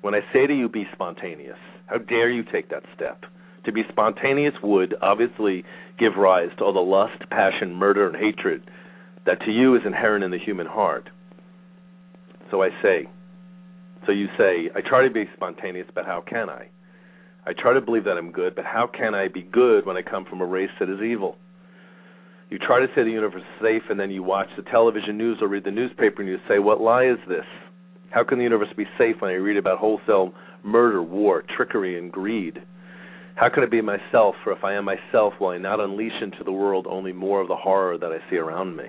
When 0.01 0.13
I 0.13 0.19
say 0.31 0.45
to 0.45 0.53
you, 0.53 0.69
be 0.69 0.85
spontaneous, 0.93 1.57
how 1.87 1.97
dare 1.97 2.29
you 2.29 2.43
take 2.43 2.69
that 2.69 2.83
step? 2.95 3.23
To 3.65 3.71
be 3.71 3.81
spontaneous 3.89 4.53
would 4.61 4.93
obviously 5.01 5.63
give 5.97 6.17
rise 6.17 6.49
to 6.57 6.65
all 6.65 6.73
the 6.73 6.79
lust, 6.79 7.27
passion, 7.31 7.73
murder, 7.73 8.07
and 8.07 8.15
hatred 8.15 8.61
that 9.25 9.41
to 9.45 9.51
you 9.51 9.75
is 9.75 9.81
inherent 9.85 10.23
in 10.23 10.31
the 10.31 10.39
human 10.39 10.67
heart. 10.67 11.09
So 12.51 12.63
I 12.63 12.69
say, 12.81 13.07
so 14.05 14.11
you 14.11 14.27
say, 14.37 14.69
I 14.75 14.81
try 14.81 15.03
to 15.03 15.13
be 15.13 15.25
spontaneous, 15.35 15.87
but 15.93 16.05
how 16.05 16.23
can 16.27 16.49
I? 16.49 16.69
I 17.45 17.53
try 17.53 17.73
to 17.73 17.81
believe 17.81 18.05
that 18.05 18.17
I'm 18.17 18.31
good, 18.31 18.55
but 18.55 18.65
how 18.65 18.87
can 18.87 19.13
I 19.13 19.27
be 19.27 19.41
good 19.41 19.85
when 19.85 19.97
I 19.97 20.01
come 20.01 20.25
from 20.25 20.41
a 20.41 20.45
race 20.45 20.69
that 20.79 20.89
is 20.89 21.01
evil? 21.01 21.35
You 22.49 22.57
try 22.57 22.79
to 22.79 22.87
say 22.95 23.03
the 23.03 23.11
universe 23.11 23.41
is 23.41 23.61
safe, 23.61 23.83
and 23.89 23.99
then 23.99 24.09
you 24.09 24.23
watch 24.23 24.49
the 24.57 24.63
television 24.63 25.17
news 25.17 25.37
or 25.41 25.47
read 25.47 25.63
the 25.63 25.71
newspaper, 25.71 26.21
and 26.21 26.29
you 26.29 26.37
say, 26.47 26.59
What 26.59 26.81
lie 26.81 27.05
is 27.05 27.19
this? 27.27 27.45
How 28.09 28.23
can 28.23 28.39
the 28.39 28.43
universe 28.43 28.69
be 28.75 28.85
safe 28.97 29.17
when 29.19 29.29
I 29.29 29.35
read 29.35 29.57
about 29.57 29.77
wholesale 29.77 30.33
murder, 30.63 31.03
war, 31.03 31.43
trickery, 31.55 31.97
and 31.97 32.11
greed? 32.11 32.61
How 33.35 33.49
can 33.49 33.63
I 33.63 33.67
be 33.67 33.81
myself? 33.81 34.35
For 34.43 34.51
if 34.51 34.63
I 34.63 34.73
am 34.73 34.85
myself, 34.85 35.33
will 35.39 35.49
I 35.49 35.59
not 35.59 35.79
unleash 35.79 36.21
into 36.21 36.43
the 36.43 36.51
world 36.51 36.87
only 36.89 37.13
more 37.13 37.39
of 37.39 37.47
the 37.47 37.55
horror 37.55 37.97
that 37.97 38.11
I 38.11 38.17
see 38.29 38.37
around 38.37 38.75
me? 38.75 38.85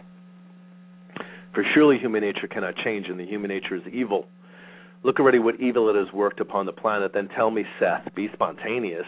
For 1.52 1.64
surely 1.74 1.98
human 1.98 2.22
nature 2.22 2.46
cannot 2.46 2.76
change, 2.76 3.06
and 3.08 3.18
the 3.18 3.26
human 3.26 3.48
nature 3.48 3.74
is 3.74 3.82
evil. 3.92 4.26
Look 5.02 5.18
already 5.18 5.38
what 5.38 5.60
evil 5.60 5.88
it 5.88 5.96
has 5.96 6.12
worked 6.14 6.40
upon 6.40 6.66
the 6.66 6.72
planet. 6.72 7.12
Then 7.12 7.28
tell 7.34 7.50
me, 7.50 7.64
Seth, 7.78 8.14
be 8.14 8.28
spontaneous. 8.32 9.06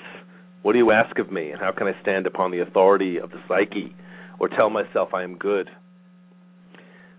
What 0.62 0.72
do 0.72 0.78
you 0.78 0.90
ask 0.90 1.18
of 1.18 1.30
me, 1.30 1.50
and 1.50 1.60
how 1.60 1.72
can 1.72 1.86
I 1.86 2.00
stand 2.02 2.26
upon 2.26 2.50
the 2.50 2.60
authority 2.60 3.18
of 3.18 3.30
the 3.30 3.40
psyche, 3.46 3.94
or 4.38 4.48
tell 4.48 4.70
myself 4.70 5.14
I 5.14 5.22
am 5.22 5.36
good? 5.36 5.70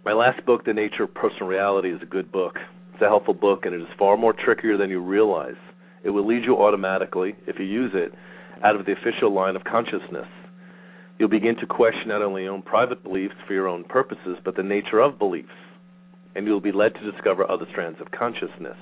My 0.05 0.13
last 0.13 0.45
book, 0.45 0.65
The 0.65 0.73
Nature 0.73 1.03
of 1.03 1.13
Personal 1.13 1.47
Reality, 1.47 1.93
is 1.93 2.01
a 2.01 2.05
good 2.05 2.31
book. 2.31 2.57
It's 2.93 3.01
a 3.01 3.07
helpful 3.07 3.33
book, 3.33 3.65
and 3.65 3.73
it 3.73 3.81
is 3.81 3.87
far 3.97 4.17
more 4.17 4.33
trickier 4.33 4.77
than 4.77 4.89
you 4.89 5.01
realize. 5.01 5.55
It 6.03 6.09
will 6.09 6.27
lead 6.27 6.43
you 6.43 6.57
automatically, 6.57 7.35
if 7.47 7.57
you 7.59 7.65
use 7.65 7.91
it, 7.93 8.13
out 8.63 8.75
of 8.75 8.85
the 8.85 8.91
official 8.91 9.33
line 9.33 9.55
of 9.55 9.63
consciousness. 9.63 10.27
You'll 11.23 11.29
begin 11.29 11.55
to 11.61 11.65
question 11.65 12.09
not 12.09 12.21
only 12.21 12.43
your 12.43 12.51
own 12.51 12.63
private 12.63 13.01
beliefs 13.01 13.35
for 13.47 13.53
your 13.53 13.69
own 13.69 13.85
purposes, 13.85 14.39
but 14.43 14.57
the 14.57 14.61
nature 14.61 14.99
of 14.99 15.17
beliefs, 15.17 15.55
and 16.35 16.45
you'll 16.45 16.59
be 16.59 16.73
led 16.73 16.95
to 16.95 17.11
discover 17.11 17.49
other 17.49 17.65
strands 17.71 18.01
of 18.01 18.11
consciousness. 18.11 18.75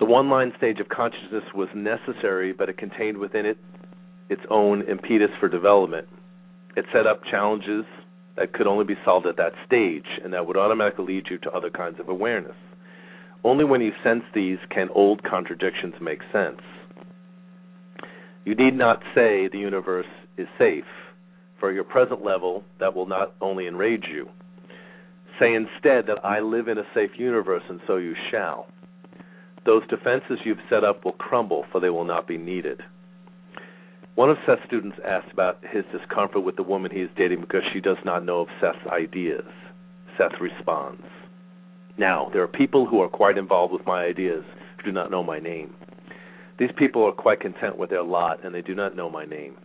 The 0.00 0.04
one 0.04 0.28
line 0.28 0.52
stage 0.56 0.80
of 0.80 0.88
consciousness 0.88 1.44
was 1.54 1.68
necessary, 1.76 2.52
but 2.52 2.68
it 2.68 2.76
contained 2.76 3.18
within 3.18 3.46
it 3.46 3.56
its 4.28 4.42
own 4.50 4.82
impetus 4.90 5.30
for 5.38 5.48
development. 5.48 6.08
It 6.76 6.86
set 6.92 7.06
up 7.06 7.22
challenges 7.30 7.84
that 8.36 8.52
could 8.52 8.66
only 8.66 8.84
be 8.84 8.96
solved 9.04 9.28
at 9.28 9.36
that 9.36 9.52
stage, 9.64 10.08
and 10.24 10.32
that 10.32 10.48
would 10.48 10.56
automatically 10.56 11.04
lead 11.04 11.26
you 11.30 11.38
to 11.38 11.52
other 11.52 11.70
kinds 11.70 12.00
of 12.00 12.08
awareness. 12.08 12.56
Only 13.44 13.64
when 13.64 13.80
you 13.80 13.92
sense 14.02 14.24
these 14.34 14.58
can 14.74 14.88
old 14.92 15.22
contradictions 15.22 15.94
make 16.00 16.22
sense. 16.32 16.62
You 18.44 18.56
need 18.56 18.74
not 18.74 19.04
say 19.14 19.46
the 19.46 19.58
universe 19.58 20.06
is 20.38 20.48
safe. 20.58 20.84
For 21.58 21.72
your 21.72 21.84
present 21.84 22.24
level, 22.24 22.64
that 22.80 22.94
will 22.94 23.06
not 23.06 23.34
only 23.40 23.66
enrage 23.66 24.04
you. 24.10 24.28
Say 25.40 25.54
instead 25.54 26.06
that 26.06 26.24
I 26.24 26.40
live 26.40 26.68
in 26.68 26.78
a 26.78 26.86
safe 26.94 27.10
universe, 27.16 27.62
and 27.68 27.80
so 27.86 27.96
you 27.96 28.14
shall. 28.30 28.66
Those 29.64 29.86
defenses 29.88 30.38
you've 30.44 30.58
set 30.70 30.84
up 30.84 31.04
will 31.04 31.12
crumble, 31.12 31.64
for 31.72 31.80
they 31.80 31.90
will 31.90 32.04
not 32.04 32.28
be 32.28 32.38
needed. 32.38 32.82
One 34.14 34.30
of 34.30 34.38
Seth's 34.46 34.62
students 34.66 34.96
asked 35.04 35.32
about 35.32 35.58
his 35.70 35.84
discomfort 35.92 36.42
with 36.42 36.56
the 36.56 36.62
woman 36.62 36.90
he 36.90 37.00
is 37.00 37.10
dating 37.18 37.42
because 37.42 37.62
she 37.72 37.80
does 37.80 37.98
not 38.04 38.24
know 38.24 38.40
of 38.40 38.48
Seth's 38.60 38.86
ideas. 38.90 39.44
Seth 40.16 40.40
responds, 40.40 41.04
Now, 41.98 42.30
there 42.32 42.42
are 42.42 42.48
people 42.48 42.86
who 42.86 43.02
are 43.02 43.08
quite 43.08 43.36
involved 43.36 43.74
with 43.74 43.86
my 43.86 44.04
ideas 44.04 44.44
who 44.78 44.84
do 44.84 44.92
not 44.92 45.10
know 45.10 45.22
my 45.22 45.38
name. 45.38 45.74
These 46.58 46.70
people 46.78 47.04
are 47.04 47.12
quite 47.12 47.40
content 47.40 47.76
with 47.76 47.90
their 47.90 48.02
lot, 48.02 48.42
and 48.42 48.54
they 48.54 48.62
do 48.62 48.74
not 48.74 48.96
know 48.96 49.10
my 49.10 49.26
name. 49.26 49.56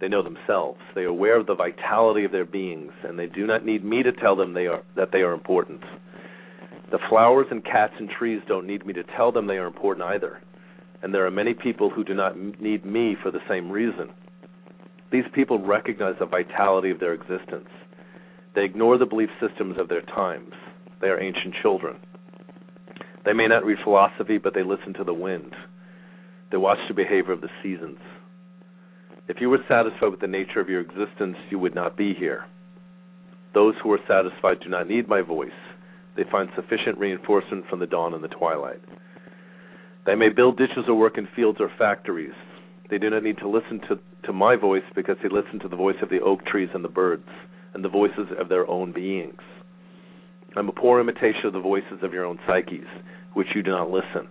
They 0.00 0.08
know 0.08 0.22
themselves. 0.22 0.80
They 0.94 1.02
are 1.02 1.08
aware 1.08 1.38
of 1.38 1.46
the 1.46 1.54
vitality 1.54 2.24
of 2.24 2.32
their 2.32 2.44
beings, 2.44 2.92
and 3.04 3.18
they 3.18 3.26
do 3.26 3.46
not 3.46 3.64
need 3.64 3.84
me 3.84 4.02
to 4.02 4.12
tell 4.12 4.36
them 4.36 4.52
they 4.52 4.66
are, 4.66 4.82
that 4.96 5.10
they 5.12 5.20
are 5.20 5.32
important. 5.32 5.82
The 6.90 6.98
flowers 7.08 7.46
and 7.50 7.64
cats 7.64 7.94
and 7.98 8.10
trees 8.10 8.42
don't 8.46 8.66
need 8.66 8.84
me 8.86 8.92
to 8.94 9.04
tell 9.16 9.32
them 9.32 9.46
they 9.46 9.56
are 9.56 9.66
important 9.66 10.06
either 10.06 10.40
and 11.04 11.12
there 11.12 11.26
are 11.26 11.30
many 11.30 11.52
people 11.52 11.90
who 11.90 12.02
do 12.02 12.14
not 12.14 12.34
need 12.34 12.86
me 12.86 13.14
for 13.22 13.30
the 13.30 13.46
same 13.46 13.70
reason. 13.70 14.08
These 15.12 15.26
people 15.34 15.58
recognize 15.58 16.14
the 16.18 16.24
vitality 16.24 16.90
of 16.90 16.98
their 16.98 17.12
existence. 17.12 17.68
They 18.54 18.64
ignore 18.64 18.96
the 18.96 19.04
belief 19.04 19.28
systems 19.38 19.76
of 19.78 19.90
their 19.90 20.00
times. 20.00 20.54
They 21.02 21.08
are 21.08 21.20
ancient 21.20 21.56
children. 21.60 21.98
They 23.26 23.34
may 23.34 23.48
not 23.48 23.66
read 23.66 23.76
philosophy, 23.84 24.38
but 24.38 24.54
they 24.54 24.62
listen 24.62 24.94
to 24.94 25.04
the 25.04 25.12
wind. 25.12 25.54
They 26.50 26.56
watch 26.56 26.78
the 26.88 26.94
behavior 26.94 27.32
of 27.32 27.42
the 27.42 27.50
seasons. 27.62 27.98
If 29.26 29.40
you 29.40 29.48
were 29.48 29.64
satisfied 29.68 30.10
with 30.10 30.20
the 30.20 30.26
nature 30.26 30.60
of 30.60 30.68
your 30.68 30.82
existence, 30.82 31.36
you 31.50 31.58
would 31.58 31.74
not 31.74 31.96
be 31.96 32.12
here. 32.12 32.44
Those 33.54 33.74
who 33.82 33.90
are 33.92 34.00
satisfied 34.06 34.60
do 34.60 34.68
not 34.68 34.86
need 34.86 35.08
my 35.08 35.22
voice. 35.22 35.48
They 36.14 36.24
find 36.30 36.50
sufficient 36.54 36.98
reinforcement 36.98 37.64
from 37.70 37.78
the 37.78 37.86
dawn 37.86 38.12
and 38.12 38.22
the 38.22 38.28
twilight. 38.28 38.80
They 40.04 40.14
may 40.14 40.28
build 40.28 40.58
ditches 40.58 40.84
or 40.88 40.94
work 40.94 41.16
in 41.16 41.26
fields 41.34 41.58
or 41.58 41.70
factories. 41.78 42.34
They 42.90 42.98
do 42.98 43.08
not 43.08 43.22
need 43.22 43.38
to 43.38 43.48
listen 43.48 43.80
to, 43.88 43.98
to 44.26 44.32
my 44.34 44.56
voice 44.56 44.84
because 44.94 45.16
they 45.22 45.30
listen 45.30 45.58
to 45.60 45.68
the 45.68 45.76
voice 45.76 45.96
of 46.02 46.10
the 46.10 46.20
oak 46.20 46.44
trees 46.44 46.68
and 46.74 46.84
the 46.84 46.88
birds 46.88 47.28
and 47.72 47.82
the 47.82 47.88
voices 47.88 48.28
of 48.38 48.50
their 48.50 48.68
own 48.68 48.92
beings. 48.92 49.40
I'm 50.54 50.68
a 50.68 50.72
poor 50.72 51.00
imitation 51.00 51.46
of 51.46 51.54
the 51.54 51.60
voices 51.60 52.02
of 52.02 52.12
your 52.12 52.26
own 52.26 52.38
psyches, 52.46 52.86
which 53.32 53.48
you 53.54 53.62
do 53.62 53.70
not 53.70 53.90
listen. 53.90 54.28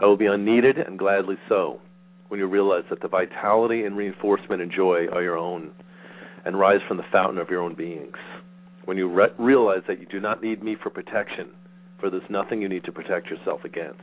I 0.00 0.06
will 0.06 0.16
be 0.16 0.26
unneeded 0.26 0.78
and 0.78 0.98
gladly 0.98 1.36
so 1.46 1.80
when 2.34 2.40
you 2.40 2.48
realize 2.48 2.82
that 2.90 3.00
the 3.00 3.06
vitality 3.06 3.84
and 3.84 3.96
reinforcement 3.96 4.60
and 4.60 4.72
joy 4.72 5.06
are 5.12 5.22
your 5.22 5.38
own 5.38 5.70
and 6.44 6.58
rise 6.58 6.80
from 6.88 6.96
the 6.96 7.04
fountain 7.12 7.38
of 7.38 7.48
your 7.48 7.62
own 7.62 7.76
beings. 7.76 8.16
When 8.86 8.96
you 8.96 9.08
re- 9.08 9.28
realize 9.38 9.82
that 9.86 10.00
you 10.00 10.06
do 10.06 10.18
not 10.18 10.42
need 10.42 10.60
me 10.60 10.74
for 10.82 10.90
protection, 10.90 11.50
for 12.00 12.10
there's 12.10 12.28
nothing 12.28 12.60
you 12.60 12.68
need 12.68 12.82
to 12.86 12.90
protect 12.90 13.28
yourself 13.28 13.60
against 13.64 14.00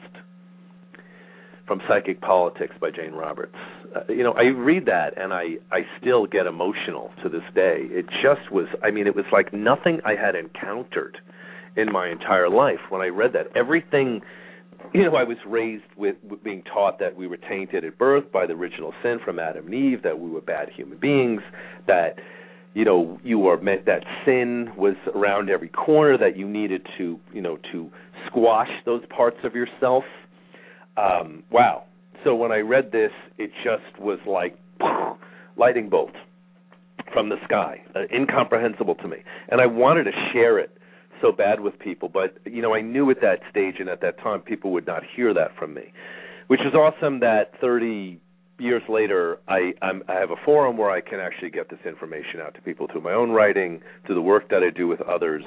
from 1.67 1.82
Psychic 1.89 2.22
Politics 2.22 2.74
by 2.80 2.89
Jane 2.89 3.12
Roberts. 3.12 3.58
Uh, 3.94 4.00
you 4.08 4.24
know, 4.24 4.32
I 4.32 4.44
read 4.44 4.86
that 4.86 5.17
and 5.17 5.34
I 5.34 5.58
I 5.70 5.82
still 6.00 6.26
get 6.26 6.46
emotional 6.48 7.12
to 7.24 7.28
this 7.28 7.44
day. 7.54 7.80
It 7.89 8.06
just 8.24 8.50
was 8.50 8.67
I 8.82 8.91
mean 8.91 9.08
it 9.08 9.15
was 9.15 9.26
like 9.34 9.52
nothing 9.52 10.00
I 10.06 10.15
had 10.15 10.36
encountered 10.36 11.17
in 11.76 11.91
my 11.91 12.10
entire 12.10 12.50
life 12.50 12.80
when 12.88 13.02
I 13.02 13.08
read 13.08 13.34
that. 13.34 13.48
Everything 13.58 14.22
you 14.94 15.04
know, 15.04 15.15
I 15.15 15.24
was 15.24 15.38
raised 15.48 15.84
with, 15.98 16.15
with 16.28 16.44
being 16.44 16.63
taught 16.63 17.00
that 17.00 17.15
we 17.15 17.28
were 17.28 17.38
tainted 17.38 17.86
at 17.86 17.98
birth 17.98 18.32
by 18.32 18.46
the 18.46 18.54
original 18.54 18.94
sin 19.04 19.20
from 19.24 19.39
Adam 19.39 19.65
and 19.65 19.76
Eve, 19.76 20.04
that 20.04 20.20
we 20.20 20.30
were 20.30 20.41
bad 20.41 20.70
human 20.70 20.98
beings, 20.98 21.41
that 21.88 22.15
you 22.74 22.86
know 22.86 23.20
you 23.24 23.39
were 23.39 23.60
meant 23.62 23.86
that 23.86 24.04
sin 24.26 24.72
was 24.78 24.96
around 25.15 25.50
every 25.50 25.70
corner, 25.70 26.17
that 26.17 26.38
you 26.38 26.48
needed 26.48 26.86
to 26.98 27.20
you 27.34 27.41
know 27.41 27.58
to 27.72 27.89
squash 28.28 28.70
those 28.86 29.04
parts 29.15 29.38
of 29.44 29.56
yourself 29.56 30.04
um, 30.98 31.44
wow. 31.52 31.84
So 32.24 32.36
when 32.36 32.52
I 32.52 32.60
read 32.60 32.91
this, 32.91 33.12
it 33.38 33.52
just 33.63 34.00
was 34.00 34.20
like 34.28 34.58
lightning 35.58 35.89
bolt 35.89 36.12
from 37.13 37.30
the 37.30 37.38
sky, 37.46 37.82
uh, 37.96 38.02
incomprehensible 38.13 38.96
to 38.96 39.08
me. 39.08 39.17
And 39.50 39.60
I 39.60 39.65
wanted 39.65 40.06
to 40.06 40.12
share 40.32 40.60
it 40.60 40.78
so 41.22 41.32
bad 41.32 41.60
with 41.60 41.78
people, 41.80 42.10
but 42.10 42.38
you 42.46 42.62
know, 42.62 42.74
I 42.74 42.82
knew 42.82 43.10
at 43.12 43.22
that 43.22 43.40
stage 43.50 43.76
and 43.80 43.90
at 43.90 44.02
that 44.02 44.18
time 44.20 44.42
people 44.42 44.72
would 44.72 44.88
not 44.88 45.04
hear 45.16 45.34
that 45.34 45.56
from 45.58 45.74
me, 45.74 45.94
which 46.48 46.62
is 46.62 46.74
awesome. 46.74 47.20
That 47.20 47.54
30 47.60 48.20
years 48.60 48.84
later, 48.90 49.40
I 49.48 49.74
I'm, 49.82 50.04
I 50.08 50.14
have 50.14 50.32
a 50.32 50.36
forum 50.46 50.78
where 50.78 50.92
I 50.92 51.02
can 51.02 51.20
actually 51.20 51.50
get 51.50 51.70
this 51.70 51.80
information 51.86 52.40
out 52.42 52.54
to 52.56 52.62
people 52.62 52.88
through 52.92 53.02
my 53.02 53.14
own 53.14 53.32
writing, 53.32 53.82
through 54.06 54.16
the 54.16 54.22
work 54.22 54.50
that 54.50 54.64
I 54.64 54.70
do 54.70 54.88
with 54.88 55.02
others, 55.02 55.44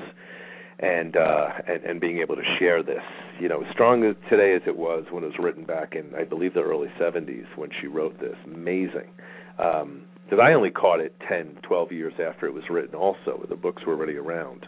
and 0.78 1.16
uh, 1.16 1.48
and, 1.66 1.84
and 1.84 2.00
being 2.00 2.18
able 2.18 2.36
to 2.36 2.56
share 2.58 2.82
this, 2.82 3.02
you 3.40 3.48
know, 3.48 3.62
as 3.62 3.72
strong 3.72 4.02
today 4.28 4.54
as 4.54 4.62
it 4.66 4.76
was 4.76 5.04
when 5.10 5.24
it 5.24 5.28
was 5.28 5.38
written 5.38 5.64
back 5.64 5.94
in, 5.94 6.14
I 6.14 6.24
believe, 6.24 6.54
the 6.54 6.62
early 6.62 6.88
'70s 7.00 7.46
when 7.56 7.70
she 7.80 7.86
wrote 7.86 8.18
this. 8.20 8.36
Amazing. 8.44 9.10
Um, 9.58 10.06
because 10.24 10.38
I 10.42 10.54
only 10.54 10.70
caught 10.70 11.00
it 11.00 11.14
10, 11.28 11.58
12 11.62 11.92
years 11.92 12.14
after 12.14 12.46
it 12.46 12.54
was 12.54 12.64
written. 12.70 12.94
Also, 12.94 13.44
the 13.48 13.56
books 13.56 13.82
were 13.86 13.92
already 13.92 14.16
around. 14.16 14.66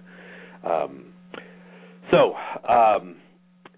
Um, 0.65 1.07
so, 2.11 2.35
um, 2.69 3.17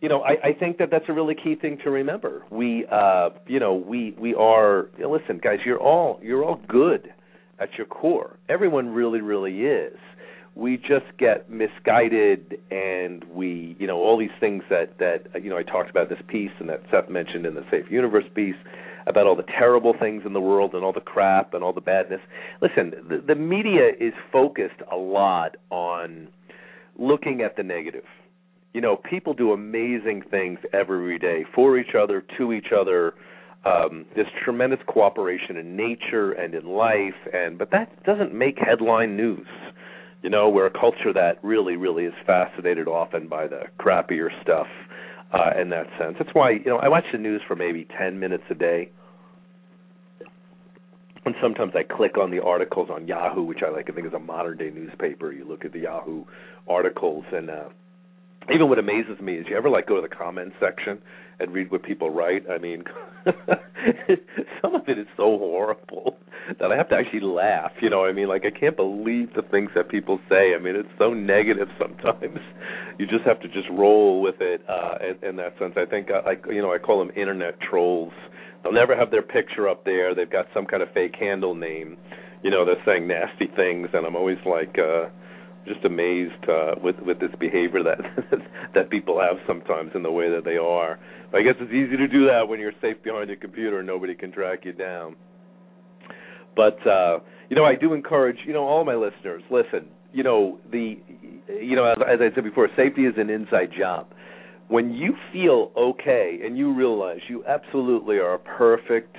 you 0.00 0.08
know, 0.08 0.22
I, 0.22 0.48
I 0.48 0.52
think 0.58 0.78
that 0.78 0.90
that's 0.90 1.06
a 1.08 1.12
really 1.12 1.34
key 1.34 1.54
thing 1.54 1.78
to 1.84 1.90
remember. 1.90 2.44
We, 2.50 2.86
uh, 2.90 3.30
you 3.46 3.58
know, 3.58 3.74
we 3.74 4.14
we 4.18 4.34
are. 4.34 4.88
You 4.96 5.04
know, 5.04 5.10
listen, 5.10 5.40
guys, 5.42 5.58
you're 5.64 5.80
all 5.80 6.20
you're 6.22 6.44
all 6.44 6.60
good 6.68 7.12
at 7.58 7.70
your 7.76 7.86
core. 7.86 8.38
Everyone 8.48 8.88
really, 8.88 9.20
really 9.20 9.62
is 9.62 9.96
we 10.58 10.76
just 10.76 11.06
get 11.18 11.48
misguided 11.48 12.58
and 12.70 13.24
we 13.32 13.76
you 13.78 13.86
know 13.86 13.98
all 13.98 14.18
these 14.18 14.36
things 14.40 14.64
that 14.68 14.98
that 14.98 15.42
you 15.42 15.48
know 15.48 15.56
I 15.56 15.62
talked 15.62 15.88
about 15.88 16.08
this 16.08 16.18
piece 16.26 16.50
and 16.58 16.68
that 16.68 16.82
Seth 16.90 17.08
mentioned 17.08 17.46
in 17.46 17.54
the 17.54 17.64
Safe 17.70 17.86
Universe 17.90 18.24
piece 18.34 18.56
about 19.06 19.26
all 19.26 19.36
the 19.36 19.44
terrible 19.44 19.94
things 19.98 20.24
in 20.26 20.32
the 20.32 20.40
world 20.40 20.74
and 20.74 20.84
all 20.84 20.92
the 20.92 21.00
crap 21.00 21.54
and 21.54 21.62
all 21.62 21.72
the 21.72 21.80
badness. 21.80 22.20
Listen, 22.60 22.92
the, 23.08 23.22
the 23.26 23.34
media 23.36 23.90
is 23.98 24.12
focused 24.32 24.82
a 24.92 24.96
lot 24.96 25.56
on 25.70 26.28
looking 26.98 27.40
at 27.40 27.56
the 27.56 27.62
negative. 27.62 28.04
You 28.74 28.80
know, 28.80 28.96
people 28.96 29.34
do 29.34 29.52
amazing 29.52 30.22
things 30.30 30.58
every 30.72 31.18
day 31.18 31.44
for 31.54 31.78
each 31.78 31.94
other, 32.00 32.24
to 32.36 32.52
each 32.52 32.72
other. 32.78 33.14
Um, 33.64 34.04
there's 34.14 34.28
tremendous 34.44 34.78
cooperation 34.86 35.56
in 35.56 35.76
nature 35.76 36.32
and 36.32 36.54
in 36.54 36.66
life, 36.66 37.16
and 37.32 37.58
but 37.58 37.70
that 37.72 38.04
doesn't 38.04 38.34
make 38.34 38.56
headline 38.58 39.16
news 39.16 39.46
you 40.22 40.30
know, 40.30 40.48
we're 40.48 40.66
a 40.66 40.70
culture 40.70 41.12
that 41.14 41.38
really, 41.42 41.76
really 41.76 42.04
is 42.04 42.14
fascinated 42.26 42.88
often 42.88 43.28
by 43.28 43.46
the 43.46 43.62
crappier 43.78 44.28
stuff 44.42 44.66
uh, 45.32 45.50
in 45.60 45.70
that 45.70 45.86
sense. 45.98 46.16
That's 46.18 46.34
why, 46.34 46.50
you 46.50 46.64
know, 46.66 46.78
I 46.78 46.88
watch 46.88 47.04
the 47.12 47.18
news 47.18 47.40
for 47.46 47.54
maybe 47.54 47.86
10 47.98 48.18
minutes 48.18 48.44
a 48.50 48.54
day. 48.54 48.90
And 51.24 51.34
sometimes 51.42 51.72
I 51.76 51.82
click 51.82 52.16
on 52.16 52.30
the 52.30 52.42
articles 52.42 52.88
on 52.90 53.06
Yahoo, 53.06 53.42
which 53.42 53.58
I 53.64 53.70
like. 53.70 53.90
I 53.90 53.92
think 53.92 54.06
is 54.06 54.14
a 54.14 54.18
modern 54.18 54.56
day 54.56 54.70
newspaper. 54.70 55.30
You 55.30 55.44
look 55.44 55.64
at 55.64 55.72
the 55.72 55.80
Yahoo 55.80 56.24
articles, 56.68 57.24
and 57.32 57.50
uh, 57.50 57.68
even 58.52 58.68
what 58.68 58.78
amazes 58.78 59.20
me 59.20 59.34
is 59.34 59.46
you 59.48 59.56
ever 59.56 59.68
like 59.68 59.86
go 59.86 59.96
to 59.96 60.02
the 60.02 60.14
comments 60.14 60.56
section 60.60 60.98
and 61.40 61.52
read 61.52 61.70
what 61.70 61.82
people 61.82 62.10
write. 62.10 62.44
I 62.50 62.58
mean, 62.58 62.84
some 64.62 64.74
of 64.74 64.88
it 64.88 64.98
is 64.98 65.06
so 65.16 65.38
horrible 65.38 66.16
that 66.58 66.72
I 66.72 66.76
have 66.76 66.88
to 66.88 66.96
actually 66.96 67.20
laugh. 67.20 67.72
You 67.80 67.90
know, 67.90 68.04
I 68.04 68.12
mean, 68.12 68.28
like 68.28 68.42
I 68.46 68.58
can't 68.58 68.76
believe 68.76 69.34
the 69.34 69.42
things 69.42 69.70
that 69.74 69.88
people 69.88 70.18
say. 70.28 70.54
I 70.54 70.58
mean, 70.62 70.76
it's 70.76 70.88
so 70.98 71.12
negative 71.14 71.68
sometimes. 71.78 72.38
You 72.98 73.06
just 73.06 73.24
have 73.24 73.40
to 73.40 73.48
just 73.48 73.68
roll 73.70 74.20
with 74.22 74.40
it 74.40 74.62
uh, 74.68 74.96
in, 75.22 75.28
in 75.30 75.36
that 75.36 75.58
sense. 75.58 75.74
I 75.76 75.84
think, 75.84 76.08
uh, 76.10 76.28
I, 76.28 76.34
you 76.52 76.62
know, 76.62 76.72
I 76.72 76.78
call 76.78 76.98
them 76.98 77.14
internet 77.16 77.60
trolls. 77.60 78.12
They'll 78.62 78.72
never 78.72 78.96
have 78.96 79.10
their 79.10 79.22
picture 79.22 79.68
up 79.68 79.84
there. 79.84 80.14
They've 80.14 80.30
got 80.30 80.46
some 80.52 80.66
kind 80.66 80.82
of 80.82 80.90
fake 80.92 81.14
handle 81.20 81.54
name. 81.54 81.96
You 82.42 82.50
know, 82.50 82.64
they're 82.64 82.82
saying 82.84 83.06
nasty 83.06 83.46
things, 83.54 83.88
and 83.92 84.06
I'm 84.06 84.16
always 84.16 84.38
like. 84.46 84.76
uh 84.78 85.10
just 85.66 85.84
amazed 85.84 86.48
uh, 86.48 86.74
with 86.82 86.96
with 87.00 87.20
this 87.20 87.30
behavior 87.38 87.82
that 87.82 87.98
that 88.74 88.90
people 88.90 89.20
have 89.20 89.36
sometimes 89.46 89.92
in 89.94 90.02
the 90.02 90.10
way 90.10 90.30
that 90.30 90.44
they 90.44 90.56
are. 90.56 90.98
But 91.30 91.40
I 91.40 91.42
guess 91.42 91.54
it's 91.60 91.72
easy 91.72 91.96
to 91.96 92.08
do 92.08 92.26
that 92.26 92.48
when 92.48 92.60
you're 92.60 92.72
safe 92.80 93.02
behind 93.02 93.30
a 93.30 93.36
computer 93.36 93.78
and 93.78 93.86
nobody 93.86 94.14
can 94.14 94.32
track 94.32 94.64
you 94.64 94.72
down. 94.72 95.16
But 96.56 96.84
uh, 96.86 97.20
you 97.48 97.56
know, 97.56 97.64
I 97.64 97.74
do 97.74 97.94
encourage 97.94 98.38
you 98.46 98.52
know 98.52 98.64
all 98.64 98.84
my 98.84 98.94
listeners. 98.94 99.42
Listen, 99.50 99.88
you 100.12 100.22
know 100.22 100.58
the 100.70 100.96
you 101.48 101.76
know 101.76 101.84
as, 101.84 101.98
as 101.98 102.18
I 102.20 102.34
said 102.34 102.44
before, 102.44 102.68
safety 102.76 103.02
is 103.02 103.14
an 103.16 103.30
inside 103.30 103.70
job. 103.78 104.08
When 104.68 104.92
you 104.92 105.14
feel 105.32 105.72
okay 105.76 106.40
and 106.44 106.58
you 106.58 106.74
realize 106.74 107.20
you 107.28 107.42
absolutely 107.46 108.16
are 108.16 108.34
a 108.34 108.38
perfect 108.38 109.16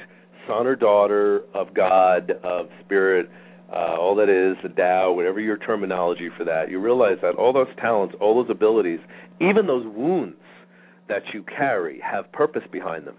son 0.48 0.68
or 0.68 0.76
daughter 0.76 1.42
of 1.56 1.74
God, 1.74 2.32
of 2.44 2.68
Spirit 2.86 3.30
uh, 3.72 3.96
all 4.00 4.16
that 4.16 4.30
is, 4.30 4.58
the 4.64 4.70
Tao, 4.70 5.12
whatever 5.12 5.40
your 5.40 5.58
terminology 5.58 6.30
for 6.38 6.44
that, 6.44 6.70
you 6.70 6.80
realize 6.80 7.18
that 7.22 7.36
all 7.36 7.54
those 7.54 7.68
talents, 7.80 8.16
all 8.20 8.42
those 8.42 8.50
abilities, 8.50 9.00
even 9.40 9.68
those 9.68 9.86
wounds 9.96 10.38
that 11.08 11.24
you 11.34 11.44
carry 11.44 12.00
have 12.00 12.32
purpose 12.32 12.64
behind 12.72 13.06
them. 13.06 13.16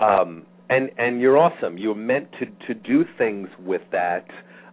Um, 0.00 0.46
and 0.70 0.90
and 0.98 1.20
you're 1.20 1.38
awesome. 1.38 1.76
You're 1.78 1.94
meant 1.94 2.28
to 2.40 2.46
to 2.66 2.74
do 2.74 3.04
things 3.18 3.48
with 3.58 3.82
that 3.92 4.26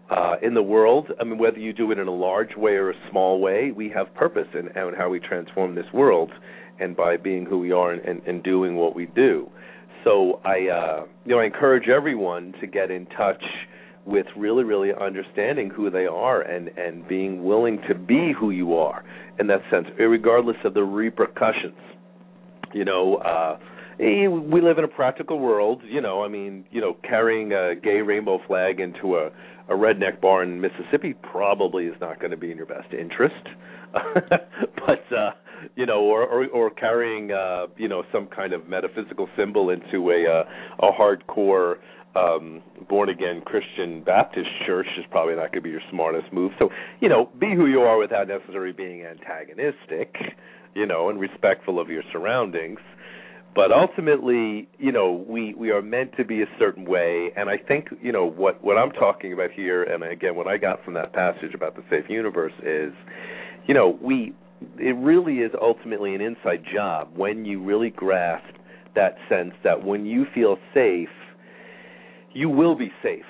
uh, 0.09 0.35
in 0.41 0.53
the 0.53 0.63
world. 0.63 1.07
I 1.19 1.23
mean, 1.23 1.37
whether 1.37 1.59
you 1.59 1.73
do 1.73 1.91
it 1.91 1.99
in 1.99 2.07
a 2.07 2.15
large 2.15 2.55
way 2.55 2.73
or 2.73 2.91
a 2.91 3.09
small 3.09 3.39
way, 3.39 3.71
we 3.71 3.89
have 3.89 4.13
purpose 4.13 4.47
in, 4.53 4.67
in 4.67 4.93
how 4.97 5.09
we 5.09 5.19
transform 5.19 5.75
this 5.75 5.85
world, 5.93 6.31
and 6.79 6.95
by 6.95 7.17
being 7.17 7.45
who 7.45 7.59
we 7.59 7.71
are 7.71 7.91
and, 7.91 8.01
and, 8.03 8.21
and 8.27 8.43
doing 8.43 8.75
what 8.75 8.95
we 8.95 9.05
do. 9.07 9.49
So 10.03 10.41
I, 10.43 10.67
uh, 10.67 11.05
you 11.25 11.35
know, 11.35 11.39
I 11.39 11.45
encourage 11.45 11.87
everyone 11.87 12.53
to 12.59 12.67
get 12.67 12.89
in 12.89 13.05
touch 13.07 13.43
with 14.05 14.25
really, 14.35 14.63
really 14.63 14.89
understanding 14.99 15.69
who 15.69 15.89
they 15.89 16.05
are 16.05 16.41
and 16.41 16.69
and 16.77 17.07
being 17.07 17.43
willing 17.43 17.79
to 17.87 17.95
be 17.95 18.33
who 18.37 18.51
you 18.51 18.75
are 18.75 19.03
in 19.39 19.47
that 19.47 19.61
sense, 19.71 19.87
regardless 19.99 20.57
of 20.63 20.73
the 20.73 20.83
repercussions. 20.83 21.77
You 22.73 22.85
know, 22.85 23.15
uh, 23.15 23.57
eh, 23.99 24.27
we 24.27 24.61
live 24.61 24.77
in 24.77 24.83
a 24.83 24.89
practical 24.89 25.39
world. 25.39 25.81
You 25.85 26.01
know, 26.01 26.23
I 26.23 26.27
mean, 26.27 26.65
you 26.71 26.81
know, 26.81 26.97
carrying 27.03 27.51
a 27.53 27.75
gay 27.75 28.01
rainbow 28.01 28.39
flag 28.47 28.79
into 28.79 29.17
a 29.17 29.31
a 29.69 29.73
redneck 29.73 30.19
bar 30.19 30.43
in 30.43 30.59
Mississippi 30.59 31.13
probably 31.31 31.85
is 31.85 31.95
not 32.01 32.19
going 32.19 32.31
to 32.31 32.37
be 32.37 32.51
in 32.51 32.57
your 32.57 32.65
best 32.65 32.93
interest. 32.93 33.47
but 33.93 35.15
uh 35.15 35.31
you 35.75 35.85
know 35.85 35.99
or 35.99 36.23
or, 36.23 36.47
or 36.47 36.69
carrying 36.69 37.31
uh 37.31 37.67
you 37.77 37.87
know 37.87 38.03
some 38.11 38.27
kind 38.27 38.53
of 38.53 38.67
metaphysical 38.67 39.27
symbol 39.37 39.69
into 39.69 40.11
a 40.11 40.25
uh, 40.25 40.87
a 40.87 40.91
hardcore 40.91 41.75
um 42.15 42.61
born 42.89 43.09
again 43.09 43.41
Christian 43.45 44.03
Baptist 44.03 44.49
church 44.65 44.87
is 44.97 45.05
probably 45.09 45.35
not 45.35 45.51
going 45.51 45.59
to 45.59 45.61
be 45.61 45.69
your 45.69 45.81
smartest 45.89 46.31
move. 46.33 46.51
So, 46.59 46.69
you 46.99 47.07
know, 47.07 47.29
be 47.39 47.55
who 47.55 47.67
you 47.67 47.81
are 47.81 47.97
without 47.97 48.27
necessarily 48.27 48.73
being 48.73 49.05
antagonistic, 49.05 50.15
you 50.75 50.85
know, 50.85 51.09
and 51.09 51.19
respectful 51.19 51.79
of 51.79 51.89
your 51.89 52.03
surroundings. 52.11 52.79
But 53.53 53.71
ultimately, 53.71 54.69
you 54.77 54.91
know, 54.91 55.25
we 55.27 55.53
we 55.53 55.71
are 55.71 55.81
meant 55.81 56.15
to 56.17 56.23
be 56.23 56.41
a 56.41 56.45
certain 56.57 56.85
way, 56.85 57.31
and 57.35 57.49
I 57.49 57.57
think, 57.57 57.89
you 58.01 58.11
know, 58.11 58.25
what 58.25 58.63
what 58.63 58.77
I'm 58.77 58.91
talking 58.91 59.33
about 59.33 59.51
here, 59.51 59.83
and 59.83 60.03
again, 60.03 60.35
what 60.35 60.47
I 60.47 60.57
got 60.57 60.83
from 60.85 60.93
that 60.93 61.11
passage 61.13 61.53
about 61.53 61.75
the 61.75 61.83
safe 61.89 62.09
universe 62.09 62.53
is, 62.63 62.93
you 63.67 63.73
know, 63.73 63.97
we 64.01 64.33
it 64.77 64.95
really 64.95 65.39
is 65.39 65.51
ultimately 65.61 66.15
an 66.15 66.21
inside 66.21 66.63
job 66.73 67.09
when 67.15 67.45
you 67.45 67.61
really 67.61 67.89
grasp 67.89 68.55
that 68.95 69.15
sense 69.27 69.53
that 69.63 69.83
when 69.83 70.05
you 70.05 70.25
feel 70.33 70.57
safe 70.73 71.09
you 72.33 72.49
will 72.49 72.75
be 72.75 72.91
safe. 73.03 73.25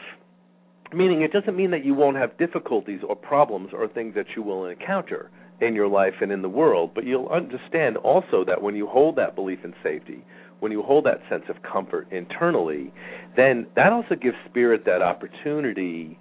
Meaning, 0.94 1.22
it 1.22 1.32
doesn't 1.32 1.56
mean 1.56 1.72
that 1.72 1.86
you 1.86 1.94
won't 1.94 2.18
have 2.18 2.38
difficulties 2.38 3.00
or 3.08 3.16
problems 3.16 3.70
or 3.74 3.88
things 3.88 4.14
that 4.16 4.26
you 4.36 4.44
will 4.44 4.66
encounter 4.66 5.32
in 5.62 5.74
your 5.74 5.88
life 5.88 6.16
and 6.22 6.32
in 6.32 6.42
the 6.42 6.50
world, 6.50 6.92
but 6.94 7.06
you'll 7.06 7.30
understand 7.30 7.96
also 7.98 8.44
that 8.46 8.62
when 8.62 8.76
you 8.76 8.88
hold 8.88 9.16
that 9.16 9.36
belief 9.36 9.60
in 9.64 9.74
safety, 9.84 10.26
when 10.60 10.72
you 10.72 10.82
hold 10.82 11.06
that 11.06 11.22
sense 11.30 11.44
of 11.50 11.56
comfort 11.64 12.12
internally, 12.12 12.92
then 13.38 13.68
that 13.76 13.94
also 13.94 14.16
gives 14.16 14.36
spirit 14.50 14.84
that 14.86 15.02
opportunity 15.02 16.20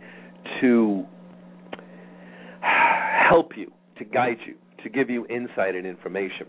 to 0.60 1.04
help 2.60 3.52
you, 3.56 3.72
to 3.98 4.04
guide 4.04 4.36
you, 4.46 4.54
to 4.84 4.88
give 4.88 5.10
you 5.10 5.26
insight 5.26 5.74
and 5.74 5.86
information 5.86 6.46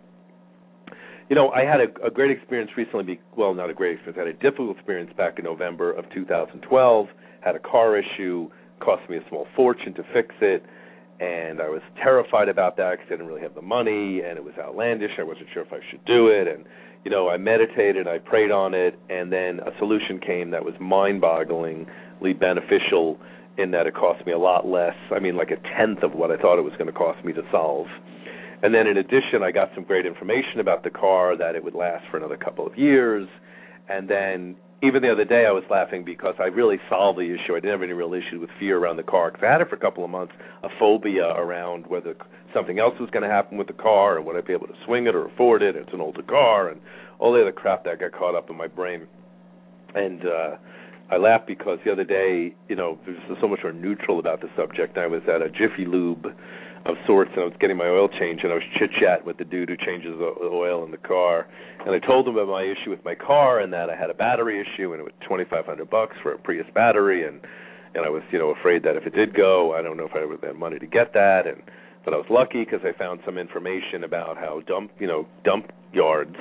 you 1.31 1.35
know, 1.35 1.49
I 1.51 1.63
had 1.63 1.79
a, 1.79 2.07
a 2.07 2.11
great 2.11 2.29
experience 2.29 2.71
recently. 2.75 3.05
Be, 3.05 3.21
well, 3.37 3.53
not 3.53 3.69
a 3.69 3.73
great 3.73 3.93
experience. 3.93 4.19
I 4.21 4.27
had 4.27 4.35
a 4.35 4.51
difficult 4.51 4.75
experience 4.75 5.13
back 5.15 5.39
in 5.39 5.45
November 5.45 5.93
of 5.93 6.03
2012. 6.13 7.07
Had 7.39 7.55
a 7.55 7.59
car 7.59 7.97
issue, 7.97 8.49
cost 8.81 9.09
me 9.09 9.15
a 9.15 9.21
small 9.29 9.47
fortune 9.55 9.93
to 9.93 10.03
fix 10.13 10.35
it, 10.41 10.61
and 11.21 11.61
I 11.61 11.69
was 11.69 11.79
terrified 11.95 12.49
about 12.49 12.75
that 12.75 12.97
because 12.97 13.05
I 13.07 13.11
didn't 13.11 13.27
really 13.27 13.43
have 13.43 13.55
the 13.55 13.61
money, 13.61 14.19
and 14.19 14.37
it 14.37 14.43
was 14.43 14.55
outlandish. 14.59 15.11
I 15.17 15.23
wasn't 15.23 15.47
sure 15.53 15.63
if 15.63 15.71
I 15.71 15.79
should 15.89 16.03
do 16.03 16.27
it, 16.27 16.49
and 16.49 16.65
you 17.05 17.09
know, 17.09 17.29
I 17.29 17.37
meditated, 17.37 18.09
I 18.09 18.17
prayed 18.17 18.51
on 18.51 18.73
it, 18.73 18.99
and 19.09 19.31
then 19.31 19.61
a 19.61 19.71
solution 19.79 20.19
came 20.19 20.51
that 20.51 20.65
was 20.65 20.73
mind-bogglingly 20.81 22.37
beneficial 22.41 23.17
in 23.57 23.71
that 23.71 23.87
it 23.87 23.95
cost 23.95 24.25
me 24.25 24.33
a 24.33 24.37
lot 24.37 24.67
less. 24.67 24.95
I 25.15 25.19
mean, 25.19 25.37
like 25.37 25.51
a 25.51 25.77
tenth 25.77 26.03
of 26.03 26.11
what 26.11 26.29
I 26.29 26.35
thought 26.35 26.59
it 26.59 26.63
was 26.63 26.73
going 26.73 26.87
to 26.87 26.91
cost 26.91 27.23
me 27.23 27.31
to 27.31 27.41
solve 27.53 27.87
and 28.63 28.73
then 28.73 28.87
in 28.87 28.97
addition, 28.97 29.43
I 29.43 29.51
got 29.51 29.71
some 29.73 29.83
great 29.83 30.05
information 30.05 30.59
about 30.59 30.83
the 30.83 30.89
car 30.89 31.35
that 31.37 31.55
it 31.55 31.63
would 31.63 31.75
last 31.75 32.05
for 32.11 32.17
another 32.17 32.37
couple 32.37 32.67
of 32.67 32.77
years. 32.77 33.27
And 33.89 34.07
then 34.07 34.55
even 34.83 35.01
the 35.01 35.11
other 35.11 35.25
day, 35.25 35.45
I 35.47 35.51
was 35.51 35.63
laughing 35.69 36.03
because 36.05 36.35
I 36.39 36.45
really 36.45 36.77
solved 36.89 37.19
the 37.19 37.33
issue. 37.33 37.53
I 37.53 37.59
didn't 37.59 37.71
have 37.71 37.81
any 37.83 37.93
real 37.93 38.13
issue 38.13 38.39
with 38.39 38.49
fear 38.59 38.77
around 38.77 38.97
the 38.97 39.03
car 39.03 39.31
because 39.31 39.45
I 39.45 39.51
had 39.51 39.61
it 39.61 39.69
for 39.69 39.75
a 39.75 39.79
couple 39.79 40.03
of 40.03 40.09
months, 40.09 40.33
a 40.63 40.69
phobia 40.79 41.27
around 41.29 41.87
whether 41.87 42.15
something 42.53 42.79
else 42.79 42.93
was 42.99 43.09
going 43.09 43.23
to 43.23 43.29
happen 43.29 43.57
with 43.57 43.67
the 43.67 43.73
car 43.73 44.17
or 44.17 44.21
would 44.21 44.35
I 44.35 44.41
be 44.41 44.53
able 44.53 44.67
to 44.67 44.75
swing 44.85 45.07
it 45.07 45.15
or 45.15 45.25
afford 45.25 45.63
it. 45.63 45.75
It's 45.75 45.93
an 45.93 46.01
older 46.01 46.23
car 46.23 46.69
and 46.69 46.79
all 47.19 47.33
the 47.33 47.41
other 47.41 47.51
crap 47.51 47.83
that 47.85 47.99
got 47.99 48.11
caught 48.11 48.35
up 48.35 48.49
in 48.49 48.57
my 48.57 48.67
brain. 48.67 49.07
And 49.95 50.25
uh 50.25 50.55
I 51.11 51.17
laughed 51.17 51.45
because 51.45 51.77
the 51.83 51.91
other 51.91 52.05
day, 52.05 52.55
you 52.69 52.75
know, 52.77 52.97
there's 53.05 53.19
so 53.41 53.47
much 53.47 53.59
more 53.63 53.73
neutral 53.73 54.17
about 54.17 54.39
the 54.39 54.47
subject. 54.55 54.97
I 54.97 55.07
was 55.07 55.21
at 55.27 55.41
a 55.41 55.49
Jiffy 55.49 55.85
Lube 55.85 56.33
of 56.85 56.95
sorts, 57.05 57.31
and 57.33 57.41
I 57.41 57.45
was 57.45 57.53
getting 57.59 57.77
my 57.77 57.87
oil 57.87 58.07
change, 58.07 58.41
and 58.43 58.51
I 58.51 58.55
was 58.55 58.63
chit 58.77 58.89
chatting 58.99 59.25
with 59.25 59.37
the 59.37 59.45
dude 59.45 59.69
who 59.69 59.77
changes 59.77 60.17
the 60.17 60.33
oil 60.41 60.83
in 60.83 60.91
the 60.91 60.97
car, 60.97 61.47
and 61.85 61.93
I 61.93 61.99
told 61.99 62.27
him 62.27 62.35
about 62.35 62.49
my 62.49 62.63
issue 62.63 62.89
with 62.89 63.03
my 63.05 63.15
car 63.15 63.59
and 63.59 63.71
that 63.73 63.89
I 63.89 63.95
had 63.95 64.09
a 64.09 64.13
battery 64.13 64.59
issue, 64.59 64.91
and 64.91 64.99
it 64.99 65.03
was 65.03 65.13
twenty 65.27 65.45
five 65.45 65.65
hundred 65.65 65.89
bucks 65.89 66.15
for 66.23 66.33
a 66.33 66.37
Prius 66.37 66.65
battery, 66.73 67.27
and 67.27 67.39
and 67.93 68.05
I 68.05 68.09
was 68.09 68.23
you 68.31 68.39
know 68.39 68.49
afraid 68.49 68.83
that 68.83 68.95
if 68.95 69.05
it 69.05 69.13
did 69.13 69.35
go, 69.35 69.75
I 69.75 69.81
don't 69.81 69.97
know 69.97 70.05
if 70.05 70.15
I 70.15 70.25
would 70.25 70.43
have 70.43 70.55
money 70.55 70.79
to 70.79 70.87
get 70.87 71.13
that, 71.13 71.45
and 71.45 71.61
but 72.03 72.13
I 72.13 72.17
was 72.17 72.25
lucky 72.29 72.65
because 72.65 72.81
I 72.83 72.97
found 72.97 73.19
some 73.25 73.37
information 73.37 74.03
about 74.03 74.37
how 74.37 74.61
dump 74.65 74.91
you 74.99 75.07
know 75.07 75.27
dump 75.43 75.71
yards 75.93 76.35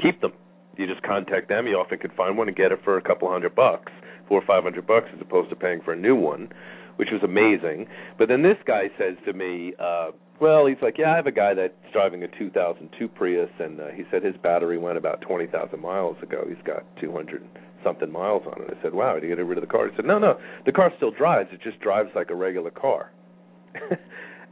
keep 0.00 0.20
them. 0.20 0.32
You 0.78 0.86
just 0.86 1.02
contact 1.02 1.48
them. 1.50 1.66
You 1.66 1.76
often 1.76 1.98
could 1.98 2.12
find 2.14 2.38
one 2.38 2.48
and 2.48 2.56
get 2.56 2.72
it 2.72 2.80
for 2.82 2.96
a 2.96 3.02
couple 3.02 3.30
hundred 3.30 3.54
bucks, 3.54 3.92
four 4.26 4.40
or 4.40 4.46
five 4.46 4.62
hundred 4.62 4.86
bucks, 4.86 5.08
as 5.14 5.20
opposed 5.20 5.50
to 5.50 5.56
paying 5.56 5.82
for 5.82 5.92
a 5.92 5.96
new 5.96 6.16
one 6.16 6.48
which 6.96 7.08
was 7.12 7.22
amazing. 7.22 7.86
But 8.18 8.28
then 8.28 8.42
this 8.42 8.58
guy 8.66 8.90
says 8.98 9.16
to 9.26 9.32
me, 9.32 9.74
uh, 9.78 10.10
well, 10.40 10.66
he's 10.66 10.78
like, 10.82 10.98
yeah, 10.98 11.12
I 11.12 11.16
have 11.16 11.26
a 11.26 11.32
guy 11.32 11.54
that's 11.54 11.72
driving 11.92 12.24
a 12.24 12.28
2002 12.38 13.08
Prius, 13.08 13.50
and 13.60 13.80
uh, 13.80 13.88
he 13.94 14.02
said 14.10 14.24
his 14.24 14.34
battery 14.42 14.78
went 14.78 14.98
about 14.98 15.20
20,000 15.20 15.80
miles 15.80 16.16
ago. 16.22 16.44
He's 16.48 16.62
got 16.66 16.82
200 17.00 17.46
something 17.84 18.10
miles 18.10 18.42
on 18.46 18.62
it. 18.62 18.76
I 18.76 18.82
said, 18.82 18.94
wow, 18.94 19.14
did 19.14 19.28
you 19.28 19.36
get 19.36 19.44
rid 19.44 19.58
of 19.58 19.62
the 19.62 19.70
car? 19.70 19.88
He 19.88 19.96
said, 19.96 20.04
no, 20.04 20.18
no, 20.18 20.38
the 20.66 20.72
car 20.72 20.92
still 20.96 21.10
drives. 21.10 21.50
It 21.52 21.60
just 21.62 21.80
drives 21.80 22.10
like 22.14 22.30
a 22.30 22.34
regular 22.34 22.70
car. 22.70 23.12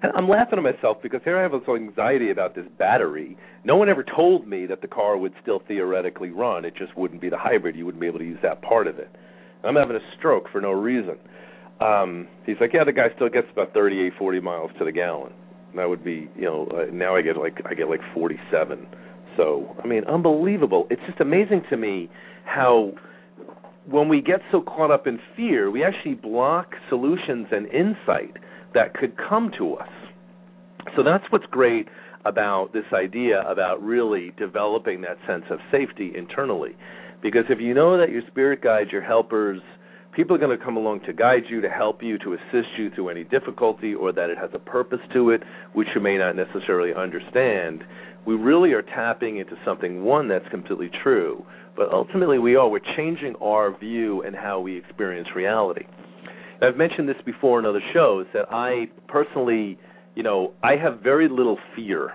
and 0.03 0.13
I'm 0.15 0.29
laughing 0.29 0.59
at 0.59 0.63
myself 0.63 0.99
because 1.03 1.21
here 1.25 1.39
I 1.39 1.43
have 1.43 1.53
this 1.53 1.63
anxiety 1.69 2.31
about 2.31 2.55
this 2.55 2.67
battery. 2.79 3.37
No 3.65 3.77
one 3.77 3.89
ever 3.89 4.05
told 4.05 4.47
me 4.47 4.67
that 4.67 4.83
the 4.83 4.89
car 4.89 5.17
would 5.17 5.33
still 5.43 5.63
theoretically 5.67 6.31
run. 6.31 6.65
It 6.65 6.75
just 6.77 6.97
wouldn't 6.97 7.21
be 7.21 7.29
the 7.29 7.39
hybrid. 7.39 7.77
You 7.77 7.85
wouldn't 7.85 8.01
be 8.01 8.07
able 8.07 8.21
to 8.21 8.25
use 8.25 8.39
that 8.43 8.63
part 8.63 8.87
of 8.87 8.99
it. 8.99 9.11
I'm 9.63 9.77
having 9.77 9.97
a 9.97 10.17
stroke 10.19 10.45
for 10.51 10.61
no 10.61 10.73
reason 10.73 11.19
um 11.81 12.29
he's 12.47 12.57
like 12.61 12.73
yeah 12.73 12.85
the 12.85 12.93
guy 12.93 13.09
still 13.17 13.29
gets 13.29 13.47
about 13.53 13.73
38 13.75 14.13
40 14.19 14.41
miles 14.41 14.71
to 14.79 14.85
the 14.85 14.93
gallon. 14.93 15.33
That 15.77 15.89
would 15.89 16.05
be 16.05 16.29
you 16.37 16.43
know 16.43 16.67
uh, 16.67 16.93
now 16.93 17.17
i 17.17 17.23
get 17.23 17.37
like 17.37 17.61
i 17.69 17.75
get 17.75 17.89
like 17.89 18.01
47 18.15 18.87
so 19.37 19.77
i 19.83 19.87
mean 19.87 20.05
unbelievable. 20.05 20.87
It's 20.91 21.03
just 21.07 21.21
amazing 21.21 21.63
to 21.71 21.77
me 21.77 22.11
how 22.45 22.93
when 23.87 24.09
we 24.09 24.21
get 24.21 24.41
so 24.53 24.61
caught 24.61 24.91
up 24.91 25.07
in 25.07 25.19
fear 25.37 25.71
we 25.71 25.85
actually 25.85 26.15
block 26.15 26.75
solutions 26.89 27.47
and 27.51 27.67
insight 27.67 28.37
that 28.75 28.95
could 28.95 29.17
come 29.17 29.51
to 29.59 29.75
us. 29.75 29.89
So 30.97 31.03
that's 31.03 31.25
what's 31.31 31.47
great 31.47 31.89
about 32.25 32.73
this 32.73 32.85
idea 32.93 33.43
about 33.49 33.83
really 33.83 34.33
developing 34.39 35.01
that 35.03 35.17
sense 35.27 35.45
of 35.51 35.59
safety 35.73 36.13
internally. 36.17 36.77
Because 37.23 37.45
if 37.49 37.61
you 37.61 37.75
know 37.75 37.99
that 37.99 38.11
your 38.11 38.23
spirit 38.29 38.63
guides 38.63 38.91
your 38.93 39.03
helpers 39.03 39.61
people 40.21 40.37
are 40.37 40.39
going 40.39 40.57
to 40.57 40.63
come 40.63 40.77
along 40.77 41.01
to 41.01 41.15
guide 41.15 41.45
you, 41.49 41.63
to 41.63 41.71
help 41.71 42.03
you, 42.03 42.19
to 42.19 42.35
assist 42.35 42.69
you 42.77 42.91
through 42.91 43.09
any 43.09 43.25
difficulty, 43.25 43.95
or 43.95 44.13
that 44.13 44.29
it 44.29 44.37
has 44.37 44.51
a 44.53 44.59
purpose 44.59 44.99
to 45.15 45.31
it, 45.31 45.43
which 45.73 45.89
you 45.95 46.01
may 46.03 46.19
not 46.19 46.37
necessarily 46.37 46.93
understand. 46.93 47.83
We 48.27 48.35
really 48.35 48.73
are 48.73 48.83
tapping 48.83 49.39
into 49.39 49.55
something, 49.65 50.05
one, 50.05 50.29
that's 50.29 50.47
completely 50.51 50.91
true, 51.03 51.43
but 51.75 51.91
ultimately 51.91 52.39
we 52.39 52.55
are. 52.55 52.69
We're 52.69 52.81
changing 52.99 53.35
our 53.41 53.75
view 53.79 54.21
and 54.21 54.37
how 54.37 54.61
we 54.61 54.77
experience 54.77 55.29
reality. 55.35 55.87
I've 56.61 56.77
mentioned 56.77 57.09
this 57.09 57.17
before 57.25 57.59
in 57.59 57.65
other 57.65 57.81
shows 57.95 58.27
that 58.35 58.45
I 58.51 58.91
personally, 59.09 59.79
you 60.17 60.23
know, 60.23 60.53
I 60.63 60.77
have 60.77 61.01
very 61.01 61.31
little 61.31 61.57
fear, 61.75 62.13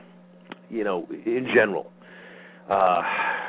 you 0.69 0.83
know, 0.83 1.07
in 1.09 1.47
general 1.55 1.91
uh 2.69 3.01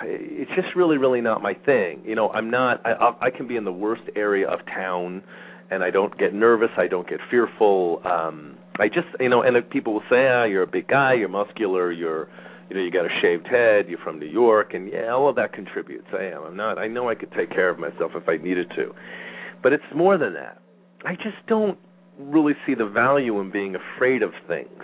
it's 0.04 0.50
just 0.54 0.76
really 0.76 0.98
really 0.98 1.20
not 1.20 1.42
my 1.42 1.54
thing. 1.54 2.02
You 2.04 2.14
know 2.14 2.28
i'm 2.30 2.50
not 2.50 2.84
i 2.84 3.12
i 3.20 3.30
can 3.30 3.46
be 3.46 3.56
in 3.56 3.64
the 3.64 3.72
worst 3.72 4.02
area 4.14 4.48
of 4.48 4.60
town 4.66 5.22
and 5.70 5.82
i 5.82 5.90
don't 5.90 6.16
get 6.18 6.34
nervous 6.34 6.70
i 6.76 6.86
don't 6.86 7.08
get 7.08 7.18
fearful 7.30 8.00
um 8.04 8.56
i 8.78 8.88
just 8.88 9.08
you 9.18 9.28
know 9.28 9.42
and 9.42 9.68
people 9.70 9.94
will 9.94 10.08
say 10.10 10.28
ah 10.28 10.44
you're 10.44 10.62
a 10.62 10.66
big 10.66 10.86
guy 10.86 11.14
you're 11.14 11.28
muscular 11.28 11.90
you're 11.90 12.28
you 12.68 12.76
know 12.76 12.82
you 12.82 12.90
got 12.90 13.04
a 13.04 13.20
shaved 13.22 13.46
head 13.46 13.86
you're 13.88 13.98
from 13.98 14.18
new 14.18 14.26
york 14.26 14.74
and 14.74 14.92
yeah 14.92 15.08
all 15.10 15.28
of 15.28 15.36
that 15.36 15.52
contributes. 15.52 16.06
I 16.12 16.24
am 16.24 16.42
i'm 16.44 16.56
not 16.56 16.78
i 16.78 16.86
know 16.86 17.08
i 17.08 17.14
could 17.14 17.32
take 17.32 17.50
care 17.50 17.70
of 17.70 17.78
myself 17.78 18.12
if 18.14 18.28
i 18.28 18.36
needed 18.36 18.70
to. 18.76 18.94
But 19.62 19.72
it's 19.72 19.84
more 19.94 20.18
than 20.18 20.34
that. 20.34 20.60
I 21.04 21.14
just 21.14 21.44
don't 21.48 21.78
really 22.18 22.52
see 22.66 22.74
the 22.74 22.86
value 22.86 23.40
in 23.40 23.50
being 23.50 23.74
afraid 23.74 24.22
of 24.22 24.32
things 24.46 24.82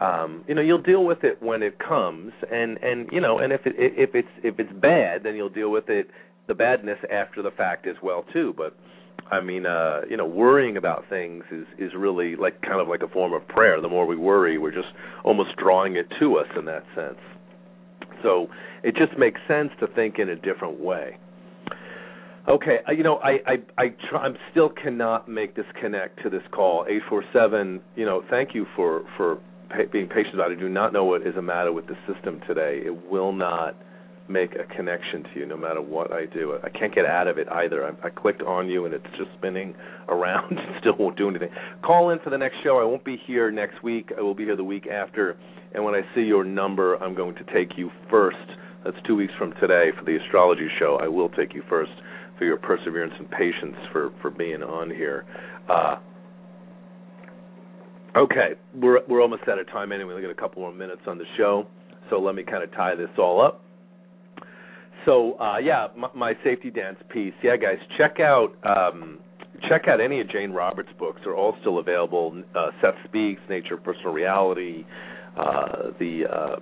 um 0.00 0.44
you 0.46 0.54
know 0.54 0.62
you'll 0.62 0.82
deal 0.82 1.04
with 1.04 1.24
it 1.24 1.42
when 1.42 1.62
it 1.62 1.78
comes 1.78 2.32
and 2.52 2.78
and 2.82 3.08
you 3.10 3.20
know 3.20 3.38
and 3.38 3.52
if 3.52 3.66
it 3.66 3.74
if 3.76 4.14
it's 4.14 4.28
if 4.42 4.58
it's 4.58 4.72
bad 4.80 5.22
then 5.24 5.34
you'll 5.34 5.48
deal 5.48 5.70
with 5.70 5.88
it 5.88 6.08
the 6.48 6.54
badness 6.54 6.98
after 7.12 7.42
the 7.42 7.50
fact 7.52 7.86
as 7.86 7.96
well 8.02 8.24
too. 8.32 8.54
But 8.56 8.74
I 9.30 9.40
mean, 9.40 9.66
uh, 9.66 10.00
you 10.10 10.16
know, 10.16 10.26
worrying 10.26 10.76
about 10.76 11.04
things 11.08 11.44
is 11.52 11.66
is 11.78 11.92
really 11.96 12.34
like 12.34 12.60
kind 12.62 12.80
of 12.80 12.88
like 12.88 13.02
a 13.02 13.08
form 13.08 13.32
of 13.32 13.46
prayer. 13.46 13.80
The 13.80 13.88
more 13.88 14.06
we 14.06 14.16
worry, 14.16 14.58
we're 14.58 14.72
just 14.72 14.88
almost 15.24 15.50
drawing 15.56 15.96
it 15.96 16.06
to 16.18 16.36
us 16.38 16.48
in 16.58 16.64
that 16.64 16.84
sense. 16.96 17.18
So 18.22 18.48
it 18.82 18.96
just 18.96 19.16
makes 19.16 19.40
sense 19.46 19.70
to 19.80 19.86
think 19.86 20.18
in 20.18 20.30
a 20.30 20.36
different 20.36 20.80
way. 20.80 21.18
Okay, 22.48 22.78
uh, 22.88 22.92
you 22.92 23.02
know, 23.02 23.16
I 23.16 23.38
I 23.46 23.56
I 23.76 23.88
try, 24.08 24.22
I'm 24.22 24.36
still 24.50 24.70
cannot 24.70 25.28
make 25.28 25.54
this 25.54 25.66
connect 25.78 26.22
to 26.22 26.30
this 26.30 26.42
call. 26.50 26.86
Eight 26.88 27.02
four 27.08 27.22
seven. 27.32 27.80
You 27.94 28.06
know, 28.06 28.24
thank 28.30 28.54
you 28.54 28.66
for 28.74 29.04
for 29.18 29.38
pa- 29.68 29.90
being 29.92 30.08
patient 30.08 30.34
about 30.34 30.52
it. 30.52 30.58
I 30.58 30.60
do 30.60 30.68
not 30.68 30.92
know 30.92 31.04
what 31.04 31.26
is 31.26 31.34
the 31.34 31.42
matter 31.42 31.72
with 31.72 31.86
the 31.86 31.96
system 32.12 32.40
today. 32.46 32.80
It 32.84 33.10
will 33.10 33.32
not 33.32 33.76
make 34.28 34.54
a 34.54 34.64
connection 34.76 35.22
to 35.22 35.40
you 35.40 35.46
no 35.46 35.56
matter 35.56 35.80
what 35.80 36.12
I 36.12 36.26
do. 36.26 36.58
I 36.62 36.68
can't 36.68 36.94
get 36.94 37.06
out 37.06 37.28
of 37.28 37.38
it 37.38 37.48
either. 37.48 37.84
I, 37.84 38.06
I 38.06 38.10
clicked 38.10 38.42
on 38.42 38.68
you 38.68 38.84
and 38.84 38.94
it's 38.94 39.06
just 39.16 39.30
spinning 39.38 39.74
around 40.08 40.56
and 40.56 40.76
still 40.80 40.96
won't 40.98 41.16
do 41.16 41.28
anything. 41.28 41.48
Call 41.82 42.10
in 42.10 42.18
for 42.20 42.30
the 42.30 42.38
next 42.38 42.56
show. 42.62 42.78
I 42.78 42.84
won't 42.84 43.04
be 43.04 43.18
here 43.26 43.50
next 43.50 43.82
week. 43.82 44.10
I 44.16 44.20
will 44.20 44.34
be 44.34 44.44
here 44.44 44.56
the 44.56 44.64
week 44.64 44.86
after. 44.86 45.36
And 45.74 45.84
when 45.84 45.94
I 45.94 46.02
see 46.14 46.22
your 46.22 46.44
number, 46.44 46.96
I'm 46.96 47.14
going 47.14 47.34
to 47.36 47.44
take 47.52 47.76
you 47.76 47.90
first. 48.10 48.36
That's 48.84 48.96
two 49.06 49.16
weeks 49.16 49.32
from 49.38 49.52
today 49.60 49.90
for 49.98 50.04
the 50.04 50.16
astrology 50.16 50.68
show. 50.78 50.98
I 51.00 51.08
will 51.08 51.28
take 51.30 51.54
you 51.54 51.62
first 51.68 51.90
for 52.38 52.44
your 52.44 52.56
perseverance 52.56 53.14
and 53.18 53.28
patience 53.30 53.76
for 53.92 54.12
for 54.22 54.30
being 54.30 54.62
on 54.62 54.88
here. 54.88 55.26
Uh, 55.68 55.96
okay, 58.16 58.54
we're 58.74 59.04
we're 59.06 59.22
almost 59.22 59.42
out 59.48 59.58
of 59.58 59.66
time 59.68 59.92
anyway. 59.92 60.14
We 60.14 60.22
got 60.22 60.30
a 60.30 60.34
couple 60.34 60.62
more 60.62 60.72
minutes 60.72 61.02
on 61.06 61.18
the 61.18 61.24
show, 61.36 61.66
so 62.10 62.18
let 62.18 62.34
me 62.34 62.42
kind 62.42 62.62
of 62.62 62.72
tie 62.72 62.94
this 62.94 63.10
all 63.18 63.40
up. 63.44 63.62
So 65.06 65.38
uh, 65.38 65.58
yeah, 65.58 65.88
my, 65.96 66.08
my, 66.14 66.32
safety 66.44 66.70
dance 66.70 66.98
piece. 67.12 67.34
Yeah, 67.42 67.56
guys, 67.56 67.78
check 67.96 68.18
out 68.20 68.54
um, 68.64 69.18
check 69.68 69.88
out 69.88 70.00
any 70.00 70.20
of 70.20 70.28
Jane 70.30 70.50
Roberts' 70.50 70.90
books. 70.98 71.20
They're 71.24 71.36
all 71.36 71.56
still 71.60 71.78
available. 71.78 72.42
Uh, 72.54 72.70
Seth 72.82 72.94
Speaks, 73.08 73.40
Nature 73.48 73.74
of 73.74 73.84
Personal 73.84 74.12
Reality, 74.12 74.84
uh, 75.36 75.90
the 75.98 76.22
uh, 76.30 76.56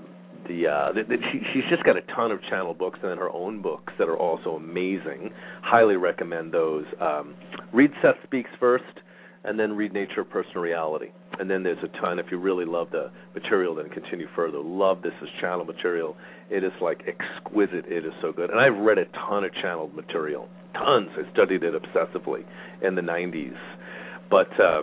the, 0.48 0.66
uh, 0.68 0.92
the, 0.92 1.02
the 1.02 1.16
she, 1.32 1.40
she's 1.52 1.64
just 1.70 1.82
got 1.82 1.96
a 1.96 2.02
ton 2.14 2.30
of 2.30 2.40
channel 2.48 2.72
books 2.72 2.98
and 3.02 3.10
then 3.10 3.18
her 3.18 3.30
own 3.30 3.62
books 3.62 3.92
that 3.98 4.08
are 4.08 4.16
also 4.16 4.50
amazing. 4.50 5.32
Highly 5.62 5.96
recommend 5.96 6.52
those. 6.52 6.84
Um, 7.00 7.34
read 7.72 7.90
Seth 8.00 8.16
Speaks 8.24 8.50
first 8.60 8.84
and 9.46 9.58
then 9.58 9.74
read 9.74 9.92
Nature 9.92 10.22
of 10.22 10.30
Personal 10.30 10.60
Reality. 10.60 11.08
And 11.38 11.48
then 11.50 11.62
there's 11.62 11.78
a 11.82 12.00
ton. 12.00 12.18
If 12.18 12.26
you 12.30 12.38
really 12.38 12.64
love 12.64 12.88
the 12.90 13.10
material, 13.34 13.74
then 13.74 13.88
continue 13.90 14.26
further. 14.34 14.58
Love 14.58 15.02
this 15.02 15.12
as 15.22 15.28
channel 15.40 15.64
material. 15.64 16.16
It 16.50 16.64
is 16.64 16.72
like 16.80 17.02
exquisite. 17.06 17.86
It 17.86 18.04
is 18.04 18.12
so 18.20 18.32
good. 18.32 18.50
And 18.50 18.58
I've 18.58 18.76
read 18.76 18.98
a 18.98 19.04
ton 19.28 19.44
of 19.44 19.52
channeled 19.54 19.94
material, 19.94 20.48
tons. 20.74 21.10
I 21.16 21.30
studied 21.32 21.62
it 21.62 21.74
obsessively 21.74 22.44
in 22.82 22.94
the 22.94 23.02
90s. 23.02 23.56
But 24.30 24.48
uh, 24.60 24.82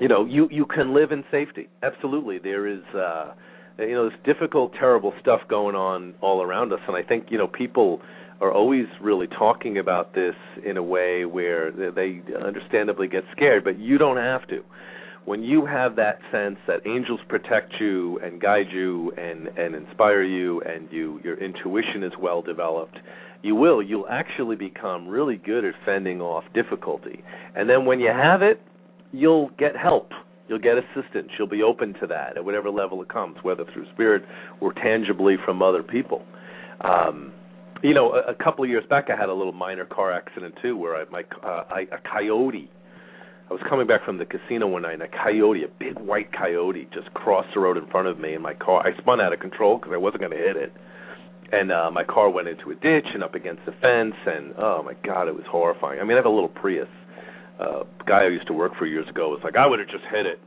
you 0.00 0.08
know, 0.08 0.24
you 0.24 0.48
you 0.50 0.66
can 0.66 0.94
live 0.94 1.12
in 1.12 1.24
safety. 1.30 1.68
Absolutely, 1.82 2.38
there 2.38 2.66
is. 2.66 2.82
Uh, 2.94 3.32
you 3.78 3.92
know, 3.92 4.08
there's 4.08 4.20
difficult, 4.24 4.72
terrible 4.78 5.12
stuff 5.20 5.40
going 5.48 5.74
on 5.74 6.14
all 6.20 6.42
around 6.42 6.72
us, 6.72 6.78
and 6.86 6.96
I 6.96 7.02
think 7.02 7.26
you 7.30 7.38
know 7.38 7.48
people 7.48 8.00
are 8.44 8.52
always 8.52 8.86
really 9.00 9.26
talking 9.26 9.78
about 9.78 10.14
this 10.14 10.34
in 10.64 10.76
a 10.76 10.82
way 10.82 11.24
where 11.24 11.72
they 11.72 12.20
understandably 12.44 13.08
get 13.08 13.24
scared, 13.32 13.64
but 13.64 13.78
you 13.78 13.96
don't 13.96 14.18
have 14.18 14.46
to. 14.48 14.62
When 15.24 15.42
you 15.42 15.64
have 15.64 15.96
that 15.96 16.18
sense 16.30 16.58
that 16.66 16.86
angels 16.86 17.20
protect 17.28 17.72
you 17.80 18.20
and 18.22 18.38
guide 18.42 18.66
you 18.70 19.10
and 19.16 19.48
and 19.56 19.74
inspire 19.74 20.22
you, 20.22 20.60
and 20.60 20.92
you 20.92 21.20
your 21.24 21.42
intuition 21.42 22.04
is 22.04 22.12
well 22.20 22.42
developed, 22.42 22.98
you 23.42 23.54
will 23.54 23.82
you'll 23.82 24.08
actually 24.10 24.56
become 24.56 25.08
really 25.08 25.36
good 25.36 25.64
at 25.64 25.72
fending 25.86 26.20
off 26.20 26.44
difficulty. 26.52 27.24
And 27.56 27.70
then 27.70 27.86
when 27.86 28.00
you 28.00 28.10
have 28.10 28.42
it, 28.42 28.60
you'll 29.12 29.48
get 29.58 29.74
help. 29.74 30.10
You'll 30.46 30.58
get 30.58 30.74
assistance. 30.76 31.30
You'll 31.38 31.48
be 31.48 31.62
open 31.62 31.94
to 32.00 32.06
that 32.08 32.36
at 32.36 32.44
whatever 32.44 32.68
level 32.68 33.00
it 33.00 33.08
comes, 33.08 33.38
whether 33.42 33.64
through 33.72 33.86
spirit 33.94 34.24
or 34.60 34.74
tangibly 34.74 35.36
from 35.42 35.62
other 35.62 35.82
people. 35.82 36.22
Um, 36.82 37.32
you 37.84 37.92
know, 37.92 38.14
a, 38.14 38.32
a 38.32 38.34
couple 38.34 38.64
of 38.64 38.70
years 38.70 38.84
back, 38.88 39.10
I 39.10 39.16
had 39.16 39.28
a 39.28 39.34
little 39.34 39.52
minor 39.52 39.84
car 39.84 40.10
accident 40.10 40.54
too, 40.62 40.74
where 40.76 40.96
I, 40.96 41.04
my 41.10 41.22
uh, 41.42 41.64
I, 41.68 41.80
a 41.92 41.98
coyote. 42.10 42.70
I 43.50 43.52
was 43.52 43.62
coming 43.68 43.86
back 43.86 44.02
from 44.06 44.16
the 44.16 44.24
casino 44.24 44.66
one 44.66 44.82
night, 44.82 44.94
and 44.94 45.02
a 45.02 45.08
coyote, 45.08 45.64
a 45.64 45.68
big 45.68 45.98
white 45.98 46.32
coyote, 46.32 46.88
just 46.94 47.12
crossed 47.12 47.52
the 47.52 47.60
road 47.60 47.76
in 47.76 47.86
front 47.88 48.08
of 48.08 48.18
me 48.18 48.32
in 48.32 48.40
my 48.40 48.54
car. 48.54 48.82
I 48.86 48.96
spun 48.96 49.20
out 49.20 49.34
of 49.34 49.40
control 49.40 49.76
because 49.76 49.92
I 49.92 49.98
wasn't 49.98 50.22
going 50.22 50.32
to 50.32 50.38
hit 50.38 50.56
it, 50.56 50.72
and 51.52 51.70
uh, 51.70 51.90
my 51.90 52.04
car 52.04 52.30
went 52.30 52.48
into 52.48 52.70
a 52.70 52.74
ditch 52.74 53.06
and 53.12 53.22
up 53.22 53.34
against 53.34 53.60
the 53.66 53.72
fence, 53.72 54.16
and 54.26 54.54
oh 54.56 54.82
my 54.82 54.94
god, 55.04 55.28
it 55.28 55.34
was 55.34 55.44
horrifying. 55.46 56.00
I 56.00 56.04
mean, 56.04 56.12
I 56.12 56.16
have 56.16 56.26
a 56.26 56.30
little 56.30 56.48
Prius. 56.48 56.88
Uh, 57.60 57.84
guy 58.06 58.24
I 58.24 58.28
used 58.28 58.46
to 58.48 58.54
work 58.54 58.72
for 58.78 58.86
years 58.86 59.06
ago 59.08 59.28
was 59.28 59.40
like, 59.44 59.56
I 59.56 59.66
would 59.66 59.78
have 59.78 59.88
just 59.88 60.04
hit 60.10 60.26
it 60.26 60.40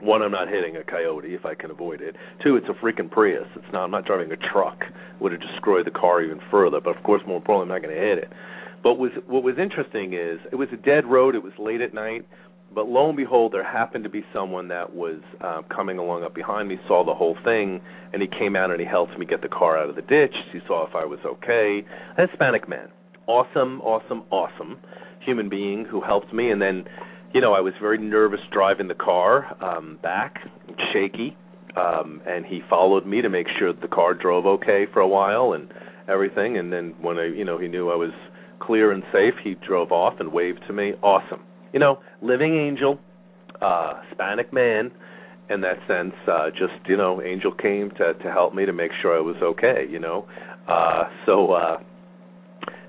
one, 0.00 0.22
I'm 0.22 0.32
not 0.32 0.48
hitting 0.48 0.76
a 0.76 0.84
coyote 0.84 1.34
if 1.34 1.46
I 1.46 1.54
can 1.54 1.70
avoid 1.70 2.00
it. 2.00 2.16
Two, 2.42 2.56
it's 2.56 2.66
a 2.68 2.84
freaking 2.84 3.10
Prius. 3.10 3.46
It's 3.56 3.72
not. 3.72 3.84
I'm 3.84 3.90
not 3.90 4.04
driving 4.04 4.30
a 4.32 4.36
truck. 4.36 4.78
Would 5.20 5.32
have 5.32 5.40
destroyed 5.40 5.86
the 5.86 5.90
car 5.90 6.22
even 6.22 6.40
further. 6.50 6.80
But 6.80 6.96
of 6.96 7.02
course, 7.02 7.22
more 7.26 7.38
importantly, 7.38 7.74
I'm 7.74 7.82
not 7.82 7.88
going 7.88 8.00
to 8.00 8.06
hit 8.06 8.18
it. 8.18 8.32
But 8.82 8.94
was 8.98 9.12
what 9.26 9.42
was 9.42 9.56
interesting 9.58 10.12
is 10.12 10.38
it 10.52 10.56
was 10.56 10.68
a 10.72 10.76
dead 10.76 11.06
road. 11.06 11.34
It 11.34 11.42
was 11.42 11.52
late 11.58 11.80
at 11.80 11.94
night. 11.94 12.26
But 12.74 12.88
lo 12.88 13.08
and 13.08 13.16
behold, 13.16 13.52
there 13.52 13.64
happened 13.64 14.04
to 14.04 14.10
be 14.10 14.24
someone 14.34 14.68
that 14.68 14.92
was 14.92 15.20
uh, 15.40 15.62
coming 15.74 15.98
along 15.98 16.24
up 16.24 16.34
behind 16.34 16.68
me, 16.68 16.78
saw 16.86 17.04
the 17.04 17.14
whole 17.14 17.36
thing, 17.44 17.80
and 18.12 18.20
he 18.20 18.28
came 18.28 18.54
out 18.54 18.70
and 18.70 18.80
he 18.80 18.86
helped 18.86 19.16
me 19.18 19.24
get 19.24 19.40
the 19.40 19.48
car 19.48 19.78
out 19.78 19.88
of 19.88 19.94
the 19.94 20.02
ditch. 20.02 20.34
He 20.52 20.58
saw 20.66 20.86
if 20.86 20.94
I 20.94 21.04
was 21.04 21.20
okay. 21.24 21.86
A 22.18 22.26
Hispanic 22.26 22.68
man, 22.68 22.88
awesome, 23.26 23.80
awesome, 23.80 24.24
awesome 24.30 24.78
human 25.26 25.48
being 25.48 25.84
who 25.84 26.00
helped 26.00 26.32
me, 26.32 26.50
and 26.50 26.62
then 26.62 26.84
you 27.34 27.40
know, 27.40 27.52
I 27.52 27.60
was 27.60 27.74
very 27.80 27.98
nervous 27.98 28.40
driving 28.52 28.88
the 28.88 28.94
car 28.94 29.56
um, 29.62 29.98
back, 30.02 30.36
shaky, 30.92 31.36
um, 31.76 32.22
and 32.26 32.46
he 32.46 32.60
followed 32.68 33.06
me 33.06 33.20
to 33.22 33.28
make 33.28 33.46
sure 33.58 33.72
that 33.72 33.82
the 33.82 33.88
car 33.88 34.14
drove 34.14 34.46
okay 34.46 34.86
for 34.92 35.00
a 35.00 35.08
while 35.08 35.52
and 35.52 35.68
everything. 36.08 36.56
And 36.56 36.72
then 36.72 36.94
when 37.00 37.18
I, 37.18 37.26
you 37.26 37.44
know, 37.44 37.58
he 37.58 37.68
knew 37.68 37.90
I 37.90 37.96
was 37.96 38.12
clear 38.60 38.92
and 38.92 39.02
safe, 39.12 39.34
he 39.42 39.54
drove 39.66 39.92
off 39.92 40.14
and 40.18 40.32
waved 40.32 40.60
to 40.66 40.72
me. 40.72 40.92
Awesome, 41.02 41.42
you 41.72 41.78
know, 41.78 41.98
living 42.22 42.56
angel, 42.56 42.98
uh, 43.60 44.00
Hispanic 44.08 44.52
man. 44.52 44.90
In 45.48 45.60
that 45.60 45.76
sense, 45.86 46.14
uh, 46.26 46.50
just 46.50 46.74
you 46.88 46.96
know, 46.96 47.22
angel 47.22 47.52
came 47.52 47.90
to 47.90 48.14
to 48.14 48.32
help 48.32 48.52
me 48.52 48.66
to 48.66 48.72
make 48.72 48.90
sure 49.00 49.16
I 49.16 49.20
was 49.20 49.36
okay. 49.40 49.86
You 49.88 50.00
know, 50.00 50.26
uh, 50.66 51.04
so 51.24 51.52
uh, 51.52 51.76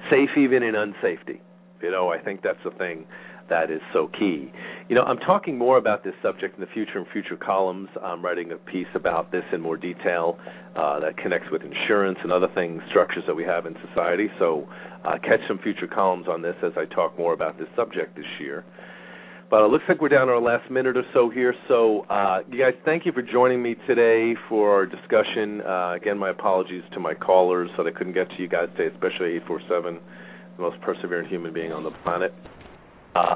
safe 0.10 0.32
even 0.36 0.64
in 0.64 0.74
unsafety. 0.74 1.40
You 1.84 1.92
know, 1.92 2.10
I 2.10 2.18
think 2.18 2.42
that's 2.42 2.58
the 2.64 2.72
thing 2.72 3.06
that 3.50 3.72
is 3.72 3.82
so 3.94 4.10
key. 4.20 4.52
You 4.90 4.96
know, 4.96 5.04
I'm 5.04 5.18
talking 5.18 5.58
more 5.58 5.78
about 5.78 6.04
this 6.04 6.14
subject 6.22 6.56
in 6.56 6.62
the 6.62 6.72
future 6.74 7.00
in 7.00 7.06
future 7.12 7.38
columns. 7.38 7.90
I'm 8.02 8.24
writing 8.24 8.52
a 8.52 8.58
piece 8.58 8.88
about 8.96 9.32
this 9.32 9.44
in 9.52 9.62
more 9.62 9.78
detail 9.78 10.38
uh, 10.76 11.00
that 11.02 11.18
connects 11.18 11.52
with 11.52 11.62
insurance 11.62 12.20
and 12.24 12.32
other 12.32 12.48
things, 12.56 12.82
structures 12.90 13.24
that 13.28 13.36
we 13.36 13.44
have 13.44 13.66
in 13.66 13.76
society. 13.88 14.28
So, 14.40 14.68
uh, 15.06 15.18
catch 15.20 15.40
some 15.48 15.60
future 15.60 15.88
columns 15.88 16.28
on 16.28 16.42
this 16.42 16.56
as 16.64 16.74
I 16.78 16.86
talk 16.86 17.18
more 17.18 17.34
about 17.34 17.58
this 17.58 17.68
subject 17.76 18.16
this 18.16 18.26
year. 18.40 18.64
But 19.50 19.64
it 19.64 19.72
looks 19.72 19.86
like 19.88 20.02
we're 20.02 20.10
down 20.10 20.28
to 20.28 20.34
our 20.34 20.42
last 20.42 20.70
minute 20.70 20.98
or 20.98 21.06
so 21.14 21.30
here. 21.30 21.56
So, 21.70 22.02
uh, 22.10 22.40
you 22.52 22.60
guys, 22.60 22.74
thank 22.84 23.06
you 23.06 23.14
for 23.14 23.22
joining 23.22 23.64
me 23.64 23.76
today 23.88 24.36
for 24.50 24.74
our 24.74 24.86
discussion. 24.86 25.62
Uh, 25.62 25.94
again, 25.94 26.18
my 26.18 26.32
apologies 26.32 26.84
to 26.94 27.00
my 27.00 27.14
callers 27.14 27.70
that 27.78 27.88
I 27.88 27.92
couldn't 27.92 28.14
get 28.14 28.30
to 28.30 28.36
you 28.40 28.50
guys 28.50 28.68
today, 28.76 28.94
especially 28.94 29.36
847, 29.38 30.00
the 30.58 30.62
most 30.62 30.82
persevering 30.82 31.30
human 31.30 31.54
being 31.54 31.72
on 31.72 31.84
the 31.86 31.92
planet. 32.04 32.34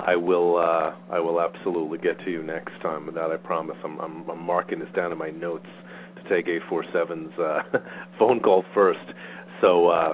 I 0.05 0.15
will 0.15 0.57
uh, 0.57 0.95
I 1.11 1.19
will 1.19 1.41
absolutely 1.41 1.97
get 1.97 2.19
to 2.25 2.31
you 2.31 2.43
next 2.43 2.73
time. 2.81 3.05
With 3.05 3.15
that 3.15 3.31
I 3.31 3.37
promise. 3.37 3.77
I'm 3.83 3.99
I'm, 3.99 4.29
I'm 4.29 4.43
marking 4.43 4.79
this 4.79 4.89
down 4.95 5.11
in 5.11 5.17
my 5.17 5.29
notes 5.29 5.67
to 6.15 6.29
take 6.29 6.47
847's 6.47 7.39
uh, 7.39 7.79
phone 8.19 8.39
call 8.39 8.63
first. 8.73 8.99
So 9.61 9.87
uh, 9.87 10.13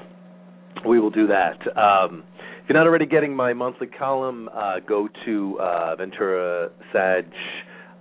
we 0.88 1.00
will 1.00 1.10
do 1.10 1.28
that. 1.28 1.60
Um, 1.78 2.24
if 2.36 2.70
you're 2.70 2.78
not 2.78 2.88
already 2.88 3.06
getting 3.06 3.34
my 3.36 3.54
monthly 3.54 3.88
column, 3.88 4.50
uh, 4.54 4.80
go 4.86 5.08
to 5.26 5.58
uh, 5.60 5.96
Ventura 5.96 6.70
Sag 6.92 7.26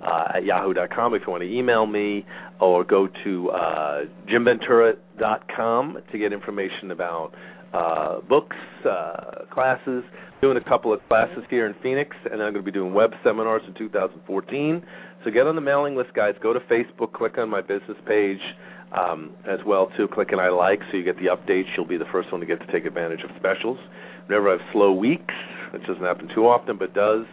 uh, 0.04 0.32
at 0.34 0.44
yahoo.com 0.44 1.14
if 1.14 1.22
you 1.24 1.30
want 1.30 1.42
to 1.42 1.48
email 1.48 1.86
me, 1.86 2.26
or 2.60 2.84
go 2.84 3.08
to 3.24 3.50
uh, 3.50 4.00
jimventura.com 4.28 5.98
to 6.10 6.18
get 6.18 6.32
information 6.32 6.90
about 6.90 7.32
uh, 7.72 8.20
books, 8.28 8.56
uh, 8.88 9.44
classes, 9.52 10.04
doing 10.40 10.56
a 10.56 10.64
couple 10.68 10.92
of 10.92 11.00
classes 11.08 11.44
here 11.50 11.66
in 11.66 11.74
Phoenix, 11.82 12.16
and 12.24 12.42
I'm 12.42 12.52
going 12.52 12.64
to 12.64 12.70
be 12.70 12.72
doing 12.72 12.94
web 12.94 13.10
seminars 13.24 13.62
in 13.66 13.74
2014. 13.74 14.82
So 15.24 15.30
get 15.30 15.46
on 15.46 15.54
the 15.54 15.60
mailing 15.60 15.96
list, 15.96 16.14
guys. 16.14 16.34
Go 16.42 16.52
to 16.52 16.60
Facebook, 16.60 17.12
click 17.12 17.38
on 17.38 17.48
my 17.48 17.60
business 17.60 17.96
page 18.06 18.40
um, 18.96 19.34
as 19.48 19.58
well 19.66 19.90
too. 19.96 20.08
Click 20.08 20.32
on 20.32 20.38
I 20.38 20.48
like 20.48 20.80
so 20.90 20.96
you 20.96 21.04
get 21.04 21.16
the 21.16 21.26
updates. 21.34 21.66
You'll 21.76 21.86
be 21.86 21.96
the 21.96 22.10
first 22.12 22.30
one 22.30 22.40
to 22.40 22.46
get 22.46 22.60
to 22.60 22.72
take 22.72 22.84
advantage 22.84 23.20
of 23.22 23.30
specials. 23.36 23.78
Whenever 24.26 24.48
I 24.48 24.52
have 24.52 24.66
slow 24.72 24.92
weeks, 24.92 25.34
which 25.72 25.82
doesn't 25.86 26.02
happen 26.02 26.28
too 26.34 26.46
often, 26.46 26.78
but 26.78 26.94
does 26.94 27.24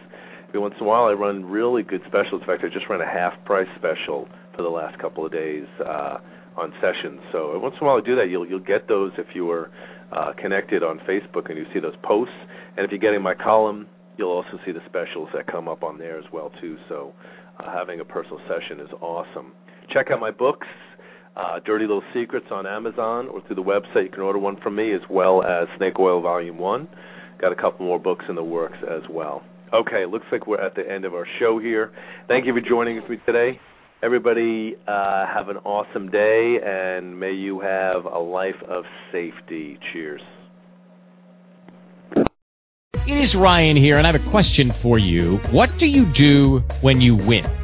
every 0.48 0.60
once 0.60 0.74
in 0.78 0.86
a 0.86 0.88
while, 0.88 1.04
I 1.04 1.12
run 1.12 1.44
really 1.44 1.82
good 1.82 2.02
specials. 2.06 2.40
In 2.40 2.46
fact, 2.46 2.64
I 2.64 2.68
just 2.72 2.88
ran 2.88 3.00
a 3.00 3.06
half 3.06 3.32
price 3.44 3.68
special 3.76 4.28
for 4.56 4.62
the 4.62 4.68
last 4.68 4.98
couple 5.00 5.24
of 5.24 5.32
days. 5.32 5.66
Uh, 5.84 6.18
on 6.56 6.72
sessions. 6.80 7.20
So 7.32 7.58
once 7.58 7.74
in 7.80 7.86
a 7.86 7.90
while 7.90 8.00
I 8.00 8.06
do 8.06 8.16
that. 8.16 8.28
You'll 8.30 8.46
you'll 8.46 8.60
get 8.60 8.88
those 8.88 9.12
if 9.18 9.26
you 9.34 9.50
are 9.50 9.70
uh, 10.12 10.32
connected 10.40 10.82
on 10.82 10.98
Facebook 11.00 11.48
and 11.48 11.58
you 11.58 11.64
see 11.72 11.80
those 11.80 11.96
posts. 12.02 12.34
And 12.76 12.84
if 12.84 12.90
you're 12.90 13.00
getting 13.00 13.22
my 13.22 13.34
column, 13.34 13.86
you'll 14.16 14.30
also 14.30 14.58
see 14.64 14.72
the 14.72 14.82
specials 14.86 15.28
that 15.34 15.46
come 15.46 15.68
up 15.68 15.82
on 15.82 15.98
there 15.98 16.18
as 16.18 16.24
well 16.32 16.50
too. 16.60 16.76
So 16.88 17.12
uh, 17.58 17.72
having 17.72 18.00
a 18.00 18.04
personal 18.04 18.40
session 18.48 18.80
is 18.80 18.90
awesome. 19.00 19.52
Check 19.92 20.06
out 20.10 20.20
my 20.20 20.30
books, 20.30 20.66
uh, 21.36 21.60
Dirty 21.64 21.84
Little 21.84 22.02
Secrets 22.14 22.46
on 22.50 22.66
Amazon 22.66 23.28
or 23.28 23.42
through 23.46 23.56
the 23.56 23.62
website. 23.62 24.04
You 24.04 24.10
can 24.10 24.22
order 24.22 24.38
one 24.38 24.56
from 24.62 24.76
me 24.76 24.94
as 24.94 25.02
well 25.10 25.42
as 25.42 25.68
Snake 25.76 25.98
Oil 25.98 26.20
Volume 26.22 26.58
1. 26.58 26.88
Got 27.40 27.52
a 27.52 27.56
couple 27.56 27.86
more 27.86 27.98
books 27.98 28.24
in 28.28 28.34
the 28.34 28.44
works 28.44 28.78
as 28.82 29.02
well. 29.10 29.42
Okay, 29.72 30.04
looks 30.08 30.26
like 30.30 30.46
we're 30.46 30.60
at 30.60 30.76
the 30.76 30.88
end 30.88 31.04
of 31.04 31.14
our 31.14 31.26
show 31.40 31.58
here. 31.58 31.92
Thank 32.28 32.46
you 32.46 32.54
for 32.54 32.60
joining 32.60 32.96
me 33.08 33.16
today. 33.26 33.58
Everybody, 34.04 34.76
uh, 34.86 35.26
have 35.26 35.48
an 35.48 35.56
awesome 35.64 36.10
day, 36.10 36.58
and 36.62 37.18
may 37.18 37.32
you 37.32 37.60
have 37.60 38.04
a 38.04 38.18
life 38.18 38.62
of 38.68 38.84
safety. 39.10 39.78
Cheers. 39.90 40.20
It 43.06 43.16
is 43.16 43.34
Ryan 43.34 43.78
here, 43.78 43.96
and 43.96 44.06
I 44.06 44.12
have 44.12 44.20
a 44.20 44.30
question 44.30 44.74
for 44.82 44.98
you. 44.98 45.38
What 45.52 45.78
do 45.78 45.86
you 45.86 46.04
do 46.12 46.62
when 46.82 47.00
you 47.00 47.16
win? 47.16 47.63